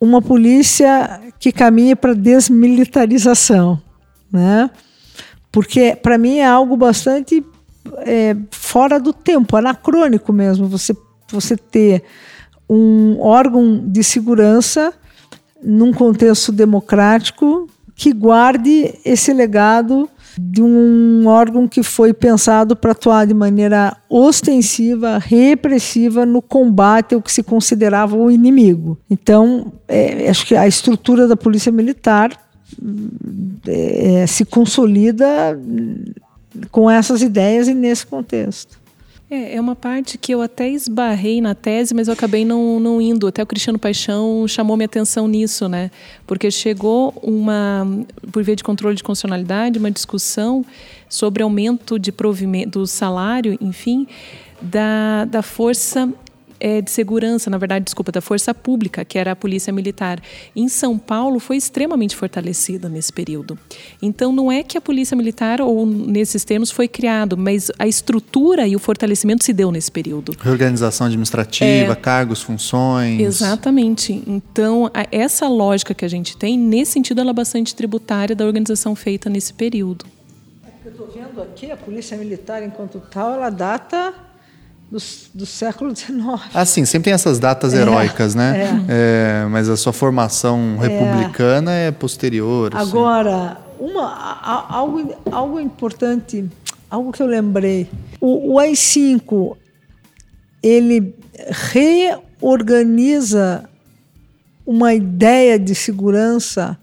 uma 0.00 0.20
polícia 0.20 1.20
que 1.38 1.50
caminhe 1.52 1.94
para 1.94 2.14
desmilitarização, 2.14 3.80
né? 4.30 4.70
Porque 5.50 5.96
para 5.96 6.18
mim 6.18 6.38
é 6.38 6.46
algo 6.46 6.76
bastante 6.76 7.44
é, 7.98 8.36
fora 8.50 8.98
do 8.98 9.12
tempo, 9.12 9.56
anacrônico 9.56 10.32
mesmo, 10.32 10.66
você, 10.66 10.96
você 11.30 11.56
ter 11.56 12.02
um 12.68 13.20
órgão 13.20 13.84
de 13.86 14.02
segurança 14.02 14.92
num 15.62 15.92
contexto 15.92 16.50
democrático 16.50 17.68
que 17.94 18.12
guarde 18.12 18.98
esse 19.04 19.32
legado 19.32 20.08
de 20.38 20.62
um 20.62 21.26
órgão 21.26 21.68
que 21.68 21.82
foi 21.82 22.12
pensado 22.12 22.74
para 22.74 22.92
atuar 22.92 23.26
de 23.26 23.34
maneira 23.34 23.96
ostensiva, 24.08 25.18
repressiva 25.18 26.26
no 26.26 26.42
combate 26.42 27.14
ao 27.14 27.22
que 27.22 27.32
se 27.32 27.42
considerava 27.42 28.16
o 28.16 28.30
inimigo. 28.30 28.98
Então, 29.08 29.72
é, 29.86 30.28
acho 30.28 30.46
que 30.46 30.56
a 30.56 30.66
estrutura 30.66 31.28
da 31.28 31.36
polícia 31.36 31.70
militar 31.70 32.30
é, 33.66 34.26
se 34.26 34.44
consolida 34.44 35.58
com 36.70 36.90
essas 36.90 37.22
ideias 37.22 37.68
e 37.68 37.74
nesse 37.74 38.06
contexto. 38.06 38.83
É, 39.30 39.56
é 39.56 39.60
uma 39.60 39.74
parte 39.74 40.18
que 40.18 40.32
eu 40.32 40.42
até 40.42 40.68
esbarrei 40.68 41.40
na 41.40 41.54
tese, 41.54 41.94
mas 41.94 42.08
eu 42.08 42.14
acabei 42.14 42.44
não, 42.44 42.78
não 42.78 43.00
indo. 43.00 43.26
Até 43.26 43.42
o 43.42 43.46
Cristiano 43.46 43.78
Paixão 43.78 44.46
chamou 44.46 44.76
minha 44.76 44.86
atenção 44.86 45.26
nisso, 45.26 45.68
né? 45.68 45.90
Porque 46.26 46.50
chegou 46.50 47.14
uma, 47.22 47.86
por 48.30 48.42
via 48.42 48.54
de 48.54 48.62
controle 48.62 48.94
de 48.94 49.02
constitucionalidade, 49.02 49.78
uma 49.78 49.90
discussão 49.90 50.64
sobre 51.08 51.42
aumento 51.42 51.98
de 51.98 52.12
provimento 52.12 52.80
do 52.80 52.86
salário, 52.86 53.56
enfim, 53.60 54.06
da, 54.60 55.24
da 55.24 55.42
força 55.42 56.12
é, 56.64 56.80
de 56.80 56.90
segurança, 56.90 57.50
na 57.50 57.58
verdade, 57.58 57.84
desculpa, 57.84 58.10
da 58.10 58.22
força 58.22 58.54
pública, 58.54 59.04
que 59.04 59.18
era 59.18 59.32
a 59.32 59.36
polícia 59.36 59.70
militar. 59.70 60.18
Em 60.56 60.66
São 60.66 60.96
Paulo 60.96 61.38
foi 61.38 61.58
extremamente 61.58 62.16
fortalecida 62.16 62.88
nesse 62.88 63.12
período. 63.12 63.58
Então 64.00 64.32
não 64.32 64.50
é 64.50 64.62
que 64.62 64.78
a 64.78 64.80
polícia 64.80 65.14
militar 65.14 65.60
ou 65.60 65.84
nesses 65.84 66.42
termos 66.42 66.70
foi 66.70 66.88
criado, 66.88 67.36
mas 67.36 67.70
a 67.78 67.86
estrutura 67.86 68.66
e 68.66 68.74
o 68.74 68.78
fortalecimento 68.78 69.44
se 69.44 69.52
deu 69.52 69.70
nesse 69.70 69.92
período. 69.92 70.34
Reorganização 70.40 71.06
administrativa, 71.06 71.92
é, 71.92 71.96
cargos, 71.96 72.40
funções. 72.40 73.20
Exatamente. 73.20 74.22
Então 74.26 74.90
a, 74.94 75.06
essa 75.12 75.46
lógica 75.46 75.92
que 75.92 76.06
a 76.06 76.08
gente 76.08 76.34
tem, 76.34 76.58
nesse 76.58 76.92
sentido, 76.92 77.20
ela 77.20 77.32
é 77.32 77.34
bastante 77.34 77.74
tributária 77.74 78.34
da 78.34 78.46
organização 78.46 78.96
feita 78.96 79.28
nesse 79.28 79.52
período. 79.52 80.06
É 80.66 80.70
eu 80.86 80.92
estou 80.92 81.08
vendo 81.08 81.42
aqui 81.42 81.70
a 81.70 81.76
polícia 81.76 82.16
militar 82.16 82.62
enquanto 82.62 83.02
tal, 83.10 83.34
ela 83.34 83.50
data 83.50 84.14
do, 84.90 84.98
do 85.34 85.46
século 85.46 85.94
XIX. 85.94 86.18
Ah, 86.52 86.64
sim, 86.64 86.84
sempre 86.84 87.04
tem 87.04 87.12
essas 87.12 87.38
datas 87.38 87.74
é, 87.74 87.80
heróicas, 87.80 88.34
né? 88.34 88.62
É. 88.88 89.44
É, 89.44 89.46
mas 89.48 89.68
a 89.68 89.76
sua 89.76 89.92
formação 89.92 90.78
é. 90.80 90.88
republicana 90.88 91.72
é, 91.72 91.90
posterior. 91.90 92.74
Assim. 92.74 92.90
Agora, 92.90 93.58
uma, 93.78 94.66
algo, 94.68 95.14
algo 95.30 95.60
importante, 95.60 96.48
algo 96.90 97.12
que 97.12 97.22
eu 97.22 97.26
lembrei. 97.26 97.88
O, 98.20 98.54
o 98.54 98.58
AI-5, 98.58 99.56
ele 100.62 101.14
reorganiza 101.72 103.68
uma 104.66 104.94
ideia 104.94 105.58
de 105.58 105.74
segurança 105.74 106.78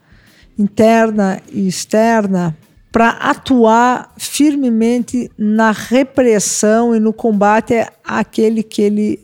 interna 0.57 1.41
e 1.51 1.67
externa 1.67 2.55
para 2.91 3.09
atuar 3.09 4.13
firmemente 4.17 5.31
na 5.37 5.71
repressão 5.71 6.93
e 6.93 6.99
no 6.99 7.13
combate 7.13 7.85
àquele 8.03 8.61
que 8.61 8.81
ele, 8.81 9.19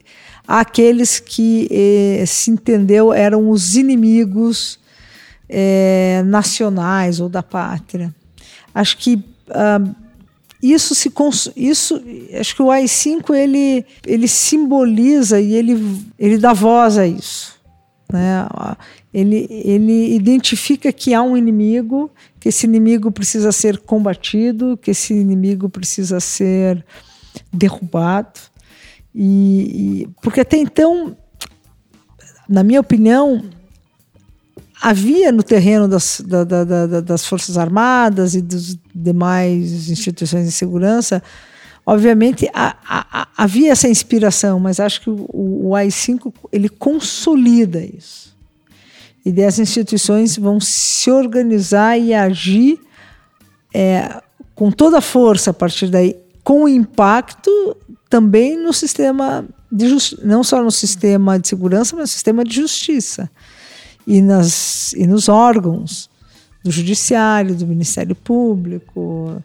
àqueles 0.47 1.19
que 1.19 1.67
eh, 1.69 2.23
se 2.25 2.49
entendeu 2.49 3.11
eram 3.11 3.49
os 3.49 3.75
inimigos 3.75 4.79
eh, 5.49 6.23
nacionais 6.25 7.19
ou 7.19 7.27
da 7.27 7.43
pátria. 7.43 8.15
Acho 8.73 8.97
que 8.97 9.21
ah, 9.49 9.81
isso 10.63 10.95
se 10.95 11.11
isso 11.55 12.01
acho 12.39 12.55
que 12.55 12.61
o 12.61 12.71
AI-5 12.71 13.35
ele 13.35 13.85
ele 14.05 14.27
simboliza 14.27 15.39
e 15.39 15.53
ele 15.53 16.03
ele 16.17 16.37
dá 16.37 16.51
voz 16.51 16.97
a 16.97 17.05
isso 17.05 17.57
né? 18.11 18.47
Ele, 19.17 19.47
ele 19.49 20.13
identifica 20.13 20.93
que 20.93 21.11
há 21.11 21.23
um 21.23 21.35
inimigo, 21.35 22.11
que 22.39 22.49
esse 22.49 22.67
inimigo 22.67 23.11
precisa 23.11 23.51
ser 23.51 23.79
combatido, 23.79 24.77
que 24.77 24.91
esse 24.91 25.11
inimigo 25.11 25.67
precisa 25.67 26.19
ser 26.19 26.85
derrubado. 27.51 28.39
E, 29.15 30.03
e 30.03 30.07
porque 30.21 30.41
até 30.41 30.57
então, 30.57 31.17
na 32.47 32.61
minha 32.61 32.79
opinião, 32.79 33.43
havia 34.79 35.31
no 35.31 35.41
terreno 35.41 35.87
das, 35.87 36.21
da, 36.23 36.43
da, 36.43 36.63
da, 36.63 37.01
das 37.01 37.25
Forças 37.25 37.57
Armadas 37.57 38.35
e 38.35 38.41
das 38.43 38.77
demais 38.93 39.89
instituições 39.89 40.45
de 40.45 40.51
segurança, 40.51 41.23
obviamente 41.83 42.47
a, 42.53 42.75
a, 42.87 43.21
a, 43.21 43.27
havia 43.35 43.71
essa 43.71 43.87
inspiração, 43.87 44.59
mas 44.59 44.79
acho 44.79 45.01
que 45.01 45.09
o, 45.09 45.27
o 45.33 45.75
AI-5 45.75 46.31
ele 46.51 46.69
consolida 46.69 47.83
isso. 47.83 48.26
E 49.35 49.43
as 49.43 49.59
instituições 49.59 50.37
vão 50.37 50.59
se 50.59 51.11
organizar 51.11 51.97
e 51.97 52.13
agir 52.13 52.79
é, 53.73 54.21
com 54.55 54.71
toda 54.71 54.99
a 54.99 55.01
força 55.01 55.51
a 55.51 55.53
partir 55.53 55.89
daí, 55.89 56.15
com 56.43 56.67
impacto 56.67 57.51
também 58.09 58.57
no 58.57 58.71
sistema 58.71 59.45
de 59.69 59.85
não 60.23 60.43
só 60.43 60.63
no 60.63 60.71
sistema 60.71 61.37
de 61.37 61.49
segurança, 61.49 61.95
mas 61.95 62.03
no 62.03 62.07
sistema 62.07 62.43
de 62.43 62.55
justiça 62.55 63.29
e, 64.05 64.21
nas, 64.21 64.93
e 64.93 65.05
nos 65.05 65.27
órgãos 65.27 66.09
do 66.63 66.71
judiciário, 66.71 67.53
do 67.53 67.67
Ministério 67.67 68.15
Público, 68.15 69.43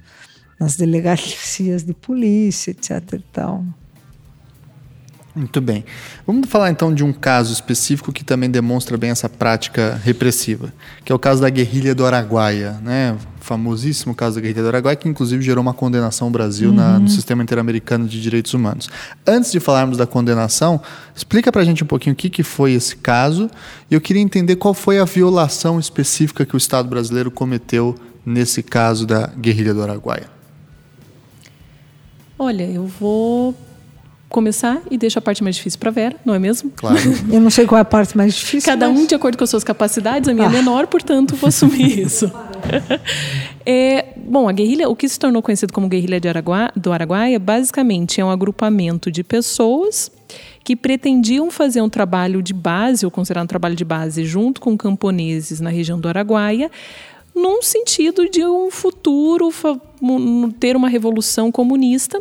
nas 0.61 0.77
delegacias 0.77 1.83
de 1.83 1.93
polícia, 1.93 2.71
etc. 2.71 3.15
E 3.15 3.19
tal. 3.33 3.65
Muito 5.35 5.63
bem. 5.63 5.83
Vamos 6.27 6.47
falar 6.51 6.71
então 6.71 6.95
de 6.95 7.03
um 7.03 7.11
caso 7.11 7.55
específico 7.55 8.13
que 8.13 8.23
também 8.23 8.51
demonstra 8.51 8.99
bem 8.99 9.09
essa 9.09 9.31
prática 9.31 9.99
repressiva, 10.05 10.71
que 11.07 11.11
é 11.11 11.15
o 11.15 11.19
caso 11.19 11.41
da 11.41 11.49
guerrilha 11.49 11.95
do 11.95 12.05
Araguaia, 12.05 12.73
né? 12.83 13.17
O 13.41 13.45
famosíssimo 13.45 14.15
caso 14.15 14.35
da 14.35 14.43
guerrilha 14.43 14.63
do 14.63 14.69
Araguaia, 14.69 14.95
que 14.95 15.09
inclusive 15.09 15.43
gerou 15.43 15.63
uma 15.63 15.73
condenação 15.73 16.29
no 16.29 16.33
Brasil 16.33 16.69
uhum. 16.69 16.77
na, 16.77 16.99
no 16.99 17.09
sistema 17.09 17.43
interamericano 17.43 18.07
de 18.07 18.21
direitos 18.21 18.53
humanos. 18.53 18.91
Antes 19.27 19.51
de 19.51 19.59
falarmos 19.59 19.97
da 19.97 20.07
condenação, 20.07 20.79
explica 21.17 21.51
para 21.51 21.63
a 21.63 21.65
gente 21.65 21.83
um 21.83 21.87
pouquinho 21.87 22.13
o 22.13 22.17
que, 22.17 22.29
que 22.29 22.43
foi 22.43 22.73
esse 22.73 22.97
caso 22.97 23.51
e 23.91 23.95
eu 23.95 24.03
queria 24.03 24.21
entender 24.21 24.57
qual 24.57 24.75
foi 24.75 24.99
a 24.99 25.05
violação 25.07 25.81
específica 25.81 26.45
que 26.45 26.55
o 26.55 26.59
Estado 26.59 26.91
brasileiro 26.91 27.31
cometeu 27.31 27.95
nesse 28.25 28.63
caso 28.63 29.07
da 29.07 29.29
guerrilha 29.29 29.73
do 29.73 29.83
Araguaia. 29.83 30.31
Olha, 32.39 32.65
eu 32.65 32.87
vou 32.87 33.57
começar 34.33 34.81
e 34.91 34.99
deixo 34.99 35.19
a 35.19 35.23
parte 35.23 35.43
mais 35.43 35.57
difícil 35.57 35.79
para 35.79 35.91
Vera, 35.91 36.17
não 36.25 36.35
é 36.35 36.39
mesmo? 36.39 36.73
Claro. 36.75 36.99
Eu 37.31 37.41
não 37.41 37.51
sei 37.51 37.67
qual 37.67 37.79
é 37.79 37.83
a 37.83 37.85
parte 37.85 38.17
mais 38.17 38.35
difícil. 38.35 38.71
Cada 38.71 38.89
mas... 38.89 38.99
um 38.99 39.07
de 39.07 39.15
acordo 39.15 39.39
com 39.39 39.45
as 39.45 39.51
suas 39.51 39.63
capacidades, 39.63 40.29
a 40.29 40.35
minha 40.35 40.49
ah. 40.49 40.51
é 40.51 40.53
menor, 40.53 40.87
portanto, 40.87 41.37
vou 41.37 41.49
assumir 41.49 41.99
isso. 42.01 42.31
é, 43.65 44.15
bom, 44.17 44.49
a 44.49 44.53
guerrilha, 44.53 44.89
o 44.89 44.97
que 44.97 45.09
se 45.09 45.19
tornou 45.19 45.43
conhecido 45.43 45.73
como 45.73 45.89
guerrilha 45.89 46.19
de 46.19 46.29
Araguá, 46.29 46.73
do 46.75 46.93
Araguaia, 46.93 47.39
basicamente 47.39 48.21
é 48.21 48.25
um 48.25 48.31
agrupamento 48.31 49.11
de 49.11 49.23
pessoas 49.23 50.11
que 50.65 50.77
pretendiam 50.77 51.51
fazer 51.51 51.83
um 51.83 51.89
trabalho 51.89 52.43
de 52.43 52.55
base, 52.55 53.05
ou 53.05 53.11
considerar 53.11 53.43
um 53.43 53.47
trabalho 53.47 53.75
de 53.75 53.85
base, 53.85 54.25
junto 54.25 54.61
com 54.61 54.77
camponeses 54.77 55.61
na 55.61 55.71
região 55.71 55.99
do 55.99 56.09
Araguaia, 56.09 56.71
num 57.35 57.63
sentido 57.63 58.29
de 58.29 58.45
um 58.45 58.71
futuro 58.71 59.51
ter 60.59 60.77
uma 60.77 60.89
revolução 60.89 61.53
comunista, 61.53 62.21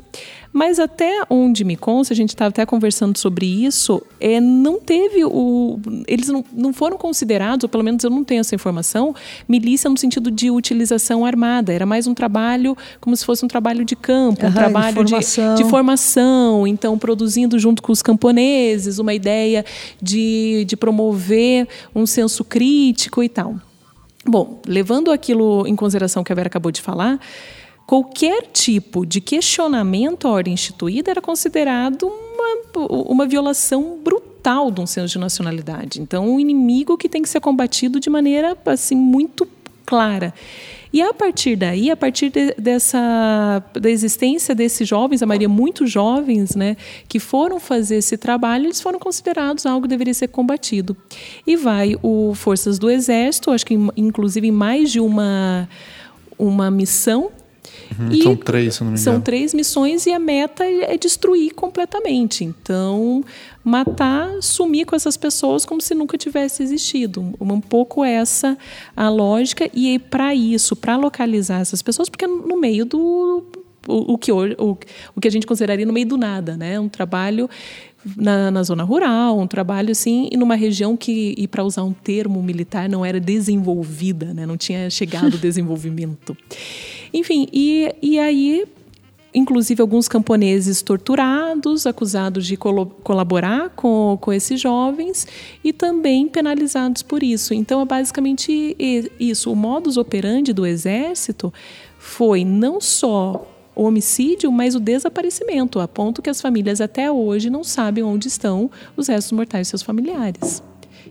mas 0.54 0.80
até 0.80 1.24
onde 1.30 1.64
me 1.64 1.76
consta, 1.76 2.14
a 2.14 2.18
gente 2.18 2.30
estava 2.30 2.50
até 2.50 2.66
conversando 2.66 3.18
sobre 3.18 3.46
isso, 3.46 4.02
é, 4.20 4.40
não 4.40 4.80
teve 4.80 5.24
o. 5.26 5.80
Eles 6.08 6.28
não, 6.28 6.46
não 6.54 6.74
foram 6.74 6.98
considerados, 6.98 7.64
ou 7.64 7.70
pelo 7.70 7.84
menos 7.84 8.04
eu 8.04 8.10
não 8.10 8.24
tenho 8.24 8.42
essa 8.42 8.54
informação, 8.54 9.16
milícia 9.48 9.90
no 9.90 9.98
sentido 9.98 10.30
de 10.30 10.52
utilização 10.52 11.26
armada. 11.26 11.74
Era 11.74 11.86
mais 11.86 12.06
um 12.06 12.14
trabalho 12.14 12.78
como 13.00 13.16
se 13.16 13.26
fosse 13.26 13.44
um 13.44 13.48
trabalho 13.48 13.84
de 13.84 13.96
campo, 13.96 14.46
um 14.46 14.52
trabalho 14.52 15.04
de 15.04 15.12
formação. 15.12 15.56
De, 15.56 15.64
de 15.64 15.70
formação, 15.70 16.68
então 16.68 16.98
produzindo 16.98 17.58
junto 17.58 17.82
com 17.82 17.92
os 17.92 18.02
camponeses 18.02 19.00
uma 19.00 19.14
ideia 19.14 19.66
de, 20.02 20.66
de 20.68 20.78
promover 20.78 21.68
um 21.96 22.06
senso 22.06 22.44
crítico 22.44 23.24
e 23.24 23.30
tal. 23.30 23.56
Bom, 24.26 24.62
levando 24.68 25.12
aquilo 25.12 25.66
em 25.68 25.76
consideração 25.76 26.24
que 26.24 26.32
a 26.32 26.36
Vera 26.36 26.48
acabou 26.48 26.72
de 26.72 26.82
falar, 26.82 27.20
qualquer 27.88 28.44
tipo 28.54 29.06
de 29.06 29.20
questionamento 29.20 30.28
à 30.28 30.32
ordem 30.32 30.54
instituída 30.54 31.12
era 31.12 31.22
considerado 31.22 32.04
uma, 32.08 32.88
uma 33.10 33.28
violação 33.28 34.00
brutal 34.04 34.70
de 34.72 34.80
um 34.80 34.86
senso 34.86 35.14
de 35.14 35.20
nacionalidade. 35.20 36.02
Então, 36.02 36.28
um 36.30 36.40
inimigo 36.40 36.98
que 36.98 37.10
tem 37.10 37.22
que 37.22 37.30
ser 37.30 37.40
combatido 37.40 38.00
de 38.00 38.10
maneira 38.10 38.56
assim 38.66 38.96
muito 38.96 39.48
clara. 39.86 40.34
E 40.94 41.02
a 41.02 41.14
partir 41.14 41.56
daí, 41.56 41.90
a 41.90 41.96
partir 41.96 42.30
de, 42.30 42.54
dessa 42.58 43.64
da 43.74 43.90
existência 43.90 44.54
desses 44.54 44.88
jovens, 44.88 45.22
a 45.22 45.26
maioria 45.26 45.48
muito 45.48 45.88
jovens, 45.88 46.56
né, 46.56 46.76
que 47.08 47.20
foram 47.20 47.60
fazer 47.60 47.98
esse 47.98 48.18
trabalho, 48.18 48.66
eles 48.66 48.82
foram 48.82 49.00
considerados 49.00 49.66
algo 49.66 49.84
que 49.84 49.88
deveria 49.88 50.14
ser 50.14 50.28
combatido. 50.28 50.96
E 51.48 51.56
vai 51.56 51.96
o 52.02 52.34
forças 52.36 52.78
do 52.78 52.90
exército, 52.90 53.52
acho 53.52 53.66
que 53.66 53.76
inclusive 53.96 54.52
mais 54.52 54.92
de 54.92 55.00
uma 55.00 55.68
uma 56.38 56.72
missão 56.72 57.30
Uhum, 58.00 58.22
são 58.22 58.36
três, 58.36 58.76
se 58.76 58.82
não 58.82 58.92
me 58.92 58.98
engano. 58.98 59.04
São 59.04 59.22
três 59.22 59.54
missões 59.54 60.06
e 60.06 60.12
a 60.12 60.20
meta 60.20 60.64
é 60.64 60.98
destruir 60.98 61.54
completamente. 61.54 62.44
Então, 62.44 63.24
matar, 63.64 64.42
sumir 64.42 64.86
com 64.86 64.96
essas 64.96 65.18
pessoas 65.18 65.66
como 65.66 65.82
se 65.82 65.94
nunca 65.94 66.18
tivesse 66.18 66.64
existido. 66.64 67.34
Um 67.40 67.62
pouco 67.62 68.04
essa 68.04 68.58
a 68.96 69.10
lógica. 69.10 69.70
E 69.74 70.00
para 70.00 70.34
isso, 70.34 70.76
para 70.76 70.98
localizar 70.98 71.62
essas 71.62 71.82
pessoas, 71.82 72.10
porque 72.10 72.26
é 72.26 72.28
no 72.28 72.60
meio 72.60 72.86
do. 72.86 73.44
O, 73.88 74.14
o, 74.14 74.18
que, 74.18 74.32
o, 74.32 74.78
o 75.16 75.20
que 75.20 75.28
a 75.28 75.32
gente 75.32 75.48
consideraria 75.48 75.88
no 75.88 75.94
meio 75.94 76.06
do 76.06 76.16
nada, 76.16 76.56
né? 76.56 76.80
Um 76.80 76.88
trabalho 76.88 77.50
na, 78.16 78.50
na, 78.52 78.64
zona 78.64 78.84
rural, 78.84 79.40
um 79.40 79.48
trabalho 79.48 79.92
assim, 79.92 80.30
e 80.32 80.38
numa 80.38 80.56
região 80.56 80.98
que, 80.98 81.36
e 81.38 81.48
para 81.48 81.64
usar 81.64 81.84
um 81.84 81.94
termo 81.94 82.42
militar, 82.42 82.90
não 82.90 83.06
era 83.06 83.20
desenvolvida, 83.20 84.34
né? 84.34 84.46
não 84.46 84.58
tinha 84.58 84.90
chegado 84.90 85.36
o 85.36 85.38
desenvolvimento. 85.40 86.36
Enfim, 87.14 87.48
e, 87.52 87.94
e 88.02 88.18
aí, 88.18 88.66
inclusive, 89.34 89.82
alguns 89.82 90.08
camponeses 90.08 90.82
torturados, 90.82 91.86
acusados 91.86 92.46
de 92.46 92.58
colo 92.58 92.86
colaborar 93.04 93.70
com, 93.70 94.18
com 94.20 94.34
esses 94.34 94.60
jovens 94.60 95.28
e 95.64 95.72
também 95.72 96.28
penalizados 96.28 97.04
por 97.04 97.22
isso. 97.22 97.54
Então, 97.54 97.82
é 97.82 97.86
basicamente 97.86 98.76
isso. 99.20 99.52
O 99.52 99.56
modus 99.56 99.98
operandi 99.98 100.54
do 100.54 100.66
exército 100.66 101.54
foi 102.00 102.44
não 102.44 102.82
só 102.82 103.51
o 103.76 103.84
homicídio, 103.84 104.52
mas 104.52 104.76
o 104.76 104.80
desaparecimento, 104.80 105.80
a 105.80 105.88
ponto 105.88 106.22
que 106.22 106.30
as 106.30 106.42
famílias 106.42 106.82
até 106.82 107.12
hoje 107.12 107.50
não 107.50 107.64
sabem 107.64 108.04
onde 108.04 108.28
estão 108.28 108.70
os 108.98 109.08
restos 109.08 109.32
mortais 109.32 109.68
de 109.68 109.70
seus 109.70 109.82
familiares. 109.82 110.62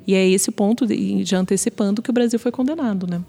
E 0.07 0.15
é 0.15 0.29
esse 0.29 0.51
ponto, 0.51 0.87
já 1.25 1.39
antecipando, 1.39 2.03
que 2.03 2.11
o 2.11 2.13
Brasil 2.13 2.39
foi 2.39 2.51
condenado, 2.53 3.07
né? 3.07 3.21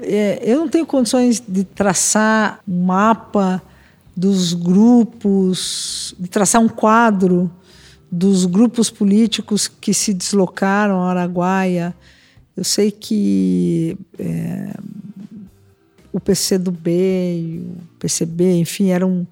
É, 0.00 0.40
eu 0.42 0.58
não 0.58 0.68
tenho 0.68 0.86
condições 0.86 1.42
de 1.46 1.64
traçar 1.64 2.60
um 2.66 2.84
mapa 2.84 3.62
dos 4.16 4.54
grupos, 4.54 6.14
de 6.18 6.28
traçar 6.28 6.60
um 6.60 6.68
quadro 6.68 7.50
dos 8.10 8.44
grupos 8.44 8.90
políticos 8.90 9.68
que 9.68 9.94
se 9.94 10.12
deslocaram 10.12 10.96
ao 10.96 11.08
Araguaia. 11.08 11.94
Eu 12.56 12.64
sei 12.64 12.90
que 12.90 13.96
é, 14.18 14.74
o 16.12 16.20
PCdoB 16.20 17.62
o 17.64 17.98
PCB, 17.98 18.58
enfim, 18.58 18.88
eram 18.88 19.26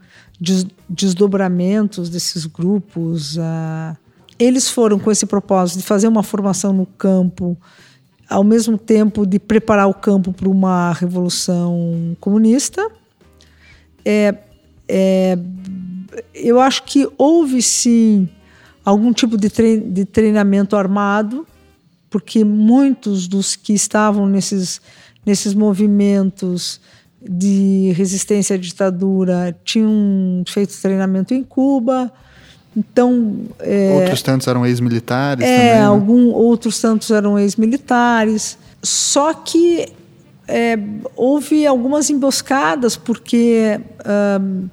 desdobramentos 0.89 2.09
desses 2.09 2.47
grupos. 2.47 3.39
Ah, 3.39 3.97
eles 4.39 4.71
foram 4.71 4.99
com 4.99 5.11
esse 5.11 5.27
propósito 5.27 5.79
de 5.79 5.85
fazer 5.85 6.07
uma 6.07 6.23
formação 6.23 6.73
no 6.73 6.87
campo, 6.87 7.57
ao 8.29 8.45
mesmo 8.45 8.79
tempo 8.79 9.27
de 9.27 9.39
preparar 9.39 9.89
o 9.89 9.95
campo 9.95 10.33
para 10.33 10.49
uma 10.49 10.93
revolução 10.93 12.17
comunista. 12.21 12.89
É, 14.05 14.35
é, 14.89 15.39
eu 16.35 16.61
acho 16.61 16.85
que 16.85 17.09
houve 17.19 17.61
sim 17.61 18.29
algum 18.85 19.13
tipo 19.13 19.37
de, 19.37 19.49
de 19.81 20.05
treinamento 20.05 20.77
armado, 20.77 21.47
porque 22.09 22.45
muitos 22.45 23.27
dos 23.27 23.57
que 23.57 23.75
estavam 23.75 24.27
nesses, 24.27 24.81
nesses 25.29 25.53
movimentos 25.53 26.81
de 27.21 27.93
resistência 27.95 28.57
à 28.57 28.59
ditadura 28.59 29.55
tinham 29.63 30.43
feito 30.49 30.75
treinamento 30.81 31.35
em 31.35 31.45
Cuba. 31.45 32.11
Então, 32.75 33.41
é, 33.59 34.01
outros 34.01 34.23
tantos 34.23 34.47
eram 34.47 34.65
ex-militares 34.65 35.45
é, 35.45 35.57
também. 35.57 35.75
Né? 35.75 35.83
Algum, 35.83 36.31
outros 36.33 36.81
tantos 36.81 37.11
eram 37.11 37.39
ex-militares. 37.39 38.57
Só 38.83 39.35
que 39.35 39.93
é, 40.47 40.79
houve 41.15 41.67
algumas 41.67 42.09
emboscadas, 42.09 42.97
porque 42.97 43.79
um, 44.41 44.69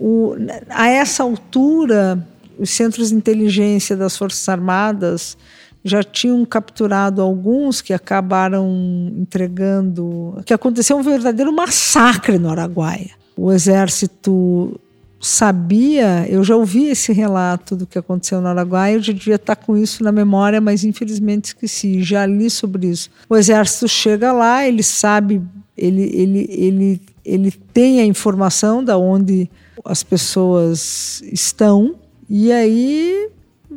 o, 0.00 0.36
a 0.70 0.88
essa 0.88 1.22
altura 1.22 2.26
os 2.58 2.70
centros 2.70 3.10
de 3.10 3.16
inteligência 3.16 3.94
das 3.94 4.16
Forças 4.16 4.48
Armadas 4.48 5.36
já 5.84 6.02
tinham 6.02 6.44
capturado 6.44 7.20
alguns 7.20 7.80
que 7.80 7.92
acabaram 7.92 9.12
entregando. 9.16 10.40
que 10.44 10.54
aconteceu 10.54 10.96
um 10.96 11.02
verdadeiro 11.02 11.52
massacre 11.52 12.38
no 12.38 12.50
Araguaia. 12.50 13.10
O 13.36 13.50
exército 13.50 14.78
sabia, 15.22 16.26
eu 16.28 16.42
já 16.42 16.56
ouvi 16.56 16.86
esse 16.86 17.12
relato 17.12 17.76
do 17.76 17.86
que 17.86 17.96
aconteceu 17.96 18.40
no 18.40 18.48
Araguaia, 18.48 18.94
eu 18.94 19.02
já 19.02 19.12
devia 19.12 19.36
estar 19.36 19.54
com 19.54 19.76
isso 19.76 20.02
na 20.02 20.10
memória, 20.10 20.60
mas 20.60 20.82
infelizmente 20.82 21.46
esqueci, 21.46 22.02
já 22.02 22.26
li 22.26 22.50
sobre 22.50 22.88
isso. 22.88 23.08
O 23.28 23.36
exército 23.36 23.88
chega 23.88 24.32
lá, 24.32 24.66
ele 24.66 24.82
sabe, 24.82 25.40
ele, 25.78 26.02
ele, 26.12 26.46
ele, 26.50 27.00
ele 27.24 27.50
tem 27.72 28.00
a 28.00 28.04
informação 28.04 28.82
da 28.82 28.98
onde 28.98 29.48
as 29.84 30.02
pessoas 30.02 31.22
estão 31.32 31.94
e 32.28 32.50
aí 32.50 33.30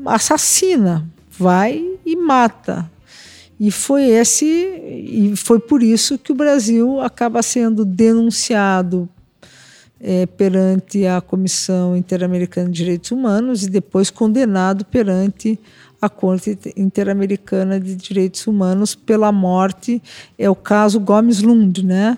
assassina, 0.07 1.07
vai 1.37 1.83
e 2.05 2.15
mata. 2.15 2.89
E 3.59 3.71
foi 3.71 4.03
esse 4.09 4.45
e 4.45 5.33
foi 5.35 5.59
por 5.59 5.81
isso 5.81 6.17
que 6.17 6.31
o 6.31 6.35
Brasil 6.35 6.99
acaba 6.99 7.41
sendo 7.41 7.85
denunciado 7.85 9.07
é, 9.99 10.25
perante 10.25 11.05
a 11.05 11.21
Comissão 11.21 11.95
Interamericana 11.95 12.69
de 12.69 12.75
Direitos 12.75 13.11
Humanos 13.11 13.63
e 13.63 13.69
depois 13.69 14.09
condenado 14.09 14.83
perante 14.83 15.57
a 16.01 16.09
Corte 16.09 16.57
Interamericana 16.75 17.79
de 17.79 17.95
Direitos 17.95 18.45
Humanos 18.45 18.93
pela 18.93 19.31
morte. 19.31 20.01
É 20.37 20.49
o 20.49 20.55
caso 20.55 20.99
Gomes 20.99 21.41
Lund, 21.41 21.83
né? 21.83 22.17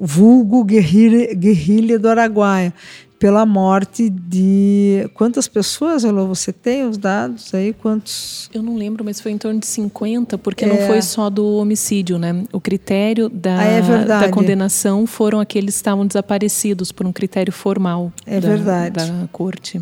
vulgo 0.00 0.64
guerrilha, 0.64 1.32
guerrilha 1.34 1.98
do 1.98 2.08
Araguaia 2.08 2.72
pela 3.18 3.44
morte 3.44 4.08
de 4.08 5.10
quantas 5.14 5.48
pessoas, 5.48 6.04
Elô, 6.04 6.26
você 6.26 6.52
tem 6.52 6.86
os 6.86 6.96
dados 6.96 7.52
aí? 7.52 7.72
Quantos? 7.72 8.48
Eu 8.54 8.62
não 8.62 8.76
lembro, 8.76 9.04
mas 9.04 9.20
foi 9.20 9.32
em 9.32 9.38
torno 9.38 9.58
de 9.58 9.66
50, 9.66 10.38
porque 10.38 10.64
é. 10.64 10.68
não 10.68 10.76
foi 10.86 11.02
só 11.02 11.28
do 11.28 11.44
homicídio, 11.56 12.18
né? 12.18 12.44
O 12.52 12.60
critério 12.60 13.28
da, 13.28 13.58
ah, 13.58 13.64
é 13.64 14.04
da 14.04 14.28
condenação 14.28 15.06
foram 15.06 15.40
aqueles 15.40 15.74
que 15.74 15.80
estavam 15.80 16.06
desaparecidos 16.06 16.92
por 16.92 17.06
um 17.06 17.12
critério 17.12 17.52
formal 17.52 18.12
é 18.24 18.40
da, 18.40 18.48
verdade. 18.48 19.10
da 19.10 19.28
corte. 19.32 19.80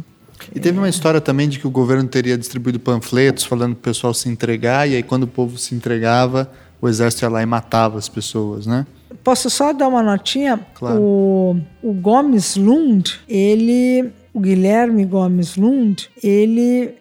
E 0.54 0.60
teve 0.60 0.78
uma 0.78 0.88
história 0.88 1.20
também 1.20 1.48
de 1.48 1.58
que 1.58 1.66
o 1.66 1.70
governo 1.70 2.08
teria 2.08 2.38
distribuído 2.38 2.78
panfletos 2.78 3.44
falando 3.44 3.74
para 3.74 3.80
o 3.80 3.94
pessoal 3.94 4.14
se 4.14 4.28
entregar, 4.28 4.88
e 4.88 4.96
aí 4.96 5.02
quando 5.02 5.24
o 5.24 5.28
povo 5.28 5.58
se 5.58 5.74
entregava, 5.74 6.50
o 6.80 6.88
exército 6.88 7.24
ia 7.24 7.28
lá 7.28 7.42
e 7.42 7.46
matava 7.46 7.98
as 7.98 8.08
pessoas, 8.08 8.66
né? 8.66 8.86
Posso 9.26 9.50
só 9.50 9.72
dar 9.72 9.88
uma 9.88 10.04
notinha? 10.04 10.64
Claro. 10.72 11.02
O, 11.02 11.56
o 11.82 11.92
Gomes 11.92 12.54
Lund, 12.54 13.18
ele, 13.28 14.12
o 14.32 14.38
Guilherme 14.38 15.04
Gomes 15.04 15.56
Lund, 15.56 16.08
ele 16.22 16.94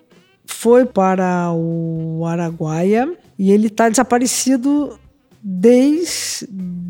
foi 0.43 0.87
para 0.87 1.51
o 1.53 2.25
Araguaia 2.25 3.15
e 3.37 3.51
ele 3.51 3.67
está 3.67 3.89
desaparecido 3.89 4.97
desde 5.39 6.47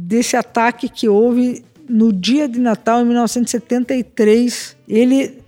esse 0.09 0.37
ataque 0.37 0.87
que 0.87 1.09
houve 1.09 1.65
no 1.89 2.13
dia 2.13 2.47
de 2.47 2.61
Natal 2.61 3.01
em 3.01 3.05
1973. 3.05 4.77
Ele, 4.87 5.39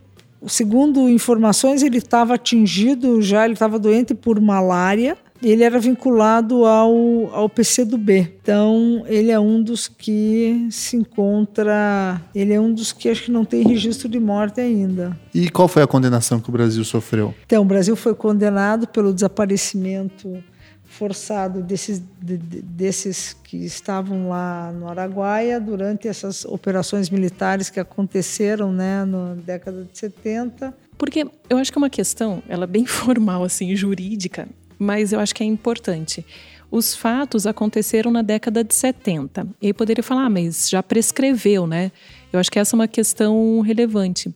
segundo 0.47 1.07
informações, 1.07 1.81
ele 1.81 1.99
estava 1.99 2.33
atingido 2.33 3.21
já, 3.21 3.45
ele 3.45 3.53
estava 3.53 3.79
doente 3.79 4.13
por 4.13 4.41
malária 4.41 5.17
ele 5.41 5.63
era 5.63 5.79
vinculado 5.79 6.65
ao, 6.65 7.33
ao 7.33 7.49
PCdoB. 7.49 8.33
Então, 8.41 9.03
ele 9.07 9.31
é 9.31 9.39
um 9.39 9.61
dos 9.61 9.87
que 9.87 10.67
se 10.71 10.95
encontra. 10.97 12.21
Ele 12.33 12.53
é 12.53 12.59
um 12.59 12.73
dos 12.73 12.91
que 12.91 13.09
acho 13.09 13.23
que 13.23 13.31
não 13.31 13.45
tem 13.45 13.63
registro 13.63 14.09
de 14.09 14.19
morte 14.19 14.61
ainda. 14.61 15.17
E 15.33 15.49
qual 15.49 15.67
foi 15.67 15.83
a 15.83 15.87
condenação 15.87 16.39
que 16.39 16.49
o 16.49 16.51
Brasil 16.51 16.83
sofreu? 16.83 17.33
Então, 17.45 17.61
o 17.61 17.65
Brasil 17.65 17.95
foi 17.95 18.13
condenado 18.13 18.87
pelo 18.87 19.13
desaparecimento 19.13 20.43
forçado 20.87 21.61
desses, 21.61 22.01
de, 22.21 22.37
desses 22.37 23.33
que 23.43 23.57
estavam 23.57 24.29
lá 24.29 24.71
no 24.71 24.87
Araguaia 24.87 25.59
durante 25.59 26.07
essas 26.07 26.45
operações 26.45 27.09
militares 27.09 27.69
que 27.69 27.79
aconteceram 27.79 28.71
né, 28.71 29.05
na 29.05 29.35
década 29.35 29.83
de 29.83 29.97
70. 29.97 30.73
Porque 30.97 31.27
eu 31.49 31.57
acho 31.57 31.71
que 31.71 31.77
é 31.77 31.81
uma 31.81 31.89
questão, 31.89 32.41
ela 32.47 32.63
é 32.63 32.67
bem 32.67 32.85
formal, 32.87 33.43
assim, 33.43 33.75
jurídica, 33.75 34.47
mas 34.77 35.13
eu 35.13 35.19
acho 35.19 35.33
que 35.33 35.43
é 35.43 35.45
importante. 35.45 36.25
Os 36.69 36.95
fatos 36.95 37.47
aconteceram 37.47 38.11
na 38.11 38.21
década 38.21 38.63
de 38.63 38.75
70. 38.75 39.47
E 39.61 39.67
aí 39.67 39.73
poderia 39.73 40.03
falar, 40.03 40.25
ah, 40.25 40.29
mas 40.29 40.69
já 40.69 40.83
prescreveu, 40.83 41.65
né? 41.65 41.91
Eu 42.31 42.39
acho 42.39 42.51
que 42.51 42.59
essa 42.59 42.75
é 42.75 42.77
uma 42.77 42.87
questão 42.87 43.61
relevante. 43.61 44.33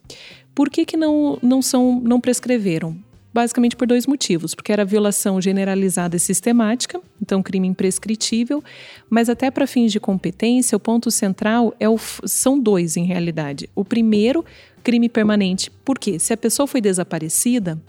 Por 0.56 0.70
que, 0.70 0.86
que 0.86 0.96
não, 0.96 1.38
não, 1.42 1.62
são, 1.62 2.00
não 2.02 2.22
prescreveram? 2.22 2.98
Basicamente 3.34 3.76
por 3.76 3.88
dois 3.88 4.08
motivos. 4.08 4.56
Porque 4.56 4.72
era 4.72 4.86
violação 4.86 5.42
generalizada 5.42 6.16
e 6.16 6.20
sistemática, 6.20 7.02
então 7.22 7.44
crime 7.44 7.68
imprescritível, 7.68 8.64
mas 9.10 9.30
até 9.30 9.52
para 9.52 9.68
fins 9.68 9.92
de 9.92 10.00
competência, 10.00 10.76
o 10.76 10.80
ponto 10.80 11.12
central 11.12 11.74
é 11.80 11.90
o, 11.90 11.98
são 11.98 12.60
dois 12.60 12.96
em 12.96 13.06
realidade. 13.06 13.70
O 13.76 13.84
primeiro, 13.84 14.44
crime 14.84 15.10
permanente. 15.10 15.72
Por 15.84 15.98
quê? 15.98 16.20
Se 16.20 16.34
a 16.34 16.38
pessoa 16.38 16.68
foi 16.68 16.82
desaparecida, 16.82 17.80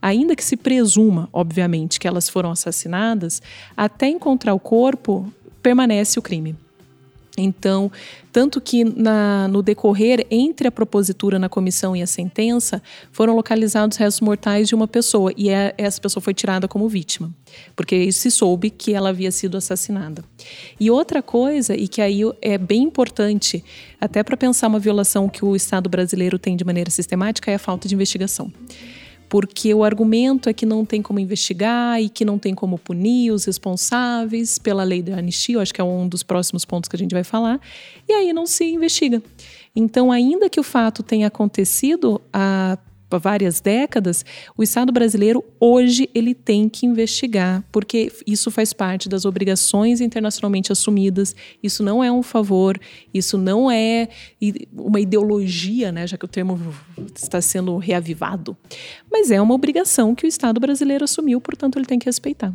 ainda 0.00 0.36
que 0.36 0.44
se 0.44 0.56
presuma, 0.56 1.28
obviamente, 1.32 1.98
que 1.98 2.08
elas 2.08 2.28
foram 2.28 2.50
assassinadas, 2.50 3.40
até 3.76 4.08
encontrar 4.08 4.54
o 4.54 4.60
corpo, 4.60 5.32
permanece 5.62 6.18
o 6.18 6.22
crime. 6.22 6.56
Então, 7.36 7.90
tanto 8.32 8.60
que 8.60 8.84
na, 8.84 9.48
no 9.48 9.62
decorrer 9.62 10.26
entre 10.30 10.68
a 10.68 10.72
propositura 10.72 11.38
na 11.38 11.48
comissão 11.48 11.94
e 11.94 12.02
a 12.02 12.06
sentença, 12.06 12.82
foram 13.12 13.34
localizados 13.34 13.96
restos 13.96 14.20
mortais 14.20 14.68
de 14.68 14.74
uma 14.74 14.88
pessoa 14.88 15.32
e 15.36 15.48
é, 15.48 15.74
essa 15.78 16.00
pessoa 16.00 16.20
foi 16.22 16.34
tirada 16.34 16.66
como 16.66 16.88
vítima, 16.88 17.32
porque 17.76 18.10
se 18.12 18.30
soube 18.30 18.70
que 18.70 18.94
ela 18.94 19.10
havia 19.10 19.30
sido 19.30 19.56
assassinada. 19.56 20.24
E 20.78 20.90
outra 20.90 21.22
coisa, 21.22 21.74
e 21.74 21.88
que 21.88 22.00
aí 22.00 22.20
é 22.42 22.58
bem 22.58 22.82
importante, 22.82 23.64
até 24.00 24.22
para 24.22 24.36
pensar 24.36 24.68
uma 24.68 24.78
violação 24.78 25.28
que 25.28 25.44
o 25.44 25.54
Estado 25.54 25.88
brasileiro 25.88 26.38
tem 26.38 26.56
de 26.56 26.64
maneira 26.64 26.90
sistemática, 26.90 27.50
é 27.50 27.54
a 27.54 27.58
falta 27.58 27.88
de 27.88 27.94
investigação 27.94 28.52
porque 29.30 29.72
o 29.72 29.84
argumento 29.84 30.48
é 30.48 30.52
que 30.52 30.66
não 30.66 30.84
tem 30.84 31.00
como 31.00 31.20
investigar 31.20 32.02
e 32.02 32.08
que 32.08 32.24
não 32.24 32.36
tem 32.36 32.52
como 32.52 32.76
punir 32.76 33.30
os 33.30 33.44
responsáveis 33.44 34.58
pela 34.58 34.82
lei 34.82 35.00
da 35.02 35.16
anistia, 35.16 35.54
eu 35.54 35.60
acho 35.60 35.72
que 35.72 35.80
é 35.80 35.84
um 35.84 36.08
dos 36.08 36.24
próximos 36.24 36.64
pontos 36.64 36.88
que 36.88 36.96
a 36.96 36.98
gente 36.98 37.12
vai 37.12 37.22
falar, 37.22 37.60
e 38.08 38.12
aí 38.12 38.32
não 38.32 38.44
se 38.44 38.64
investiga. 38.64 39.22
Então, 39.74 40.10
ainda 40.10 40.50
que 40.50 40.58
o 40.58 40.64
fato 40.64 41.04
tenha 41.04 41.28
acontecido 41.28 42.20
há 42.32 42.76
várias 43.18 43.60
décadas, 43.60 44.24
o 44.56 44.62
Estado 44.62 44.92
brasileiro 44.92 45.44
hoje 45.58 46.08
ele 46.14 46.34
tem 46.34 46.68
que 46.68 46.86
investigar, 46.86 47.64
porque 47.72 48.12
isso 48.26 48.50
faz 48.50 48.72
parte 48.72 49.08
das 49.08 49.24
obrigações 49.24 50.00
internacionalmente 50.00 50.72
assumidas. 50.72 51.34
Isso 51.62 51.82
não 51.82 52.02
é 52.02 52.10
um 52.10 52.22
favor, 52.22 52.78
isso 53.12 53.36
não 53.36 53.70
é 53.70 54.08
uma 54.72 55.00
ideologia, 55.00 55.90
né, 55.90 56.06
já 56.06 56.16
que 56.16 56.24
o 56.24 56.28
termo 56.28 56.58
está 57.14 57.40
sendo 57.40 57.76
reavivado, 57.76 58.56
mas 59.10 59.30
é 59.30 59.40
uma 59.40 59.54
obrigação 59.54 60.14
que 60.14 60.24
o 60.24 60.28
Estado 60.28 60.60
brasileiro 60.60 61.04
assumiu, 61.04 61.40
portanto 61.40 61.78
ele 61.78 61.86
tem 61.86 61.98
que 61.98 62.06
respeitar. 62.06 62.52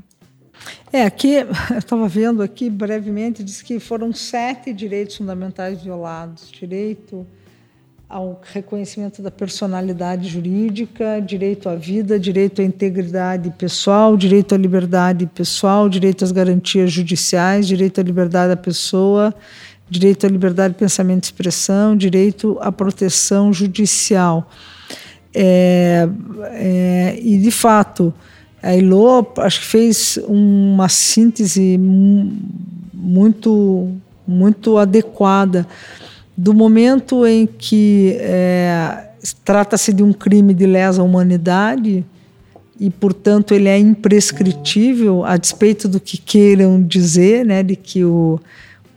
É, 0.92 1.04
aqui, 1.04 1.34
eu 1.72 1.78
estava 1.78 2.08
vendo 2.08 2.42
aqui 2.42 2.70
brevemente, 2.70 3.44
diz 3.44 3.62
que 3.62 3.80
foram 3.80 4.14
sete 4.14 4.74
direitos 4.74 5.18
fundamentais 5.18 5.82
violados. 5.82 6.50
Direito 6.52 7.26
ao 8.08 8.40
reconhecimento 8.54 9.22
da 9.22 9.32
personalidade 9.32 10.30
jurídica, 10.30 11.20
direito 11.20 11.68
à 11.68 11.76
vida, 11.76 12.20
direito 12.20 12.62
à 12.62 12.64
integridade 12.64 13.50
pessoal, 13.58 14.16
direito 14.16 14.54
à 14.54 14.58
liberdade 14.58 15.26
pessoal, 15.26 15.90
direito 15.90 16.24
às 16.24 16.32
garantias 16.32 16.92
judiciais, 16.92 17.68
direito 17.68 18.00
à 18.00 18.04
liberdade 18.04 18.50
da 18.50 18.58
pessoa, 18.58 19.34
direito 19.90 20.26
à 20.26 20.30
liberdade 20.30 20.76
de 20.76 20.80
pensamento 20.80 21.24
e 21.24 21.28
expressão, 21.28 21.98
direito 21.98 22.58
à 22.62 22.72
proteção 22.72 23.52
judicial. 23.52 24.50
É, 25.34 26.08
é, 26.52 27.20
e, 27.20 27.38
de 27.38 27.52
fato, 27.52 28.14
a 28.62 28.76
ILO 28.76 29.28
acho 29.38 29.60
que 29.60 29.66
fez 29.66 30.18
uma 30.28 30.90
síntese 30.90 31.78
muito, 32.94 33.92
muito 34.28 34.78
adequada 34.78 35.68
do 36.38 36.54
momento 36.54 37.26
em 37.26 37.48
que 37.48 38.18
é, 38.20 39.10
trata-se 39.44 39.94
de 39.94 40.04
um 40.04 40.12
crime 40.12 40.54
de 40.54 40.66
lesa 40.66 41.02
humanidade 41.02 42.06
e, 42.80 42.90
portanto, 42.90 43.54
ele 43.54 43.70
é 43.70 43.78
imprescritível, 43.78 45.24
a 45.24 45.38
despeito 45.38 45.88
do 45.88 46.00
que 46.00 46.18
queiram 46.18 46.82
dizer, 46.82 47.46
né, 47.46 47.64
de 47.64 47.76
que 47.76 48.04
o, 48.04 48.40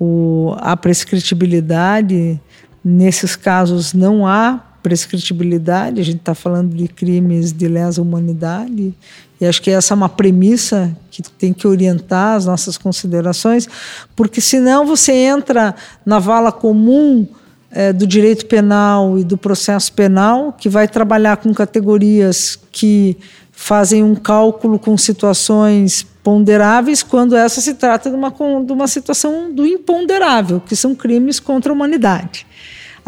o, 0.00 0.52
a 0.58 0.76
prescritibilidade, 0.76 2.40
nesses 2.84 3.36
casos, 3.36 3.94
não 3.94 4.26
há 4.26 4.64
prescritibilidade, 4.82 6.00
a 6.00 6.04
gente 6.04 6.18
está 6.18 6.34
falando 6.34 6.74
de 6.74 6.88
crimes 6.88 7.52
de 7.52 7.68
lesa 7.68 8.02
humanidade, 8.02 8.94
e 9.40 9.46
acho 9.46 9.62
que 9.62 9.70
essa 9.70 9.94
é 9.94 9.96
uma 9.96 10.08
premissa 10.08 10.96
que 11.10 11.22
tem 11.22 11.52
que 11.52 11.66
orientar 11.66 12.36
as 12.36 12.46
nossas 12.46 12.76
considerações, 12.76 13.68
porque 14.16 14.40
senão 14.40 14.86
você 14.86 15.12
entra 15.12 15.74
na 16.04 16.18
vala 16.18 16.50
comum 16.50 17.26
é, 17.70 17.92
do 17.92 18.06
direito 18.06 18.46
penal 18.46 19.18
e 19.18 19.24
do 19.24 19.36
processo 19.36 19.92
penal, 19.92 20.52
que 20.52 20.68
vai 20.68 20.88
trabalhar 20.88 21.36
com 21.36 21.52
categorias 21.52 22.58
que 22.72 23.16
fazem 23.52 24.04
um 24.04 24.14
cálculo 24.14 24.78
com 24.78 24.96
situações 24.96 26.06
ponderáveis, 26.22 27.02
quando 27.02 27.36
essa 27.36 27.60
se 27.60 27.74
trata 27.74 28.10
de 28.10 28.16
uma, 28.16 28.30
de 28.64 28.72
uma 28.72 28.86
situação 28.86 29.52
do 29.52 29.66
imponderável, 29.66 30.60
que 30.60 30.76
são 30.76 30.94
crimes 30.94 31.40
contra 31.40 31.72
a 31.72 31.74
humanidade. 31.74 32.46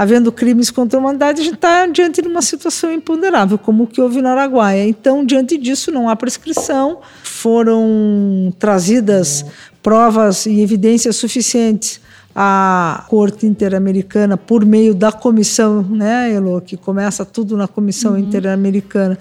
Havendo 0.01 0.33
crimes 0.33 0.71
contra 0.71 0.99
a 0.99 1.01
humanidade, 1.01 1.43
a 1.43 1.45
gente 1.45 1.57
está 1.57 1.87
diante 1.87 2.23
de 2.23 2.29
uma 2.29 2.41
situação 2.41 2.91
imponderável, 2.91 3.59
como 3.59 3.85
o 3.85 3.87
que 3.87 4.01
houve 4.01 4.23
na 4.23 4.31
Araguaia. 4.31 4.89
Então, 4.89 5.23
diante 5.23 5.59
disso, 5.59 5.93
não 5.93 6.09
há 6.09 6.17
prescrição, 6.17 7.01
foram 7.23 8.51
trazidas 8.59 9.45
provas 9.83 10.47
e 10.47 10.63
evidências 10.63 11.17
suficientes 11.17 12.01
à 12.35 13.05
Corte 13.11 13.45
Interamericana 13.45 14.39
por 14.39 14.65
meio 14.65 14.95
da 14.95 15.13
comissão, 15.13 15.83
né, 15.83 16.33
Elo, 16.33 16.63
que 16.63 16.79
começa 16.79 17.23
tudo 17.27 17.55
na 17.55 17.69
Comissão 17.69 18.13
uhum. 18.13 18.21
Interamericana, 18.21 19.19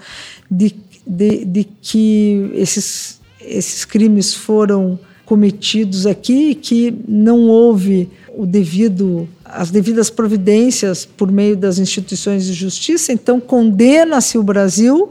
de, 0.50 0.74
de, 1.06 1.44
de 1.44 1.64
que 1.64 2.52
esses, 2.54 3.20
esses 3.38 3.84
crimes 3.84 4.32
foram 4.32 4.98
cometidos 5.26 6.06
aqui, 6.06 6.54
que 6.54 6.94
não 7.06 7.48
houve 7.48 8.08
o 8.34 8.46
devido 8.46 9.28
as 9.52 9.70
devidas 9.70 10.10
providências 10.10 11.04
por 11.04 11.30
meio 11.30 11.56
das 11.56 11.78
instituições 11.78 12.44
de 12.44 12.52
justiça, 12.52 13.12
então 13.12 13.40
condena-se 13.40 14.38
o 14.38 14.42
Brasil 14.42 15.10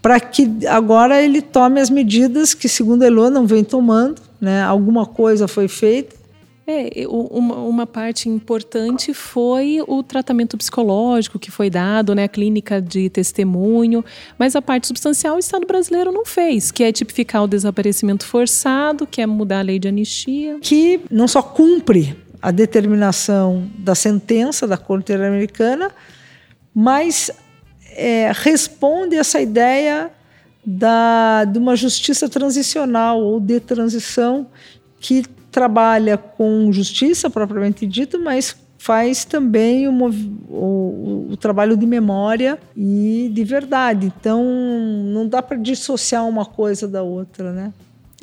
para 0.00 0.20
que 0.20 0.66
agora 0.66 1.22
ele 1.22 1.40
tome 1.40 1.80
as 1.80 1.88
medidas 1.88 2.52
que, 2.52 2.68
segundo 2.68 3.02
Elô, 3.04 3.30
não 3.30 3.46
vem 3.46 3.64
tomando, 3.64 4.20
né? 4.38 4.62
alguma 4.62 5.06
coisa 5.06 5.48
foi 5.48 5.66
feita. 5.66 6.14
É, 6.66 7.06
uma, 7.08 7.56
uma, 7.56 7.86
parte 7.86 8.26
importante 8.26 9.12
foi 9.12 9.82
o 9.86 10.02
tratamento 10.02 10.56
psicológico 10.56 11.38
que 11.38 11.50
foi 11.50 11.68
dado, 11.68 12.14
né, 12.14 12.24
a 12.24 12.28
clínica 12.28 12.80
de 12.80 13.10
testemunho, 13.10 14.02
mas 14.38 14.56
a 14.56 14.62
parte 14.62 14.86
substancial 14.86 15.36
o 15.36 15.38
Estado 15.38 15.66
brasileiro 15.66 16.10
não 16.10 16.24
fez, 16.24 16.70
que 16.70 16.82
é 16.82 16.90
tipificar 16.90 17.44
o 17.44 17.46
desaparecimento 17.46 18.26
forçado, 18.26 19.06
que 19.06 19.20
é 19.20 19.26
mudar 19.26 19.58
a 19.58 19.62
lei 19.62 19.78
de 19.78 19.88
anistia. 19.88 20.58
Que 20.62 21.02
não 21.10 21.28
só 21.28 21.42
cumpre 21.42 22.16
a 22.44 22.50
determinação 22.50 23.70
da 23.78 23.94
sentença 23.94 24.66
da 24.66 24.76
Corte 24.76 25.04
Interamericana, 25.04 25.90
mas 26.74 27.30
é, 27.92 28.30
responde 28.34 29.16
essa 29.16 29.40
ideia 29.40 30.10
da, 30.62 31.46
de 31.46 31.58
uma 31.58 31.74
justiça 31.74 32.28
transicional 32.28 33.18
ou 33.18 33.40
de 33.40 33.60
transição 33.60 34.46
que 35.00 35.24
trabalha 35.50 36.18
com 36.18 36.70
justiça 36.70 37.30
propriamente 37.30 37.86
dita, 37.86 38.18
mas 38.18 38.54
faz 38.76 39.24
também 39.24 39.88
o, 39.88 40.10
o, 40.50 41.28
o, 41.30 41.36
trabalho 41.38 41.78
de 41.78 41.86
memória 41.86 42.58
e 42.76 43.30
de 43.32 43.42
verdade. 43.42 44.12
Então, 44.18 44.44
não 44.44 45.26
dá 45.26 45.40
para 45.40 45.56
dissociar 45.56 46.28
uma 46.28 46.44
coisa 46.44 46.86
da 46.86 47.02
outra, 47.02 47.52
né? 47.54 47.72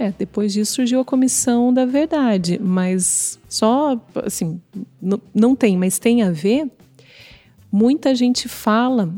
É, 0.01 0.11
depois 0.17 0.51
disso 0.51 0.73
surgiu 0.73 0.99
a 0.99 1.05
comissão 1.05 1.71
da 1.71 1.85
verdade, 1.85 2.59
mas 2.59 3.39
só 3.47 4.01
assim, 4.25 4.59
não 5.31 5.55
tem, 5.55 5.77
mas 5.77 5.99
tem 5.99 6.23
a 6.23 6.31
ver. 6.31 6.67
Muita 7.71 8.15
gente 8.15 8.49
fala 8.49 9.13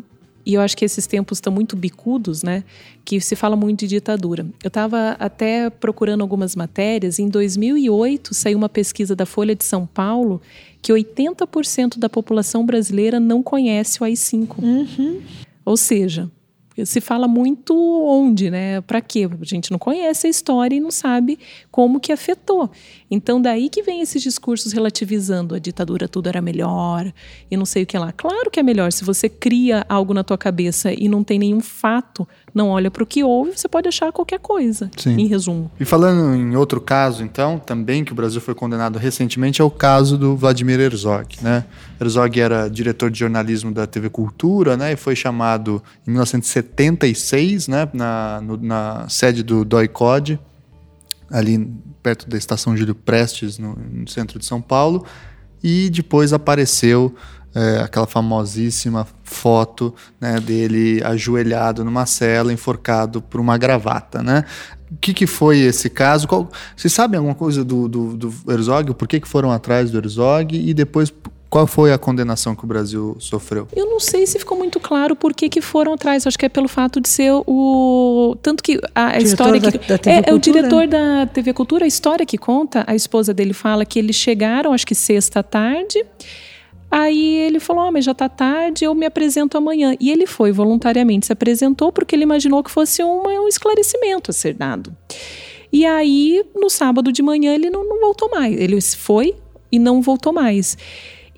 e 0.45 0.55
eu 0.55 0.61
acho 0.61 0.75
que 0.75 0.83
esses 0.83 1.07
tempos 1.07 1.37
estão 1.37 1.53
muito 1.53 1.77
bicudos, 1.77 2.43
né? 2.43 2.65
Que 3.05 3.21
se 3.21 3.33
fala 3.33 3.55
muito 3.55 3.79
de 3.79 3.87
ditadura. 3.87 4.45
Eu 4.61 4.67
estava 4.67 5.15
até 5.17 5.69
procurando 5.69 6.19
algumas 6.19 6.53
matérias. 6.53 7.17
Em 7.17 7.29
2008 7.29 8.33
saiu 8.33 8.57
uma 8.57 8.67
pesquisa 8.67 9.15
da 9.15 9.25
Folha 9.25 9.55
de 9.55 9.63
São 9.63 9.85
Paulo 9.85 10.41
que 10.81 10.91
80% 10.91 11.97
da 11.97 12.09
população 12.09 12.65
brasileira 12.65 13.21
não 13.21 13.41
conhece 13.41 14.01
o 14.01 14.03
AI-5. 14.03 14.61
Uhum. 14.61 15.21
Ou 15.63 15.77
seja, 15.77 16.29
se 16.85 16.99
fala 16.99 17.27
muito 17.27 17.73
onde, 17.75 18.49
né? 18.49 18.81
Para 18.81 19.01
quê? 19.01 19.29
A 19.39 19.45
gente 19.45 19.71
não 19.71 19.79
conhece 19.79 20.27
a 20.27 20.29
história 20.29 20.75
e 20.75 20.79
não 20.79 20.91
sabe 20.91 21.37
como 21.71 21.99
que 21.99 22.11
afetou. 22.11 22.69
Então 23.09 23.41
daí 23.41 23.69
que 23.69 23.83
vem 23.83 24.01
esses 24.01 24.21
discursos 24.21 24.73
relativizando 24.73 25.55
a 25.55 25.59
ditadura 25.59 26.07
tudo 26.07 26.27
era 26.27 26.41
melhor 26.41 27.11
e 27.49 27.55
não 27.55 27.65
sei 27.65 27.83
o 27.83 27.85
que 27.85 27.97
lá. 27.97 28.11
Claro 28.11 28.49
que 28.49 28.59
é 28.59 28.63
melhor 28.63 28.91
se 28.91 29.03
você 29.03 29.29
cria 29.29 29.85
algo 29.87 30.13
na 30.13 30.23
tua 30.23 30.37
cabeça 30.37 30.91
e 30.93 31.07
não 31.07 31.23
tem 31.23 31.37
nenhum 31.37 31.61
fato 31.61 32.27
não 32.53 32.69
olha 32.69 32.91
para 32.91 33.03
o 33.03 33.05
que 33.05 33.23
houve, 33.23 33.57
você 33.57 33.67
pode 33.67 33.87
achar 33.87 34.11
qualquer 34.11 34.39
coisa, 34.39 34.89
Sim. 34.97 35.15
em 35.15 35.25
resumo. 35.25 35.71
E 35.79 35.85
falando 35.85 36.35
em 36.35 36.55
outro 36.55 36.79
caso, 36.79 37.23
então, 37.23 37.57
também 37.57 38.03
que 38.03 38.11
o 38.11 38.15
Brasil 38.15 38.39
foi 38.39 38.53
condenado 38.53 38.99
recentemente, 38.99 39.61
é 39.61 39.63
o 39.63 39.71
caso 39.71 40.17
do 40.17 40.35
Vladimir 40.35 40.79
Herzog. 40.79 41.37
Né? 41.41 41.65
Herzog 41.99 42.39
era 42.39 42.69
diretor 42.69 43.09
de 43.09 43.19
jornalismo 43.19 43.71
da 43.71 43.87
TV 43.87 44.09
Cultura 44.09 44.77
né? 44.77 44.93
e 44.93 44.95
foi 44.95 45.15
chamado 45.15 45.81
em 46.07 46.11
1976 46.11 47.67
né? 47.67 47.89
na, 47.91 48.39
no, 48.41 48.57
na 48.57 49.09
sede 49.09 49.41
do 49.41 49.65
DOI-CODE, 49.65 50.39
ali 51.31 51.73
perto 52.03 52.29
da 52.29 52.37
estação 52.37 52.77
Júlio 52.77 52.93
Prestes, 52.93 53.57
no, 53.57 53.75
no 53.75 54.07
centro 54.07 54.37
de 54.37 54.45
São 54.45 54.61
Paulo, 54.61 55.05
e 55.63 55.89
depois 55.89 56.33
apareceu 56.33 57.15
é, 57.55 57.79
aquela 57.79 58.07
famosíssima 58.07 59.07
foto 59.23 59.93
né, 60.19 60.39
dele 60.39 61.01
ajoelhado 61.03 61.83
numa 61.83 62.05
cela, 62.05 62.51
enforcado 62.51 63.21
por 63.21 63.39
uma 63.39 63.57
gravata. 63.57 64.21
Né? 64.21 64.43
O 64.91 64.97
que, 64.97 65.13
que 65.13 65.27
foi 65.27 65.59
esse 65.59 65.89
caso? 65.89 66.27
Qual, 66.27 66.49
vocês 66.75 66.93
sabem 66.93 67.17
alguma 67.17 67.35
coisa 67.35 67.63
do, 67.63 67.87
do, 67.87 68.15
do 68.15 68.33
Herzog? 68.49 68.93
Por 68.93 69.07
que, 69.07 69.19
que 69.19 69.27
foram 69.27 69.51
atrás 69.51 69.91
do 69.91 69.97
Herzog? 69.97 70.55
E 70.55 70.73
depois, 70.73 71.11
qual 71.49 71.67
foi 71.67 71.93
a 71.93 71.97
condenação 71.99 72.55
que 72.55 72.63
o 72.63 72.67
Brasil 72.67 73.15
sofreu? 73.19 73.67
Eu 73.75 73.85
não 73.85 73.99
sei 73.99 74.25
se 74.25 74.39
ficou 74.39 74.57
muito 74.57 74.79
claro 74.79 75.15
por 75.15 75.33
que, 75.35 75.49
que 75.49 75.61
foram 75.61 75.93
atrás. 75.93 76.25
Acho 76.25 76.37
que 76.37 76.47
é 76.47 76.49
pelo 76.49 76.67
fato 76.67 76.99
de 76.99 77.07
ser 77.07 77.31
o. 77.31 78.35
Tanto 78.41 78.63
que 78.63 78.79
a, 78.95 79.09
a 79.09 79.17
história 79.19 79.59
da, 79.59 79.71
que. 79.71 79.77
Da 79.77 79.97
TV 79.97 80.17
é, 80.17 80.29
é, 80.31 80.33
o 80.33 80.39
diretor 80.39 80.87
da 80.87 81.27
TV 81.27 81.53
Cultura, 81.53 81.85
a 81.85 81.87
história 81.87 82.25
que 82.25 82.37
conta, 82.37 82.83
a 82.87 82.95
esposa 82.95 83.33
dele 83.33 83.53
fala 83.53 83.85
que 83.85 83.99
eles 83.99 84.15
chegaram, 84.15 84.73
acho 84.73 84.85
que 84.85 84.95
sexta 84.95 85.43
tarde. 85.43 86.03
Aí 86.95 87.37
ele 87.39 87.59
falou: 87.59 87.87
oh, 87.87 87.91
mas 87.91 88.05
já 88.05 88.11
está 88.11 88.29
tarde, 88.29 88.85
eu 88.85 88.93
me 88.93 89.07
apresento 89.07 89.57
amanhã. 89.57 89.95
E 89.99 90.11
ele 90.11 90.27
foi 90.27 90.51
voluntariamente, 90.51 91.25
se 91.25 91.33
apresentou 91.33 91.91
porque 91.91 92.15
ele 92.15 92.21
imaginou 92.21 92.63
que 92.63 92.69
fosse 92.69 93.01
uma, 93.01 93.31
um 93.31 93.47
esclarecimento 93.47 94.29
a 94.29 94.33
ser 94.33 94.53
dado. 94.53 94.95
E 95.71 95.87
aí, 95.87 96.45
no 96.55 96.69
sábado 96.69 97.11
de 97.11 97.23
manhã, 97.23 97.55
ele 97.55 97.71
não, 97.71 97.83
não 97.83 97.99
voltou 97.99 98.29
mais. 98.29 98.55
Ele 98.55 98.79
foi 98.79 99.33
e 99.71 99.79
não 99.79 100.03
voltou 100.03 100.31
mais. 100.31 100.77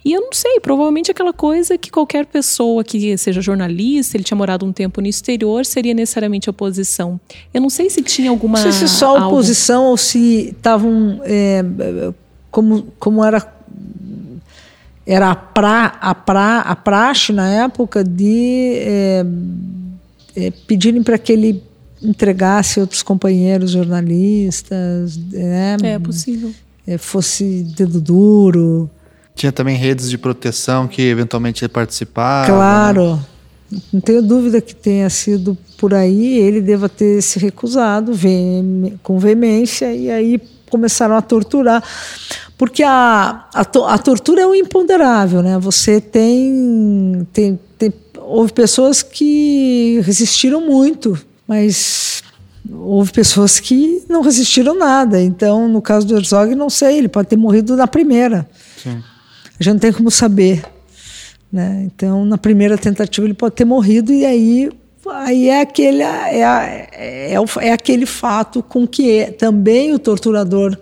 E 0.03 0.11
eu 0.11 0.19
não 0.19 0.33
sei, 0.33 0.59
provavelmente 0.59 1.09
aquela 1.09 1.31
coisa 1.31 1.77
que 1.77 1.89
qualquer 1.89 2.25
pessoa 2.25 2.83
que 2.83 3.17
seja 3.17 3.39
jornalista, 3.39 4.17
ele 4.17 4.25
tinha 4.25 4.37
morado 4.37 4.65
um 4.65 4.73
tempo 4.73 4.99
no 4.99 5.07
exterior, 5.07 5.65
seria 5.65 5.93
necessariamente 5.93 6.49
oposição. 6.49 7.17
Eu 7.53 7.61
não 7.61 7.69
sei 7.69 7.89
se 7.89 8.03
tinha 8.03 8.29
alguma. 8.29 8.61
Não 8.61 8.71
sei 8.71 8.87
se 8.87 8.89
só 8.89 9.27
oposição 9.27 9.83
algo... 9.83 9.91
ou 9.91 9.97
se 9.97 10.49
estavam. 10.49 11.21
É, 11.23 11.63
como, 12.51 12.87
como 12.99 13.23
era 13.23 13.54
era 15.05 15.31
a, 15.31 15.35
pra, 15.35 15.97
a, 16.01 16.15
pra, 16.15 16.59
a 16.61 16.75
praxe 16.75 17.31
na 17.31 17.47
época 17.47 18.03
de 18.03 18.73
é, 18.77 19.25
é, 20.35 20.51
pedirem 20.65 21.03
para 21.03 21.17
que 21.17 21.31
ele 21.31 21.63
entregasse 22.01 22.79
outros 22.79 23.03
companheiros 23.03 23.71
jornalistas. 23.71 25.17
Né? 25.17 25.77
É 25.83 25.99
possível. 25.99 26.51
É, 26.87 26.97
fosse 26.97 27.63
dedo 27.75 28.01
duro. 28.01 28.89
Tinha 29.35 29.51
também 29.51 29.75
redes 29.75 30.09
de 30.09 30.17
proteção 30.17 30.87
que 30.87 31.01
eventualmente 31.01 31.63
ele 31.63 31.69
participava. 31.69 32.47
Claro. 32.47 33.15
Né? 33.15 33.79
Não 33.91 33.99
tenho 33.99 34.21
dúvida 34.21 34.61
que 34.61 34.73
tenha 34.73 35.09
sido 35.09 35.57
por 35.77 35.93
aí. 35.93 36.37
Ele 36.37 36.61
deva 36.61 36.87
ter 36.87 37.21
se 37.21 37.37
recusado 37.37 38.13
com 39.03 39.19
veemência 39.19 39.93
e 39.93 40.09
aí 40.09 40.41
começaram 40.76 41.15
a 41.15 41.21
torturar 41.21 41.82
porque 42.57 42.84
a, 42.84 43.45
a, 43.53 43.61
a, 43.61 43.97
tortura 43.97 44.41
é 44.41 44.47
o 44.47 44.55
imponderável, 44.55 45.41
né? 45.41 45.57
Você 45.59 45.99
tem, 45.99 47.28
tem, 47.34 47.59
tem, 47.78 47.93
houve 48.17 48.53
pessoas 48.53 49.03
que 49.03 49.99
resistiram 50.05 50.61
muito, 50.61 51.19
mas 51.45 52.23
houve 52.71 53.11
pessoas 53.11 53.59
que 53.59 54.03
não 54.09 54.21
resistiram 54.21 54.78
nada. 54.78 55.21
Então, 55.21 55.67
no 55.67 55.82
caso 55.82 56.07
do 56.07 56.15
Herzog, 56.15 56.55
não 56.55 56.69
sei, 56.69 56.97
ele 56.97 57.09
pode 57.09 57.28
ter 57.28 57.36
morrido 57.36 57.76
na 57.76 57.88
primeira. 57.88 58.47
Sim. 58.82 59.03
A 59.59 59.63
gente 59.63 59.73
não 59.73 59.80
tem 59.80 59.91
como 59.91 60.09
saber, 60.09 60.63
né? 61.51 61.84
Então, 61.86 62.23
na 62.23 62.38
primeira 62.38 62.78
tentativa 62.78 63.28
ele 63.28 63.34
pode 63.34 63.55
ter 63.55 63.65
morrido 63.65 64.13
e 64.13 64.26
aí 64.26 64.69
aí 65.09 65.49
é 65.49 65.61
aquele 65.61 66.01
é, 66.01 66.39
é, 66.39 67.33
é, 67.33 67.35
é 67.61 67.71
aquele 67.71 68.05
fato 68.05 68.63
com 68.63 68.87
que 68.87 69.31
também 69.37 69.93
o 69.93 69.99
torturador 69.99 70.77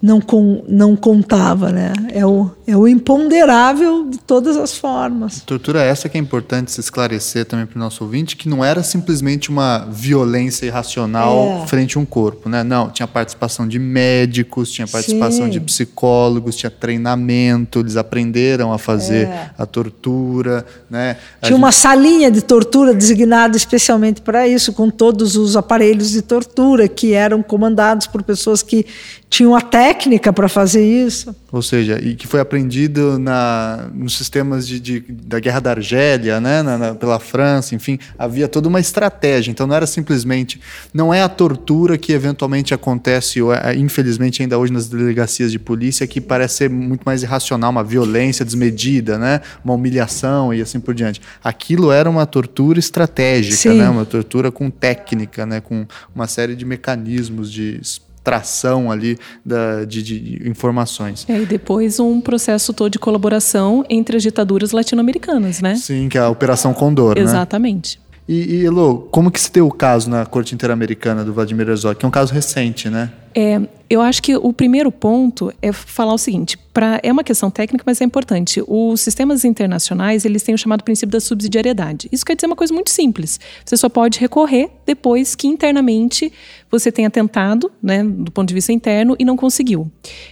não, 0.00 0.20
com, 0.20 0.64
não 0.68 0.94
contava, 0.94 1.72
né? 1.72 1.92
É 2.12 2.24
o, 2.24 2.48
é 2.66 2.76
o 2.76 2.86
imponderável 2.86 4.08
de 4.08 4.18
todas 4.18 4.56
as 4.56 4.76
formas. 4.76 5.40
Tortura 5.40 5.82
essa 5.82 6.08
que 6.08 6.16
é 6.16 6.20
importante 6.20 6.70
se 6.70 6.78
esclarecer 6.78 7.44
também 7.44 7.66
para 7.66 7.76
o 7.76 7.80
nosso 7.80 8.04
ouvinte, 8.04 8.36
que 8.36 8.48
não 8.48 8.64
era 8.64 8.82
simplesmente 8.84 9.50
uma 9.50 9.88
violência 9.90 10.66
irracional 10.66 11.62
é. 11.64 11.66
frente 11.66 11.98
a 11.98 12.00
um 12.00 12.04
corpo, 12.04 12.48
né? 12.48 12.62
Não, 12.62 12.90
tinha 12.90 13.08
participação 13.08 13.66
de 13.66 13.78
médicos, 13.78 14.70
tinha 14.70 14.86
participação 14.86 15.46
Sim. 15.46 15.50
de 15.50 15.60
psicólogos, 15.60 16.54
tinha 16.54 16.70
treinamento, 16.70 17.80
eles 17.80 17.96
aprenderam 17.96 18.72
a 18.72 18.78
fazer 18.78 19.26
é. 19.26 19.50
a 19.58 19.66
tortura, 19.66 20.64
né? 20.88 21.16
A 21.42 21.46
tinha 21.46 21.56
gente... 21.56 21.58
uma 21.58 21.72
salinha 21.72 22.30
de 22.30 22.42
tortura 22.42 22.94
designada 22.94 23.56
especialmente 23.56 24.20
para 24.20 24.46
isso, 24.46 24.72
com 24.72 24.90
todos 24.90 25.34
os 25.34 25.56
aparelhos 25.56 26.10
de 26.10 26.22
tortura 26.22 26.86
que 26.86 27.14
eram 27.14 27.42
comandados 27.42 28.06
por 28.06 28.22
pessoas 28.22 28.62
que 28.62 28.86
tinham 29.30 29.54
a 29.54 29.60
técnica 29.60 30.32
para 30.32 30.48
fazer 30.48 30.84
isso. 30.84 31.34
Ou 31.52 31.62
seja, 31.62 31.98
e 32.02 32.14
que 32.14 32.26
foi 32.26 32.40
aprendido 32.40 33.18
na, 33.18 33.88
nos 33.94 34.16
sistemas 34.16 34.66
de, 34.66 34.80
de 34.80 35.00
da 35.00 35.38
Guerra 35.38 35.60
da 35.60 35.70
Argélia, 35.70 36.40
né, 36.40 36.62
na, 36.62 36.78
na, 36.78 36.94
pela 36.94 37.18
França, 37.18 37.74
enfim, 37.74 37.98
havia 38.18 38.48
toda 38.48 38.68
uma 38.68 38.80
estratégia. 38.80 39.50
Então 39.50 39.66
não 39.66 39.74
era 39.74 39.86
simplesmente, 39.86 40.60
não 40.92 41.12
é 41.12 41.22
a 41.22 41.28
tortura 41.28 41.96
que 41.98 42.12
eventualmente 42.12 42.72
acontece, 42.72 43.40
ou 43.40 43.52
é, 43.52 43.74
infelizmente 43.76 44.42
ainda 44.42 44.58
hoje 44.58 44.72
nas 44.72 44.88
delegacias 44.88 45.52
de 45.52 45.58
polícia, 45.58 46.06
que 46.06 46.20
parece 46.20 46.56
ser 46.56 46.70
muito 46.70 47.02
mais 47.04 47.22
irracional, 47.22 47.70
uma 47.70 47.84
violência 47.84 48.44
desmedida, 48.44 49.18
né, 49.18 49.40
uma 49.64 49.74
humilhação 49.74 50.52
e 50.52 50.60
assim 50.60 50.80
por 50.80 50.94
diante. 50.94 51.20
Aquilo 51.42 51.92
era 51.92 52.08
uma 52.08 52.26
tortura 52.26 52.78
estratégica, 52.78 53.74
né, 53.74 53.88
uma 53.88 54.04
tortura 54.04 54.50
com 54.50 54.70
técnica, 54.70 55.44
né, 55.44 55.60
com 55.60 55.86
uma 56.14 56.26
série 56.26 56.56
de 56.56 56.64
mecanismos 56.64 57.50
de 57.50 57.80
tração 58.22 58.90
ali 58.90 59.18
da, 59.44 59.84
de, 59.84 60.02
de 60.02 60.48
informações. 60.48 61.24
É, 61.28 61.40
e 61.40 61.46
depois 61.46 61.98
um 62.00 62.20
processo 62.20 62.72
todo 62.72 62.90
de 62.90 62.98
colaboração 62.98 63.84
entre 63.88 64.16
as 64.16 64.22
ditaduras 64.22 64.72
latino-americanas, 64.72 65.60
né? 65.60 65.74
Sim, 65.76 66.08
que 66.08 66.18
é 66.18 66.20
a 66.20 66.28
Operação 66.28 66.72
Condor, 66.74 67.16
né? 67.16 67.22
Exatamente. 67.22 67.98
Né? 67.98 68.08
E, 68.28 68.56
e 68.56 68.64
Elô, 68.66 69.08
como 69.10 69.30
que 69.30 69.40
se 69.40 69.50
deu 69.50 69.66
o 69.66 69.72
caso 69.72 70.10
na 70.10 70.26
Corte 70.26 70.54
Interamericana 70.54 71.24
do 71.24 71.32
Vladimir 71.32 71.66
Herzog? 71.70 71.98
Que 71.98 72.04
é 72.04 72.08
um 72.08 72.12
caso 72.12 72.32
recente, 72.34 72.90
né? 72.90 73.10
É, 73.40 73.60
eu 73.88 74.00
acho 74.00 74.20
que 74.20 74.34
o 74.34 74.52
primeiro 74.52 74.90
ponto 74.90 75.54
é 75.62 75.70
falar 75.70 76.12
o 76.12 76.18
seguinte: 76.18 76.58
pra, 76.74 76.98
é 77.04 77.12
uma 77.12 77.22
questão 77.22 77.48
técnica, 77.48 77.84
mas 77.86 78.00
é 78.00 78.04
importante. 78.04 78.60
Os 78.66 79.00
sistemas 79.00 79.44
internacionais 79.44 80.24
eles 80.24 80.42
têm 80.42 80.56
o 80.56 80.58
chamado 80.58 80.82
princípio 80.82 81.12
da 81.12 81.20
subsidiariedade. 81.20 82.08
Isso 82.10 82.26
quer 82.26 82.34
dizer 82.34 82.48
uma 82.48 82.56
coisa 82.56 82.74
muito 82.74 82.90
simples. 82.90 83.38
Você 83.64 83.76
só 83.76 83.88
pode 83.88 84.18
recorrer 84.18 84.68
depois 84.84 85.36
que 85.36 85.46
internamente 85.46 86.32
você 86.68 86.90
tenha 86.90 87.08
tentado, 87.08 87.70
né, 87.80 88.02
do 88.02 88.32
ponto 88.32 88.48
de 88.48 88.54
vista 88.54 88.72
interno, 88.72 89.14
e 89.20 89.24
não 89.24 89.36
conseguiu. 89.36 89.88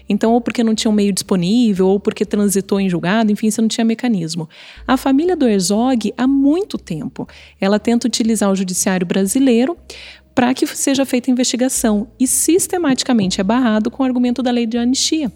Então, 0.09 0.33
ou 0.33 0.41
porque 0.41 0.65
não 0.65 0.75
tinha 0.75 0.91
um 0.91 0.95
meio 0.95 1.13
disponível, 1.13 1.87
ou 1.87 2.01
porque 2.01 2.25
transitou 2.25 2.81
em 2.81 2.91
julgado, 2.91 3.31
enfim, 3.31 3.53
você 3.53 3.61
não 3.61 3.69
tinha 3.69 3.85
mecanismo. 3.85 4.49
A 4.85 4.97
família 4.97 5.37
do 5.37 5.47
Herzog, 5.47 6.13
há 6.19 6.27
muito 6.27 6.77
tempo, 6.77 7.29
ela 7.61 7.79
tenta 7.79 8.09
utilizar 8.09 8.51
o 8.51 8.57
judiciário 8.57 9.07
brasileiro 9.07 9.77
para 10.37 10.53
que 10.53 10.67
seja 10.67 11.07
feita 11.07 11.31
investigação 11.31 12.09
e 12.21 12.27
sistematicamente 12.27 13.41
é 13.41 13.45
barrado 13.45 13.91
com 13.91 14.03
o 14.03 14.07
argumento 14.07 14.43
da 14.43 14.51
lei 14.51 14.67
de 14.67 14.77
anistia, 14.77 15.33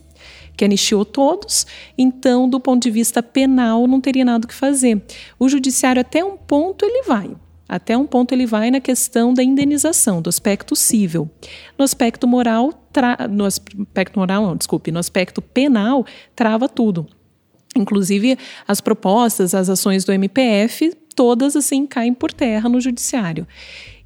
que 0.54 0.62
anistiou 0.62 1.06
todos, 1.06 1.66
então, 1.96 2.46
do 2.46 2.60
ponto 2.60 2.82
de 2.82 2.90
vista 2.90 3.22
penal, 3.22 3.86
não 3.86 3.98
teria 3.98 4.26
nada 4.26 4.44
o 4.44 4.48
que 4.48 4.54
fazer. 4.54 5.02
O 5.38 5.48
judiciário, 5.48 6.02
até 6.02 6.22
um 6.22 6.36
ponto, 6.36 6.84
ele 6.84 7.02
vai. 7.04 7.30
Até 7.66 7.96
um 7.96 8.06
ponto 8.06 8.32
ele 8.32 8.44
vai 8.44 8.70
na 8.70 8.78
questão 8.78 9.32
da 9.32 9.42
indenização, 9.42 10.20
do 10.20 10.28
aspecto 10.28 10.76
civil. 10.76 11.30
No 11.78 11.84
aspecto 11.84 12.28
moral, 12.28 12.70
tra... 12.92 13.26
no 13.26 13.46
aspecto 13.46 14.18
moral, 14.18 14.42
não, 14.42 14.56
desculpe, 14.56 14.92
no 14.92 14.98
aspecto 14.98 15.40
penal, 15.40 16.04
trava 16.36 16.68
tudo. 16.68 17.06
Inclusive, 17.74 18.36
as 18.68 18.82
propostas, 18.82 19.54
as 19.54 19.70
ações 19.70 20.04
do 20.04 20.12
MPF, 20.12 20.94
todas 21.14 21.56
assim 21.56 21.86
caem 21.86 22.12
por 22.12 22.32
terra 22.32 22.68
no 22.68 22.80
judiciário. 22.82 23.46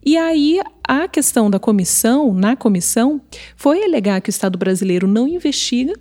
E 0.04 0.16
aí 0.16 0.60
a 0.86 1.08
questão 1.08 1.50
da 1.50 1.58
comissão, 1.58 2.34
na 2.34 2.54
comissão, 2.54 3.20
foi 3.56 3.82
alegar 3.82 4.20
que 4.20 4.28
o 4.28 4.30
Estado 4.30 4.58
brasileiro 4.58 5.08
não 5.08 5.26
investiga, 5.26 5.94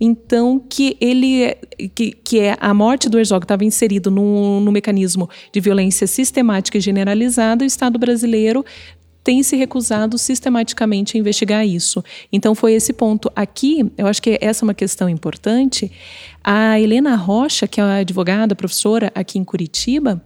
então 0.00 0.58
que 0.58 0.96
ele 1.00 1.56
que, 1.94 2.12
que 2.12 2.38
é 2.40 2.56
a 2.60 2.72
morte 2.72 3.08
do 3.08 3.18
Herzog 3.18 3.44
estava 3.44 3.64
inserido 3.64 4.10
no, 4.10 4.60
no 4.60 4.70
mecanismo 4.70 5.28
de 5.52 5.60
violência 5.60 6.06
sistemática 6.06 6.78
e 6.78 6.80
generalizada, 6.80 7.64
o 7.64 7.66
Estado 7.66 7.98
brasileiro 7.98 8.64
tem 9.22 9.42
se 9.42 9.56
recusado 9.56 10.16
sistematicamente 10.16 11.16
a 11.16 11.20
investigar 11.20 11.66
isso. 11.66 12.02
Então 12.32 12.54
foi 12.54 12.72
esse 12.72 12.92
ponto. 12.92 13.30
Aqui, 13.36 13.90
eu 13.98 14.06
acho 14.06 14.22
que 14.22 14.38
essa 14.40 14.64
é 14.64 14.66
uma 14.66 14.74
questão 14.74 15.08
importante. 15.08 15.92
A 16.42 16.80
Helena 16.80 17.16
Rocha, 17.16 17.68
que 17.68 17.80
é 17.80 17.84
a 17.84 17.96
advogada, 17.96 18.56
professora 18.56 19.12
aqui 19.14 19.38
em 19.38 19.44
Curitiba, 19.44 20.22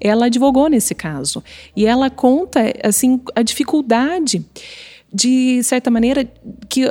ela 0.00 0.26
advogou 0.26 0.68
nesse 0.68 0.94
caso 0.94 1.42
e 1.76 1.86
ela 1.86 2.10
conta 2.10 2.60
assim 2.82 3.20
a 3.34 3.42
dificuldade 3.42 4.44
de 5.12 5.62
certa 5.62 5.90
maneira 5.90 6.28
que 6.68 6.90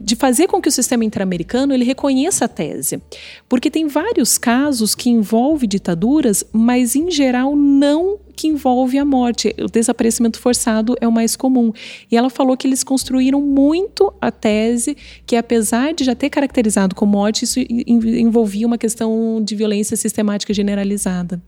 de 0.00 0.16
fazer 0.16 0.48
com 0.48 0.60
que 0.60 0.68
o 0.68 0.72
sistema 0.72 1.04
interamericano 1.04 1.72
ele 1.72 1.84
reconheça 1.84 2.46
a 2.46 2.48
tese, 2.48 3.00
porque 3.48 3.70
tem 3.70 3.86
vários 3.86 4.36
casos 4.36 4.94
que 4.94 5.08
envolvem 5.08 5.68
ditaduras, 5.68 6.44
mas 6.52 6.96
em 6.96 7.10
geral 7.10 7.54
não 7.54 8.18
que 8.36 8.48
envolve 8.48 8.98
a 8.98 9.04
morte. 9.04 9.54
O 9.60 9.66
desaparecimento 9.66 10.40
forçado 10.40 10.96
é 11.00 11.06
o 11.06 11.12
mais 11.12 11.36
comum. 11.36 11.72
E 12.10 12.16
ela 12.16 12.28
falou 12.28 12.56
que 12.56 12.66
eles 12.66 12.82
construíram 12.82 13.40
muito 13.40 14.12
a 14.20 14.30
tese 14.30 14.96
que, 15.24 15.36
apesar 15.36 15.94
de 15.94 16.02
já 16.02 16.16
ter 16.16 16.30
caracterizado 16.30 16.96
como 16.96 17.12
morte, 17.12 17.44
isso 17.44 17.60
envolvia 17.60 18.66
uma 18.66 18.76
questão 18.76 19.40
de 19.40 19.54
violência 19.54 19.96
sistemática 19.96 20.52
generalizada. 20.52 21.40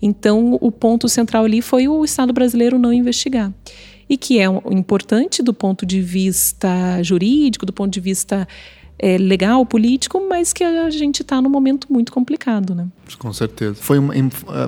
Então, 0.00 0.58
o 0.60 0.70
ponto 0.70 1.08
central 1.08 1.44
ali 1.44 1.62
foi 1.62 1.88
o 1.88 2.04
Estado 2.04 2.32
brasileiro 2.32 2.78
não 2.78 2.92
investigar. 2.92 3.52
E 4.08 4.16
que 4.16 4.38
é 4.38 4.44
importante 4.70 5.42
do 5.42 5.52
ponto 5.52 5.84
de 5.84 6.00
vista 6.00 7.02
jurídico, 7.02 7.66
do 7.66 7.72
ponto 7.72 7.92
de 7.92 8.00
vista 8.00 8.46
é, 8.98 9.18
legal, 9.18 9.64
político, 9.66 10.22
mas 10.28 10.52
que 10.52 10.64
a 10.64 10.88
gente 10.90 11.22
está 11.22 11.40
num 11.42 11.50
momento 11.50 11.86
muito 11.90 12.12
complicado, 12.12 12.74
né? 12.74 12.86
Com 13.18 13.32
certeza. 13.32 13.74
Foi, 13.74 13.98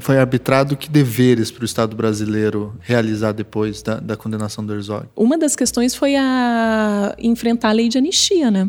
foi 0.00 0.18
arbitrado 0.18 0.76
que 0.76 0.90
deveres 0.90 1.50
para 1.50 1.62
o 1.62 1.64
Estado 1.64 1.96
brasileiro 1.96 2.74
realizar 2.80 3.32
depois 3.32 3.82
da, 3.82 4.00
da 4.00 4.16
condenação 4.16 4.64
do 4.64 4.74
Herzog? 4.74 5.06
Uma 5.16 5.38
das 5.38 5.56
questões 5.56 5.94
foi 5.94 6.14
a 6.16 7.14
enfrentar 7.18 7.70
a 7.70 7.72
lei 7.72 7.88
de 7.88 7.96
anistia, 7.96 8.50
né? 8.50 8.68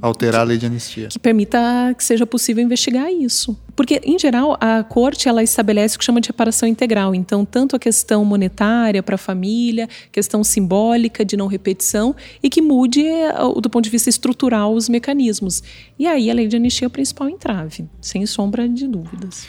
Alterar 0.00 0.42
a 0.42 0.44
lei 0.44 0.58
de 0.58 0.66
anistia. 0.66 1.08
Que 1.08 1.18
permita 1.18 1.94
que 1.96 2.04
seja 2.04 2.26
possível 2.26 2.62
investigar 2.62 3.10
isso. 3.10 3.56
Porque, 3.74 4.00
em 4.04 4.18
geral, 4.18 4.56
a 4.60 4.82
corte 4.82 5.28
ela 5.28 5.42
estabelece 5.42 5.96
o 5.96 5.98
que 5.98 6.04
chama 6.04 6.20
de 6.20 6.28
reparação 6.28 6.68
integral. 6.68 7.14
Então, 7.14 7.44
tanto 7.44 7.76
a 7.76 7.78
questão 7.78 8.24
monetária 8.24 9.02
para 9.02 9.16
a 9.16 9.18
família, 9.18 9.88
questão 10.10 10.42
simbólica 10.42 11.24
de 11.24 11.36
não 11.36 11.46
repetição, 11.46 12.14
e 12.42 12.48
que 12.48 12.62
mude, 12.62 13.06
eh, 13.06 13.32
do 13.60 13.68
ponto 13.68 13.84
de 13.84 13.90
vista 13.90 14.08
estrutural, 14.08 14.74
os 14.74 14.88
mecanismos. 14.88 15.62
E 15.98 16.06
aí 16.06 16.30
a 16.30 16.34
lei 16.34 16.46
de 16.46 16.56
anistia 16.56 16.86
é 16.86 16.88
o 16.88 16.90
principal 16.90 17.28
entrave, 17.28 17.86
sem 18.00 18.24
sombra 18.26 18.68
de 18.68 18.86
dúvidas. 18.86 19.46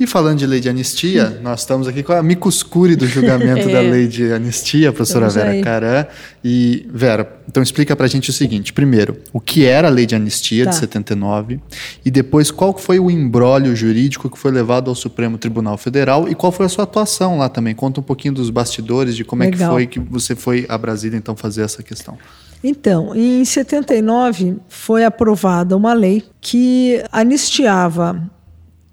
E 0.00 0.06
falando 0.06 0.38
de 0.38 0.46
lei 0.46 0.60
de 0.60 0.68
anistia, 0.70 1.38
nós 1.42 1.60
estamos 1.60 1.86
aqui 1.86 2.02
com 2.02 2.14
a 2.14 2.22
micuscure 2.22 2.96
do 2.96 3.06
julgamento 3.06 3.68
é. 3.68 3.72
da 3.74 3.80
lei 3.82 4.08
de 4.08 4.32
anistia, 4.32 4.90
professora 4.94 5.26
estamos 5.26 5.34
Vera 5.34 5.50
aí. 5.50 5.62
Caran. 5.62 6.06
E, 6.42 6.88
Vera, 6.90 7.38
então 7.46 7.62
explica 7.62 7.94
para 7.94 8.06
a 8.06 8.08
gente 8.08 8.30
o 8.30 8.32
seguinte: 8.32 8.72
primeiro, 8.72 9.18
o 9.30 9.38
que 9.38 9.66
era 9.66 9.88
a 9.88 9.90
lei 9.90 10.06
de 10.06 10.14
anistia 10.14 10.64
tá. 10.64 10.70
de 10.70 10.76
79, 10.76 11.60
e 12.02 12.10
depois 12.10 12.50
qual 12.50 12.78
foi 12.78 12.98
o 12.98 13.10
embrólio 13.10 13.76
jurídico 13.76 14.30
que 14.30 14.38
foi 14.38 14.50
levado 14.50 14.88
ao 14.88 14.94
Supremo 14.94 15.36
Tribunal 15.36 15.76
Federal 15.76 16.26
e 16.30 16.34
qual 16.34 16.50
foi 16.50 16.64
a 16.64 16.70
sua 16.70 16.84
atuação 16.84 17.36
lá 17.36 17.50
também. 17.50 17.74
Conta 17.74 18.00
um 18.00 18.02
pouquinho 18.02 18.32
dos 18.32 18.48
bastidores, 18.48 19.14
de 19.14 19.22
como 19.22 19.42
Legal. 19.42 19.78
é 19.78 19.86
que 19.86 19.98
foi 19.98 20.04
que 20.04 20.10
você 20.10 20.34
foi 20.34 20.64
a 20.66 20.78
Brasília 20.78 21.18
então 21.18 21.36
fazer 21.36 21.60
essa 21.60 21.82
questão. 21.82 22.16
Então, 22.64 23.14
em 23.14 23.44
79 23.44 24.56
foi 24.66 25.04
aprovada 25.04 25.76
uma 25.76 25.92
lei 25.92 26.24
que 26.40 27.02
anistiava 27.12 28.30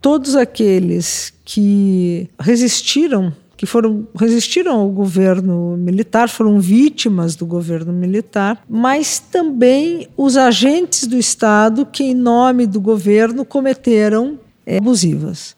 todos 0.07 0.37
aqueles 0.37 1.33
que 1.43 2.29
resistiram, 2.39 3.33
que 3.57 3.65
foram 3.65 4.07
resistiram 4.17 4.79
ao 4.79 4.89
governo 4.89 5.75
militar, 5.75 6.29
foram 6.29 6.61
vítimas 6.61 7.35
do 7.35 7.45
governo 7.45 7.91
militar, 7.91 8.63
mas 8.69 9.19
também 9.19 10.07
os 10.15 10.37
agentes 10.37 11.05
do 11.07 11.17
Estado 11.17 11.85
que, 11.85 12.05
em 12.05 12.13
nome 12.13 12.65
do 12.65 12.79
governo, 12.79 13.43
cometeram 13.43 14.39
é, 14.65 14.77
abusivas. 14.77 15.53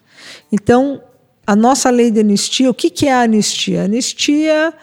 Então, 0.51 0.99
a 1.45 1.55
nossa 1.55 1.91
lei 1.91 2.09
de 2.09 2.21
anistia, 2.21 2.71
o 2.71 2.73
que, 2.73 2.89
que 2.89 3.05
é 3.05 3.13
a 3.13 3.21
anistia? 3.21 3.83
A 3.83 3.85
anistia 3.85 4.73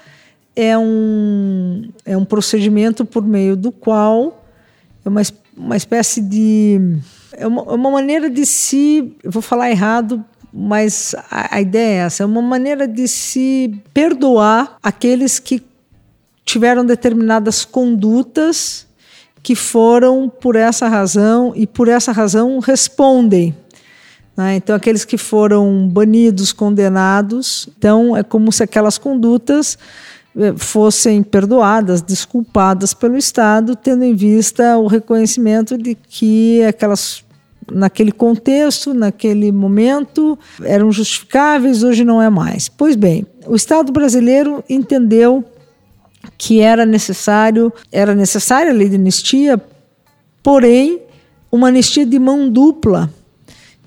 é 0.54 0.78
um, 0.78 1.90
é 2.04 2.16
um 2.16 2.24
procedimento 2.24 3.04
por 3.04 3.26
meio 3.26 3.56
do 3.56 3.72
qual 3.72 4.46
é 5.04 5.08
uma, 5.08 5.22
uma 5.56 5.76
espécie 5.76 6.20
de 6.20 7.00
é 7.36 7.46
uma, 7.46 7.62
é 7.62 7.74
uma 7.74 7.90
maneira 7.90 8.28
de 8.28 8.44
se. 8.44 9.14
Vou 9.24 9.42
falar 9.42 9.70
errado, 9.70 10.24
mas 10.52 11.14
a, 11.30 11.56
a 11.56 11.60
ideia 11.60 12.02
é 12.02 12.06
essa: 12.06 12.22
é 12.22 12.26
uma 12.26 12.42
maneira 12.42 12.88
de 12.88 13.06
se 13.06 13.74
perdoar 13.92 14.76
aqueles 14.82 15.38
que 15.38 15.62
tiveram 16.44 16.84
determinadas 16.84 17.64
condutas 17.64 18.86
que 19.42 19.54
foram 19.54 20.28
por 20.28 20.56
essa 20.56 20.88
razão 20.88 21.52
e 21.54 21.66
por 21.66 21.88
essa 21.88 22.10
razão 22.10 22.58
respondem. 22.58 23.54
Né? 24.36 24.56
Então, 24.56 24.74
aqueles 24.74 25.04
que 25.04 25.16
foram 25.16 25.88
banidos, 25.88 26.52
condenados, 26.52 27.68
então 27.78 28.16
é 28.16 28.22
como 28.22 28.50
se 28.50 28.62
aquelas 28.62 28.98
condutas 28.98 29.78
eh, 30.36 30.52
fossem 30.56 31.22
perdoadas, 31.22 32.02
desculpadas 32.02 32.92
pelo 32.92 33.16
Estado, 33.16 33.74
tendo 33.74 34.04
em 34.04 34.14
vista 34.14 34.76
o 34.78 34.86
reconhecimento 34.86 35.78
de 35.78 35.94
que 35.94 36.62
aquelas 36.64 37.24
naquele 37.70 38.12
contexto, 38.12 38.94
naquele 38.94 39.50
momento, 39.52 40.38
eram 40.62 40.90
justificáveis, 40.92 41.82
hoje 41.82 42.04
não 42.04 42.20
é 42.20 42.30
mais. 42.30 42.68
Pois 42.68 42.96
bem, 42.96 43.26
o 43.46 43.54
Estado 43.54 43.92
brasileiro 43.92 44.62
entendeu 44.68 45.44
que 46.38 46.60
era 46.60 46.84
necessário, 46.84 47.72
era 47.90 48.14
necessária 48.14 48.72
a 48.72 48.74
lei 48.74 48.88
de 48.88 48.96
anistia, 48.96 49.60
porém 50.42 51.00
uma 51.50 51.68
anistia 51.68 52.04
de 52.04 52.18
mão 52.18 52.48
dupla 52.48 53.10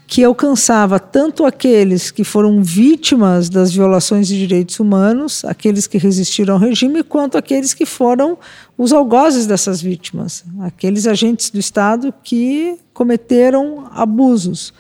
que 0.10 0.24
alcançava 0.24 1.00
tanto 1.00 1.46
aqueles 1.46 2.10
que 2.10 2.24
foram 2.24 2.64
vítimas 2.64 3.48
das 3.48 3.72
violações 3.72 4.28
de 4.28 4.40
direitos 4.40 4.80
humanos, 4.80 5.46
aqueles 5.46 5.86
que 5.86 6.00
resistiram 6.00 6.56
ao 6.56 6.60
regime, 6.60 7.04
quanto 7.04 7.38
aqueles 7.38 7.76
que 7.76 7.86
foram 7.86 8.36
os 8.76 8.92
algozes 8.92 9.46
dessas 9.46 9.80
vítimas, 9.80 10.44
aqueles 10.62 11.06
agentes 11.06 11.52
do 11.52 11.60
Estado 11.60 12.12
que 12.24 12.80
cometeram 12.92 13.88
abusos. 13.92 14.74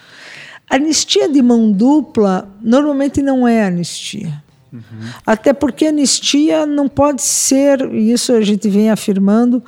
Anistia 0.67 1.29
de 1.29 1.43
mão 1.43 1.71
dupla 1.71 2.49
normalmente 2.59 3.21
não 3.21 3.47
é 3.47 3.63
anistia. 3.63 4.43
Uhum. 4.73 4.81
Até 5.23 5.53
porque 5.53 5.85
anistia 5.85 6.65
não 6.65 6.89
pode 6.89 7.21
ser, 7.21 7.81
e 7.93 8.11
isso 8.11 8.33
a 8.33 8.41
gente 8.41 8.67
vem 8.67 8.89
afirmando, 8.89 9.63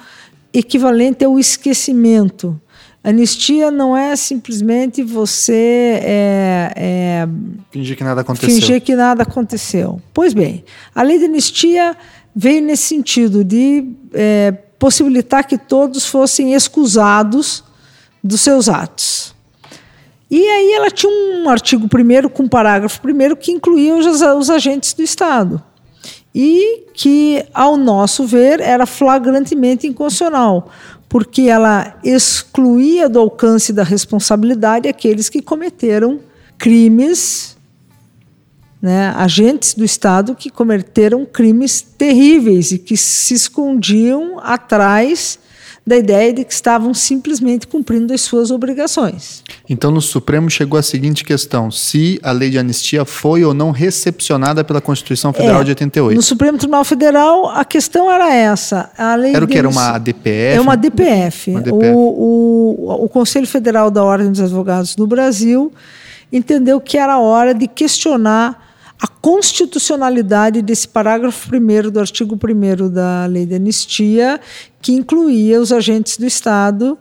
equivalente 0.52 1.24
ao 1.24 1.38
esquecimento. 1.38 2.60
Anistia 3.04 3.72
não 3.72 3.98
é 3.98 4.16
simplesmente 4.16 5.02
você 5.02 6.00
é, 6.04 6.74
é, 6.76 7.28
fingir 7.72 7.98
que 7.98 8.04
nada 8.04 8.22
aconteceu. 8.22 8.50
Fingir 8.50 8.82
que 8.82 8.96
nada 8.96 9.24
aconteceu. 9.24 10.00
Pois 10.14 10.36
bem, 10.36 10.64
a 10.94 11.02
lei 11.02 11.18
de 11.18 11.26
anistia 11.26 11.98
veio 12.36 12.62
nesse 12.62 12.84
sentido 12.84 13.44
de 13.44 13.88
é, 14.14 14.52
possibilitar 14.78 15.48
que 15.48 15.58
todos 15.58 16.06
fossem 16.06 16.54
excusados 16.54 17.64
dos 18.24 18.42
seus 18.42 18.70
atos. 18.70 19.34
E 20.30 20.48
aí 20.48 20.72
ela 20.74 20.92
tinha 20.92 21.12
um 21.12 21.50
artigo 21.50 21.90
primeiro 21.90 22.30
com 22.30 22.44
um 22.44 22.48
parágrafo 22.48 23.02
primeiro 23.02 23.36
que 23.36 23.52
incluía 23.52 23.96
os, 23.96 24.22
os 24.22 24.50
agentes 24.50 24.94
do 24.94 25.02
Estado 25.02 25.62
e 26.34 26.86
que, 26.94 27.44
ao 27.54 27.76
nosso 27.76 28.26
ver, 28.26 28.62
era 28.62 28.86
flagrantemente 28.86 29.86
inconstitucional, 29.86 30.70
porque 31.12 31.42
ela 31.42 32.00
excluía 32.06 33.10
do 33.10 33.20
alcance 33.20 33.74
da 33.74 33.84
responsabilidade 33.84 34.88
aqueles 34.88 35.28
que 35.28 35.42
cometeram 35.42 36.22
crimes, 36.58 37.58
né, 38.82 39.10
agentes 39.18 39.74
do 39.74 39.84
Estado 39.84 40.34
que 40.34 40.50
cometeram 40.50 41.26
crimes 41.26 41.82
terríveis 41.82 42.72
e 42.72 42.78
que 42.78 42.96
se 42.96 43.34
escondiam 43.34 44.40
atrás 44.42 45.38
da 45.86 45.98
ideia 45.98 46.32
de 46.32 46.44
que 46.44 46.54
estavam 46.54 46.94
simplesmente 46.94 47.66
cumprindo 47.66 48.14
as 48.14 48.22
suas 48.22 48.52
obrigações. 48.52 49.44
Então, 49.68 49.90
no 49.90 50.02
Supremo 50.02 50.50
chegou 50.50 50.80
a 50.80 50.84
seguinte 50.84 51.24
questão: 51.24 51.72
se 51.72 52.20
a 52.22 52.32
lei 52.32 52.50
de 52.50 52.60
anistia 52.60 53.04
foi 53.04 53.44
ou 53.44 53.54
não 53.54 53.72
recepcionada 53.72 54.64
pela 54.64 54.80
Constituição 54.80 55.34
Federal 55.34 55.62
é, 55.62 55.64
de 55.64 55.72
88. 55.72 56.16
No 56.16 56.22
Supremo 56.22 56.58
Tribunal 56.58 56.84
Federal, 56.84 57.50
a 57.50 57.66
questão 57.66 58.12
era 58.12 58.34
essa. 58.34 58.92
A 58.98 59.16
lei 59.16 59.34
era 59.36 59.44
o 59.44 59.48
que? 59.48 59.58
Era 59.58 59.68
uma 59.68 59.96
ADPF? 59.96 60.56
É 60.56 60.62
uma 60.62 60.78
DPF. 60.78 61.52
Uma 61.52 61.62
DPF. 61.62 61.96
O, 61.96 62.76
o, 62.78 63.06
o 63.06 63.10
Conselho 63.10 63.48
Federal 63.48 63.90
da 63.90 64.04
Ordem 64.04 64.32
dos 64.32 64.42
Advogados 64.42 64.96
do 64.96 65.08
Brasil 65.08 65.74
entendeu 66.32 66.80
que 66.80 66.98
era 66.98 67.20
hora 67.20 67.54
de 67.54 67.68
questionar 67.68 68.71
a 69.02 69.08
constitucionalidade 69.08 70.62
desse 70.62 70.88
parágrafo 70.88 71.50
1 71.54 71.90
do 71.90 72.00
artigo 72.00 72.36
1 72.36 72.88
da 72.88 73.26
Lei 73.26 73.48
de 73.48 73.56
Anistia, 73.56 74.40
que 74.80 74.94
incluía 74.94 75.60
os 75.60 75.72
agentes 75.72 76.18
do 76.18 76.26
Estado 76.26 76.98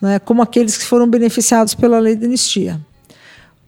né, 0.00 0.18
como 0.18 0.42
aqueles 0.42 0.76
que 0.76 0.84
foram 0.84 1.08
beneficiados 1.08 1.74
pela 1.74 1.98
Lei 1.98 2.16
de 2.16 2.24
Anistia. 2.24 2.80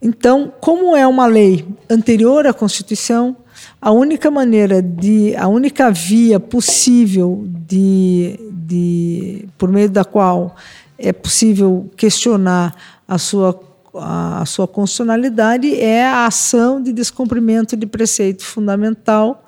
Então, 0.02 0.52
como 0.60 0.96
é 0.96 1.06
uma 1.06 1.26
lei 1.26 1.64
anterior 1.88 2.46
à 2.46 2.52
Constituição, 2.52 3.36
a 3.80 3.92
única 3.92 4.30
maneira 4.30 4.80
de, 4.80 5.36
a 5.36 5.46
única 5.46 5.90
via 5.90 6.40
possível 6.40 7.44
de, 7.46 8.38
de 8.50 9.48
por 9.58 9.70
meio 9.70 9.90
da 9.90 10.04
qual 10.04 10.56
é 10.98 11.12
possível 11.12 11.90
questionar 11.96 12.74
a 13.06 13.18
sua 13.18 13.52
a 13.94 14.44
sua 14.46 14.68
constitucionalidade 14.68 15.74
é 15.74 16.04
a 16.04 16.26
ação 16.26 16.82
de 16.82 16.92
descumprimento 16.92 17.76
de 17.76 17.86
preceito 17.86 18.44
fundamental, 18.44 19.44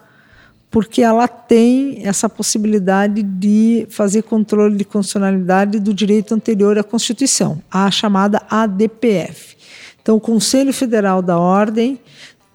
porque 0.71 1.03
ela 1.03 1.29
tem 1.29 2.01
essa 2.05 2.29
possibilidade 2.29 3.23
de 3.23 3.87
fazer 3.91 4.23
controle 4.23 4.77
de 4.77 4.85
constitucionalidade 4.85 5.79
do 5.79 5.93
direito 5.93 6.35
anterior 6.35 6.79
à 6.79 6.83
Constituição, 6.83 7.63
a 7.71 7.91
chamada 7.91 8.43
ADPF. 8.49 9.57
Então, 10.01 10.17
o 10.17 10.21
Conselho 10.21 10.73
Federal 10.73 11.21
da 11.21 11.39
Ordem, 11.39 12.01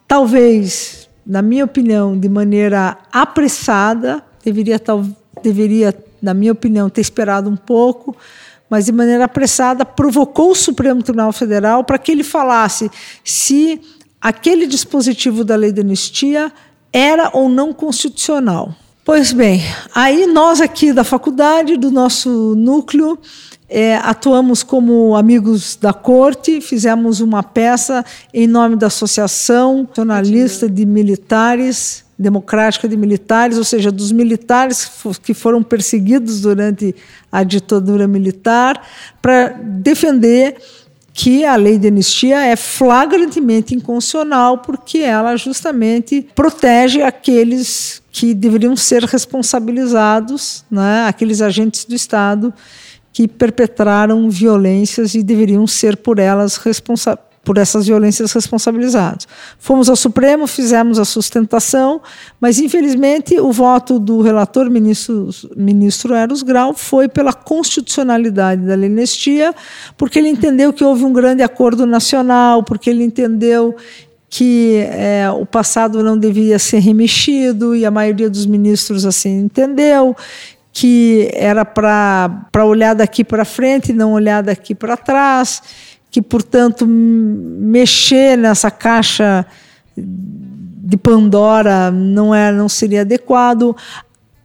talvez, 0.08 1.08
na 1.26 1.42
minha 1.42 1.64
opinião, 1.64 2.20
de 2.20 2.28
maneira 2.28 2.98
apressada, 3.12 4.24
deveria, 4.44 4.82
deveria 5.44 5.94
na 6.22 6.34
minha 6.34 6.52
opinião, 6.52 6.90
ter 6.90 7.02
esperado 7.02 7.50
um 7.50 7.56
pouco, 7.56 8.16
mas 8.70 8.86
de 8.86 8.92
maneira 8.92 9.26
apressada 9.26 9.86
provocou 9.86 10.52
o 10.52 10.56
Supremo 10.56 11.02
Tribunal 11.02 11.32
Federal 11.32 11.84
para 11.84 11.98
que 11.98 12.12
ele 12.12 12.24
falasse 12.24 12.92
se 13.24 13.82
aquele 14.22 14.68
dispositivo 14.68 15.44
da 15.44 15.56
lei 15.56 15.72
de 15.72 15.82
anistia 15.82 16.52
era 16.92 17.30
ou 17.34 17.50
não 17.50 17.74
constitucional. 17.74 18.74
Pois 19.06 19.32
bem, 19.32 19.62
aí 19.96 20.28
nós 20.28 20.60
aqui 20.60 20.92
da 20.92 21.04
faculdade, 21.04 21.78
do 21.78 21.90
nosso 21.90 22.56
núcleo, 22.56 23.18
é, 23.70 23.96
atuamos 23.98 24.64
como 24.64 25.16
amigos 25.16 25.78
da 25.78 25.94
corte, 25.94 26.60
fizemos 26.60 27.22
uma 27.22 27.42
peça 27.42 28.04
em 28.34 28.48
nome 28.48 28.76
da 28.76 28.88
Associação 28.88 29.84
Nacionalista 29.84 30.70
de 30.70 30.86
Militares 30.86 32.07
democrática 32.18 32.88
de 32.88 32.98
militares, 32.98 33.58
ou 33.58 33.64
seja, 33.64 33.92
dos 33.92 34.12
militares 34.12 34.90
que 35.22 35.34
foram 35.34 35.62
perseguidos 35.62 36.42
durante 36.42 36.96
a 37.32 37.44
ditadura 37.44 38.08
militar, 38.08 38.82
para 39.22 39.50
defender 39.50 40.58
que 41.14 41.44
a 41.46 41.56
lei 41.56 41.80
de 41.80 41.88
anistia 41.88 42.46
é 42.46 42.56
flagrantemente 42.56 43.74
inconstitucional 43.74 44.60
porque 44.60 45.00
ela 45.00 45.36
justamente 45.36 46.28
protege 46.36 47.02
aqueles 47.02 48.02
que 48.12 48.34
deveriam 48.34 48.76
ser 48.76 49.04
responsabilizados, 49.04 50.64
né, 50.70 51.08
aqueles 51.08 51.42
agentes 51.42 51.86
do 51.86 51.96
Estado 51.96 52.54
que 53.12 53.28
perpetraram 53.28 54.30
violências 54.30 55.16
e 55.16 55.24
deveriam 55.24 55.66
ser 55.66 55.98
por 55.98 56.20
elas 56.20 56.58
responsáveis 56.58 57.27
por 57.48 57.58
essas 57.58 57.88
violências 57.88 58.34
responsabilizados. 58.34 59.26
Fomos 59.58 59.90
ao 59.90 59.96
Supremo, 59.96 60.46
fizemos 60.48 61.00
a 61.00 61.06
sustentação, 61.06 62.02
mas 62.42 62.60
infelizmente 62.60 63.40
o 63.40 63.54
voto 63.54 63.98
do 63.98 64.20
relator 64.20 64.70
ministro, 64.70 65.30
ministro 65.56 66.14
Eros 66.14 66.44
Grau 66.44 66.74
foi 66.74 67.08
pela 67.08 67.32
constitucionalidade 67.32 68.64
da 68.64 68.76
lei 68.76 68.94
porque 69.96 70.20
ele 70.20 70.28
entendeu 70.28 70.74
que 70.74 70.84
houve 70.84 71.06
um 71.06 71.14
grande 71.14 71.42
acordo 71.42 71.86
nacional, 71.86 72.64
porque 72.64 72.90
ele 72.90 73.06
entendeu 73.06 73.74
que 74.30 74.86
é, 74.92 75.30
o 75.32 75.46
passado 75.46 76.04
não 76.04 76.18
devia 76.18 76.60
ser 76.60 76.80
remexido 76.80 77.74
e 77.74 77.86
a 77.86 77.92
maioria 77.92 78.30
dos 78.30 78.46
ministros 78.46 79.06
assim 79.06 79.40
entendeu 79.40 80.14
que 80.74 81.32
era 81.34 81.64
para 81.64 82.66
olhar 82.66 82.94
daqui 82.94 83.24
para 83.24 83.46
frente 83.46 83.94
não 83.94 84.12
olhar 84.12 84.44
daqui 84.44 84.76
para 84.76 84.98
trás 84.98 85.62
que, 86.10 86.22
portanto, 86.22 86.86
mexer 86.88 88.38
nessa 88.38 88.72
caixa 88.72 89.46
de 89.96 90.98
Pandora 90.98 91.92
não, 91.92 92.34
é, 92.34 92.52
não 92.52 92.70
seria 92.70 93.02
adequado. 93.02 93.76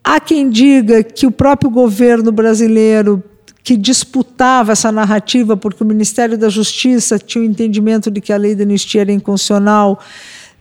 Há 0.03 0.19
quem 0.19 0.51
diga 0.51 1.03
que 1.03 1.27
o 1.27 1.31
próprio 1.31 1.71
governo 1.71 2.33
brasileiro 2.33 3.23
que 3.63 3.77
disputava 3.77 4.73
essa 4.73 4.91
narrativa 4.91 5.57
porque 5.57 5.85
o 5.85 5.87
Ministério 5.87 6.37
da 6.37 6.49
Justiça 6.49 7.19
tinha 7.19 7.43
o 7.43 7.47
entendimento 7.47 8.11
de 8.11 8.21
que 8.21 8.33
a 8.33 8.37
lei 8.37 8.55
da 8.55 8.65
anistia 8.65 9.03
era 9.03 9.13
inconstitucional, 9.13 10.01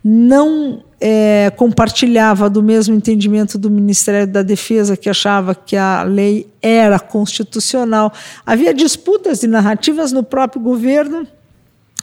não 0.03 0.84
é, 0.99 1.52
compartilhava 1.56 2.49
do 2.49 2.61
mesmo 2.61 2.95
entendimento 2.95 3.57
do 3.57 3.69
Ministério 3.69 4.28
da 4.28 4.41
Defesa, 4.41 4.98
que 4.98 5.10
achava 5.10 5.56
que 5.56 5.76
a 5.76 6.03
lei 6.03 6.48
era 6.61 6.99
constitucional. 6.99 8.14
Havia 8.45 8.73
disputas 8.73 9.40
de 9.40 9.48
narrativas 9.48 10.11
no 10.11 10.23
próprio 10.23 10.61
governo, 10.61 11.28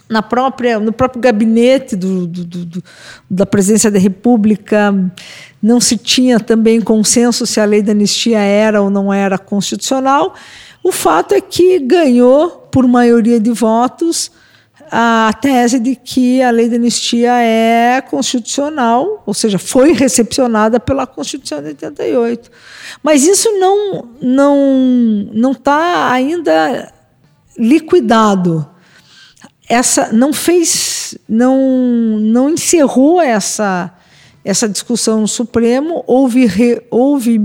na 0.08 0.22
própria, 0.22 0.80
no 0.80 0.92
próprio 0.92 1.20
gabinete 1.20 1.94
do, 1.94 2.26
do, 2.26 2.44
do, 2.44 2.84
da 3.30 3.44
presidência 3.44 3.90
da 3.90 3.98
República. 3.98 4.94
Não 5.62 5.80
se 5.80 5.96
tinha 5.96 6.40
também 6.40 6.80
consenso 6.80 7.46
se 7.46 7.60
a 7.60 7.64
lei 7.64 7.82
da 7.82 7.92
anistia 7.92 8.38
era 8.38 8.80
ou 8.80 8.90
não 8.90 9.12
era 9.12 9.36
constitucional. 9.36 10.34
O 10.82 10.90
fato 10.90 11.34
é 11.34 11.40
que 11.40 11.78
ganhou, 11.80 12.68
por 12.70 12.86
maioria 12.86 13.38
de 13.38 13.50
votos, 13.50 14.30
a 14.90 15.32
tese 15.40 15.78
de 15.78 15.94
que 15.94 16.42
a 16.42 16.50
lei 16.50 16.68
de 16.68 16.76
anistia 16.76 17.32
é 17.40 18.00
constitucional, 18.00 19.22
ou 19.26 19.34
seja, 19.34 19.58
foi 19.58 19.92
recepcionada 19.92 20.80
pela 20.80 21.06
Constituição 21.06 21.60
de 21.60 21.68
88. 21.68 22.50
Mas 23.02 23.24
isso 23.24 23.50
não 23.58 24.08
não 24.20 24.56
não 25.32 25.52
está 25.52 26.10
ainda 26.12 26.92
liquidado. 27.58 28.68
Essa 29.68 30.12
não 30.12 30.32
fez 30.32 31.16
não 31.28 32.18
não 32.20 32.50
encerrou 32.50 33.20
essa 33.20 33.92
essa 34.44 34.66
discussão 34.66 35.20
no 35.20 35.28
Supremo, 35.28 36.02
houve, 36.06 36.46
re, 36.46 36.82
houve 36.90 37.38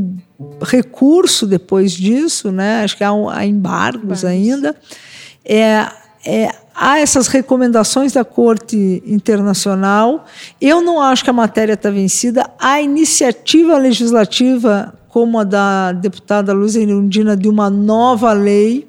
recurso 0.61 1.45
depois 1.45 1.91
disso, 1.91 2.49
né? 2.49 2.83
acho 2.83 2.95
que 2.95 3.03
há, 3.03 3.11
há 3.29 3.45
embargos 3.45 4.23
ainda. 4.23 4.73
É, 5.43 5.85
é, 6.25 6.49
há 6.75 6.99
essas 6.99 7.27
recomendações 7.27 8.13
da 8.13 8.23
Corte 8.23 9.03
Internacional. 9.05 10.25
Eu 10.59 10.81
não 10.81 11.01
acho 11.01 11.23
que 11.23 11.29
a 11.29 11.33
matéria 11.33 11.73
está 11.73 11.89
vencida. 11.89 12.49
A 12.59 12.81
iniciativa 12.81 13.77
legislativa, 13.77 14.93
como 15.09 15.39
a 15.39 15.43
da 15.43 15.91
deputada 15.91 16.53
Luiz 16.53 16.75
Erundina, 16.75 17.37
de 17.37 17.47
uma 17.47 17.69
nova 17.69 18.33
lei 18.33 18.87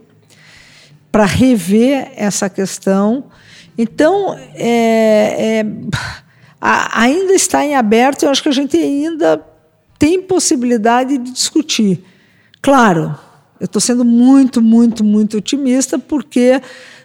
para 1.13 1.25
rever 1.25 2.13
essa 2.17 2.49
questão. 2.49 3.25
Então, 3.77 4.37
é, 4.55 5.61
é, 5.61 5.67
ainda 6.61 7.33
está 7.35 7.65
em 7.65 7.77
aberto. 7.77 8.25
Eu 8.25 8.31
acho 8.31 8.43
que 8.43 8.49
a 8.49 8.53
gente 8.53 8.77
ainda 8.77 9.41
tem 9.99 10.23
possibilidade 10.23 11.19
de 11.19 11.31
discutir. 11.31 12.03
Claro, 12.61 13.17
eu 13.61 13.67
estou 13.67 13.81
sendo 13.81 14.05
muito, 14.05 14.61
muito, 14.61 15.05
muito 15.05 15.39
otimista, 15.39 15.99
porque 15.99 16.61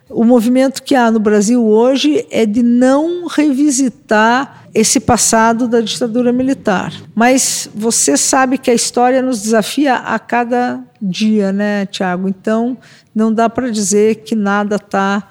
o 0.09 0.23
movimento 0.23 0.81
que 0.81 0.95
há 0.95 1.11
no 1.11 1.19
Brasil 1.19 1.63
hoje 1.63 2.25
é 2.31 2.45
de 2.45 2.63
não 2.63 3.27
revisitar 3.27 4.65
esse 4.73 4.99
passado 4.99 5.67
da 5.67 5.81
ditadura 5.81 6.33
militar. 6.33 6.93
Mas 7.15 7.69
você 7.73 8.17
sabe 8.17 8.57
que 8.57 8.71
a 8.71 8.73
história 8.73 9.21
nos 9.21 9.41
desafia 9.41 9.95
a 9.95 10.17
cada 10.17 10.81
dia, 11.01 11.51
né, 11.51 11.85
Tiago? 11.85 12.27
Então, 12.27 12.77
não 13.13 13.33
dá 13.33 13.49
para 13.49 13.69
dizer 13.69 14.15
que 14.17 14.35
nada 14.35 14.77
está 14.77 15.27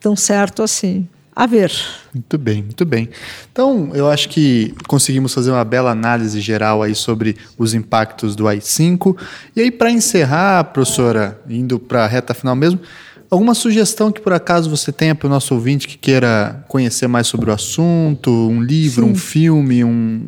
tão 0.00 0.16
certo 0.16 0.62
assim. 0.62 1.08
A 1.34 1.44
ver. 1.44 1.70
Muito 2.14 2.38
bem, 2.38 2.62
muito 2.62 2.84
bem. 2.86 3.10
Então, 3.52 3.90
eu 3.92 4.08
acho 4.08 4.30
que 4.30 4.74
conseguimos 4.88 5.34
fazer 5.34 5.50
uma 5.50 5.64
bela 5.64 5.90
análise 5.90 6.40
geral 6.40 6.82
aí 6.82 6.94
sobre 6.94 7.36
os 7.58 7.74
impactos 7.74 8.34
do 8.34 8.48
AI-5. 8.48 9.14
E 9.54 9.60
aí, 9.60 9.70
para 9.70 9.90
encerrar, 9.90 10.64
professora, 10.64 11.38
indo 11.46 11.78
para 11.78 12.04
a 12.04 12.06
reta 12.06 12.32
final 12.32 12.56
mesmo, 12.56 12.80
Alguma 13.30 13.54
sugestão 13.54 14.12
que 14.12 14.20
por 14.20 14.32
acaso 14.32 14.70
você 14.70 14.92
tenha 14.92 15.14
para 15.14 15.26
o 15.26 15.30
nosso 15.30 15.54
ouvinte 15.54 15.88
que 15.88 15.98
queira 15.98 16.64
conhecer 16.68 17.06
mais 17.06 17.26
sobre 17.26 17.50
o 17.50 17.52
assunto, 17.52 18.30
um 18.30 18.62
livro, 18.62 19.04
Sim. 19.06 19.12
um 19.12 19.14
filme, 19.14 19.84
um... 19.84 20.20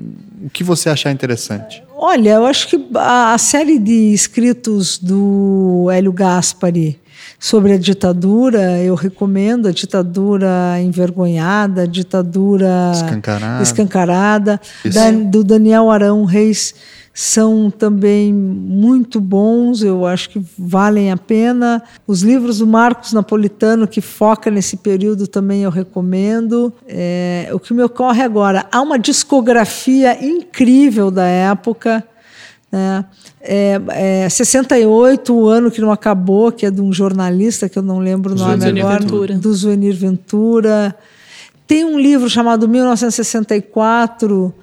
o 0.44 0.50
que 0.50 0.64
você 0.64 0.88
achar 0.88 1.10
interessante? 1.10 1.82
Olha, 1.96 2.30
eu 2.30 2.46
acho 2.46 2.68
que 2.68 2.88
a 2.94 3.36
série 3.38 3.78
de 3.78 4.12
escritos 4.12 4.98
do 4.98 5.88
Hélio 5.90 6.12
Gaspari 6.12 7.00
sobre 7.38 7.72
a 7.72 7.78
ditadura, 7.78 8.78
eu 8.78 8.94
recomendo. 8.94 9.68
A 9.68 9.72
ditadura 9.72 10.80
envergonhada, 10.80 11.82
a 11.82 11.86
ditadura 11.86 12.92
escancarada, 12.92 13.62
escancarada. 13.62 14.60
Da, 14.84 15.10
do 15.10 15.44
Daniel 15.44 15.90
Arão 15.90 16.24
Reis 16.24 16.74
são 17.20 17.68
também 17.68 18.32
muito 18.32 19.20
bons, 19.20 19.82
eu 19.82 20.06
acho 20.06 20.30
que 20.30 20.40
valem 20.56 21.10
a 21.10 21.16
pena. 21.16 21.82
Os 22.06 22.22
livros 22.22 22.58
do 22.58 22.66
Marcos 22.66 23.12
Napolitano, 23.12 23.88
que 23.88 24.00
foca 24.00 24.52
nesse 24.52 24.76
período, 24.76 25.26
também 25.26 25.64
eu 25.64 25.70
recomendo. 25.70 26.72
É, 26.86 27.48
o 27.52 27.58
que 27.58 27.74
me 27.74 27.82
ocorre 27.82 28.22
agora, 28.22 28.66
há 28.70 28.80
uma 28.80 28.96
discografia 28.96 30.24
incrível 30.24 31.10
da 31.10 31.26
época. 31.26 32.04
Né? 32.70 33.04
É, 33.40 33.80
é, 33.88 34.28
68, 34.28 35.34
o 35.34 35.48
ano 35.48 35.72
que 35.72 35.80
não 35.80 35.90
acabou, 35.90 36.52
que 36.52 36.66
é 36.66 36.70
de 36.70 36.80
um 36.80 36.92
jornalista 36.92 37.68
que 37.68 37.80
eu 37.80 37.82
não 37.82 37.98
lembro 37.98 38.34
o 38.34 38.36
nome 38.36 38.60
Zuenir 38.60 38.84
agora, 38.84 39.00
Ventura. 39.00 39.34
do 39.34 39.52
Zuenir 39.52 39.96
Ventura. 39.96 40.94
Tem 41.66 41.84
um 41.84 41.98
livro 41.98 42.30
chamado 42.30 42.68
1964 42.68 44.54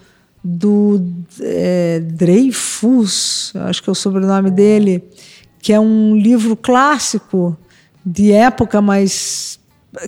do 0.47 1.03
é, 1.41 1.99
Dreyfus, 2.01 3.51
acho 3.55 3.81
que 3.81 3.89
é 3.89 3.91
o 3.91 3.95
sobrenome 3.95 4.51
dele, 4.51 5.03
que 5.59 5.73
é 5.73 5.79
um 5.79 6.15
livro 6.15 6.55
clássico 6.55 7.57
de 8.05 8.31
época, 8.31 8.79
mas 8.79 9.59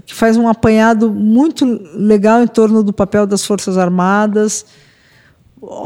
que 0.06 0.14
faz 0.14 0.38
um 0.38 0.48
apanhado 0.48 1.10
muito 1.10 1.66
legal 1.96 2.44
em 2.44 2.48
torno 2.48 2.84
do 2.84 2.94
papel 2.94 3.26
das 3.26 3.44
Forças 3.44 3.80
Armadas. 3.80 4.64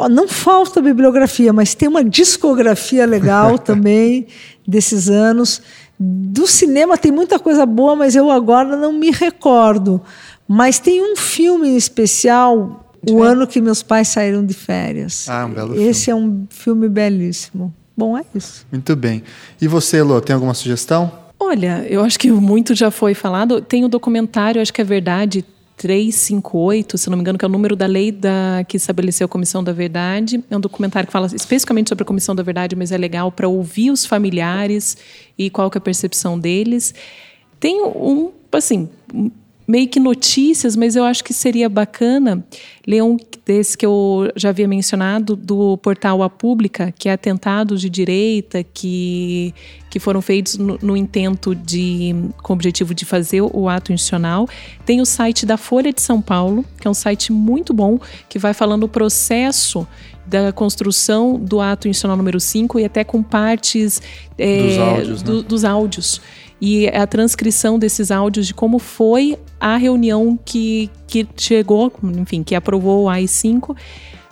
Não 0.10 0.28
falta 0.28 0.82
bibliografia, 0.82 1.54
mas 1.54 1.74
tem 1.74 1.88
uma 1.88 2.04
discografia 2.04 3.06
legal 3.06 3.56
também 3.60 4.28
desses 4.68 5.10
anos. 5.10 5.62
Do 5.98 6.46
cinema 6.46 6.98
tem 6.98 7.12
muita 7.12 7.40
coisa 7.40 7.66
boa, 7.66 7.96
mas 7.96 8.18
eu 8.18 8.30
agora 8.30 8.76
não 8.76 8.92
me 8.92 9.12
recordo. 9.12 10.02
Mas 10.46 10.78
tem 10.78 11.02
um 11.02 11.16
filme 11.16 11.70
em 11.70 11.78
especial 11.78 12.91
o 13.10 13.24
ano 13.24 13.48
que 13.48 13.62
meus 13.62 13.82
pais 13.82 14.08
saíram 14.08 14.46
de 14.46 14.54
férias. 14.54 15.28
Ah, 15.30 15.46
um 15.46 15.54
belo 15.54 15.80
Esse 15.80 16.06
filme. 16.06 16.22
é 16.22 16.26
um 16.26 16.48
filme 16.50 16.90
belíssimo. 16.90 17.74
Bom, 17.96 18.18
é 18.18 18.24
isso. 18.34 18.66
Muito 18.72 18.96
bem. 18.96 19.24
E 19.60 19.68
você, 19.68 19.98
Elô, 19.98 20.20
tem 20.22 20.34
alguma 20.34 20.54
sugestão? 20.54 21.12
Olha, 21.40 21.86
eu 21.90 22.04
acho 22.04 22.20
que 22.20 22.32
muito 22.32 22.74
já 22.76 22.92
foi 22.92 23.14
falado. 23.14 23.62
Tem 23.62 23.84
o 23.84 23.90
documentário, 23.90 24.62
acho 24.62 24.72
que 24.74 24.82
é 24.82 24.84
verdade, 24.84 25.44
358, 25.78 26.98
se 26.98 27.10
não 27.10 27.18
me 27.18 27.22
engano, 27.22 27.40
que 27.40 27.44
é 27.44 27.48
o 27.48 27.52
número 27.52 27.76
da 27.76 27.88
lei 27.88 28.12
da, 28.12 28.64
que 28.68 28.78
estabeleceu 28.78 29.26
a 29.26 29.28
Comissão 29.28 29.64
da 29.64 29.74
Verdade. 29.74 30.44
É 30.50 30.56
um 30.56 30.60
documentário 30.60 31.08
que 31.08 31.12
fala 31.12 31.28
especificamente 31.34 31.90
sobre 31.90 32.04
a 32.04 32.06
Comissão 32.06 32.36
da 32.36 32.44
Verdade, 32.44 32.76
mas 32.76 32.92
é 32.92 32.98
legal 32.98 33.32
para 33.32 33.48
ouvir 33.48 33.90
os 33.90 34.06
familiares 34.06 34.96
e 35.38 35.50
qual 35.50 35.72
que 35.72 35.78
é 35.78 35.80
a 35.80 35.82
percepção 35.82 36.40
deles. 36.40 36.94
Tem 37.60 37.82
um, 37.84 38.32
assim, 38.52 38.90
meio 39.72 39.88
que 39.88 40.02
notícias, 40.02 40.76
mas 40.76 40.98
eu 40.98 41.06
acho 41.06 41.24
que 41.24 41.34
seria 41.34 41.70
bacana 41.70 42.46
ler 42.86 43.02
um 43.02 43.16
desse 43.46 43.78
que 43.78 43.86
eu 43.86 44.30
já 44.36 44.50
havia 44.50 44.68
mencionado, 44.68 45.34
do 45.34 45.78
portal 45.78 46.22
A 46.22 46.30
Pública, 46.30 46.94
que 47.00 47.08
é 47.08 47.14
atentados 47.14 47.80
de 47.80 47.90
direita 47.90 48.66
que, 48.66 49.54
que 49.90 49.98
foram 49.98 50.22
feitos 50.22 50.58
no, 50.58 50.78
no 50.82 50.98
intento 50.98 51.56
de, 51.56 52.14
com 52.44 52.52
o 52.52 52.56
objetivo 52.56 52.94
de 52.94 53.06
fazer 53.06 53.42
o 53.42 53.70
ato 53.70 53.94
institucional. 53.94 54.46
Tem 54.86 55.00
o 55.00 55.06
site 55.06 55.46
da 55.46 55.56
Folha 55.56 55.94
de 55.94 56.02
São 56.02 56.22
Paulo, 56.22 56.66
que 56.78 56.86
é 56.86 56.92
um 56.92 56.94
site 56.94 57.32
muito 57.32 57.74
bom, 57.74 57.98
que 58.28 58.38
vai 58.38 58.54
falando 58.54 58.84
o 58.84 58.90
processo 58.90 59.88
da 60.28 60.52
construção 60.52 61.40
do 61.40 61.62
ato 61.62 61.88
institucional 61.88 62.18
número 62.18 62.42
5 62.42 62.78
e 62.78 62.84
até 62.84 63.06
com 63.06 63.24
partes 63.24 64.02
é, 64.38 64.68
dos 64.68 64.78
áudios. 64.78 65.22
Do, 65.22 65.38
né? 65.38 65.44
dos 65.48 65.64
áudios 65.64 66.22
e 66.62 66.88
a 66.90 67.08
transcrição 67.08 67.80
desses 67.80 68.12
áudios 68.12 68.46
de 68.46 68.54
como 68.54 68.78
foi 68.78 69.38
a 69.60 69.76
reunião 69.78 70.40
que, 70.46 70.92
que 71.08 71.28
chegou, 71.36 71.92
enfim, 72.04 72.44
que 72.44 72.54
aprovou 72.54 73.06
o 73.06 73.10
AI-5. 73.10 73.76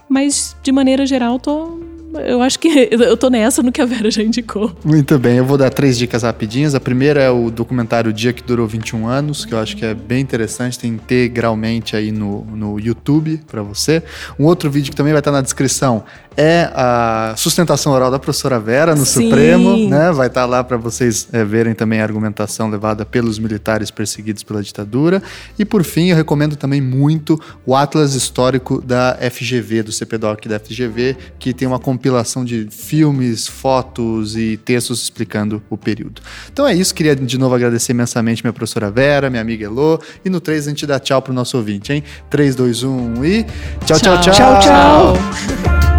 Mas, 0.07 0.55
de 0.61 0.71
maneira 0.71 1.05
geral, 1.05 1.39
tô 1.39 1.79
eu 2.13 2.41
acho 2.41 2.59
que 2.59 2.67
eu 2.91 3.15
tô 3.15 3.29
nessa 3.29 3.61
no 3.61 3.71
que 3.71 3.81
a 3.81 3.85
Vera 3.85 4.09
já 4.09 4.23
indicou. 4.23 4.75
Muito 4.83 5.17
bem, 5.19 5.37
eu 5.37 5.45
vou 5.45 5.57
dar 5.57 5.69
três 5.69 5.97
dicas 5.97 6.23
rapidinhas. 6.23 6.73
A 6.73 6.79
primeira 6.79 7.21
é 7.21 7.29
o 7.29 7.51
documentário 7.51 8.11
Dia 8.11 8.33
que 8.33 8.41
Durou 8.41 8.67
21 8.67 9.07
Anos, 9.07 9.45
que 9.45 9.53
eu 9.53 9.59
acho 9.59 9.77
que 9.77 9.85
é 9.85 9.93
bem 9.93 10.21
interessante, 10.21 10.79
tem 10.79 10.91
integralmente 10.91 11.95
aí 11.95 12.11
no, 12.11 12.43
no 12.45 12.79
YouTube 12.79 13.39
para 13.47 13.61
você. 13.61 14.01
Um 14.39 14.45
outro 14.45 14.69
vídeo 14.69 14.89
que 14.91 14.95
também 14.95 15.13
vai 15.13 15.19
estar 15.19 15.31
na 15.31 15.41
descrição 15.41 16.03
é 16.41 16.71
a 16.73 17.33
sustentação 17.35 17.91
oral 17.91 18.09
da 18.09 18.17
professora 18.17 18.57
Vera 18.57 18.95
no 18.95 19.05
Sim. 19.05 19.23
Supremo, 19.23 19.89
né? 19.89 20.09
Vai 20.13 20.27
estar 20.27 20.45
lá 20.45 20.63
para 20.63 20.77
vocês 20.77 21.27
é, 21.33 21.43
verem 21.43 21.75
também 21.75 21.99
a 21.99 22.03
argumentação 22.03 22.69
levada 22.69 23.05
pelos 23.05 23.37
militares 23.37 23.91
perseguidos 23.91 24.41
pela 24.41 24.63
ditadura. 24.63 25.21
E 25.57 25.65
por 25.65 25.83
fim, 25.83 26.07
eu 26.07 26.15
recomendo 26.15 26.55
também 26.55 26.79
muito 26.79 27.37
o 27.65 27.75
Atlas 27.75 28.13
Histórico 28.13 28.81
da 28.81 29.17
FGV, 29.29 29.83
do 29.83 29.91
CPDOC 29.91 30.47
da 30.47 30.57
FGV, 30.57 31.17
que 31.37 31.53
tem 31.53 31.67
uma 31.67 31.77
compilação 31.77 32.45
de 32.45 32.69
filmes, 32.71 33.45
fotos 33.45 34.37
e 34.37 34.55
textos 34.55 35.03
explicando 35.03 35.61
o 35.69 35.75
período. 35.75 36.21
Então 36.49 36.65
é 36.65 36.73
isso, 36.73 36.95
queria 36.95 37.17
de 37.17 37.37
novo 37.37 37.53
agradecer 37.53 37.91
imensamente 37.91 38.41
minha 38.45 38.53
professora 38.53 38.89
Vera, 38.89 39.29
minha 39.29 39.41
amiga 39.41 39.65
Elô, 39.65 39.99
e 40.23 40.29
no 40.29 40.39
3 40.39 40.67
a 40.67 40.69
gente 40.69 40.87
dá 40.87 41.01
tchau 41.01 41.21
pro 41.21 41.33
nosso 41.33 41.57
ouvinte, 41.57 41.91
hein? 41.91 42.01
3, 42.29 42.55
2, 42.55 42.83
1 42.83 43.25
e 43.25 43.43
tchau, 43.85 43.99
tchau, 43.99 44.21
tchau. 44.21 44.33
Tchau, 44.33 44.59
tchau. 44.61 45.13
tchau. 45.13 45.98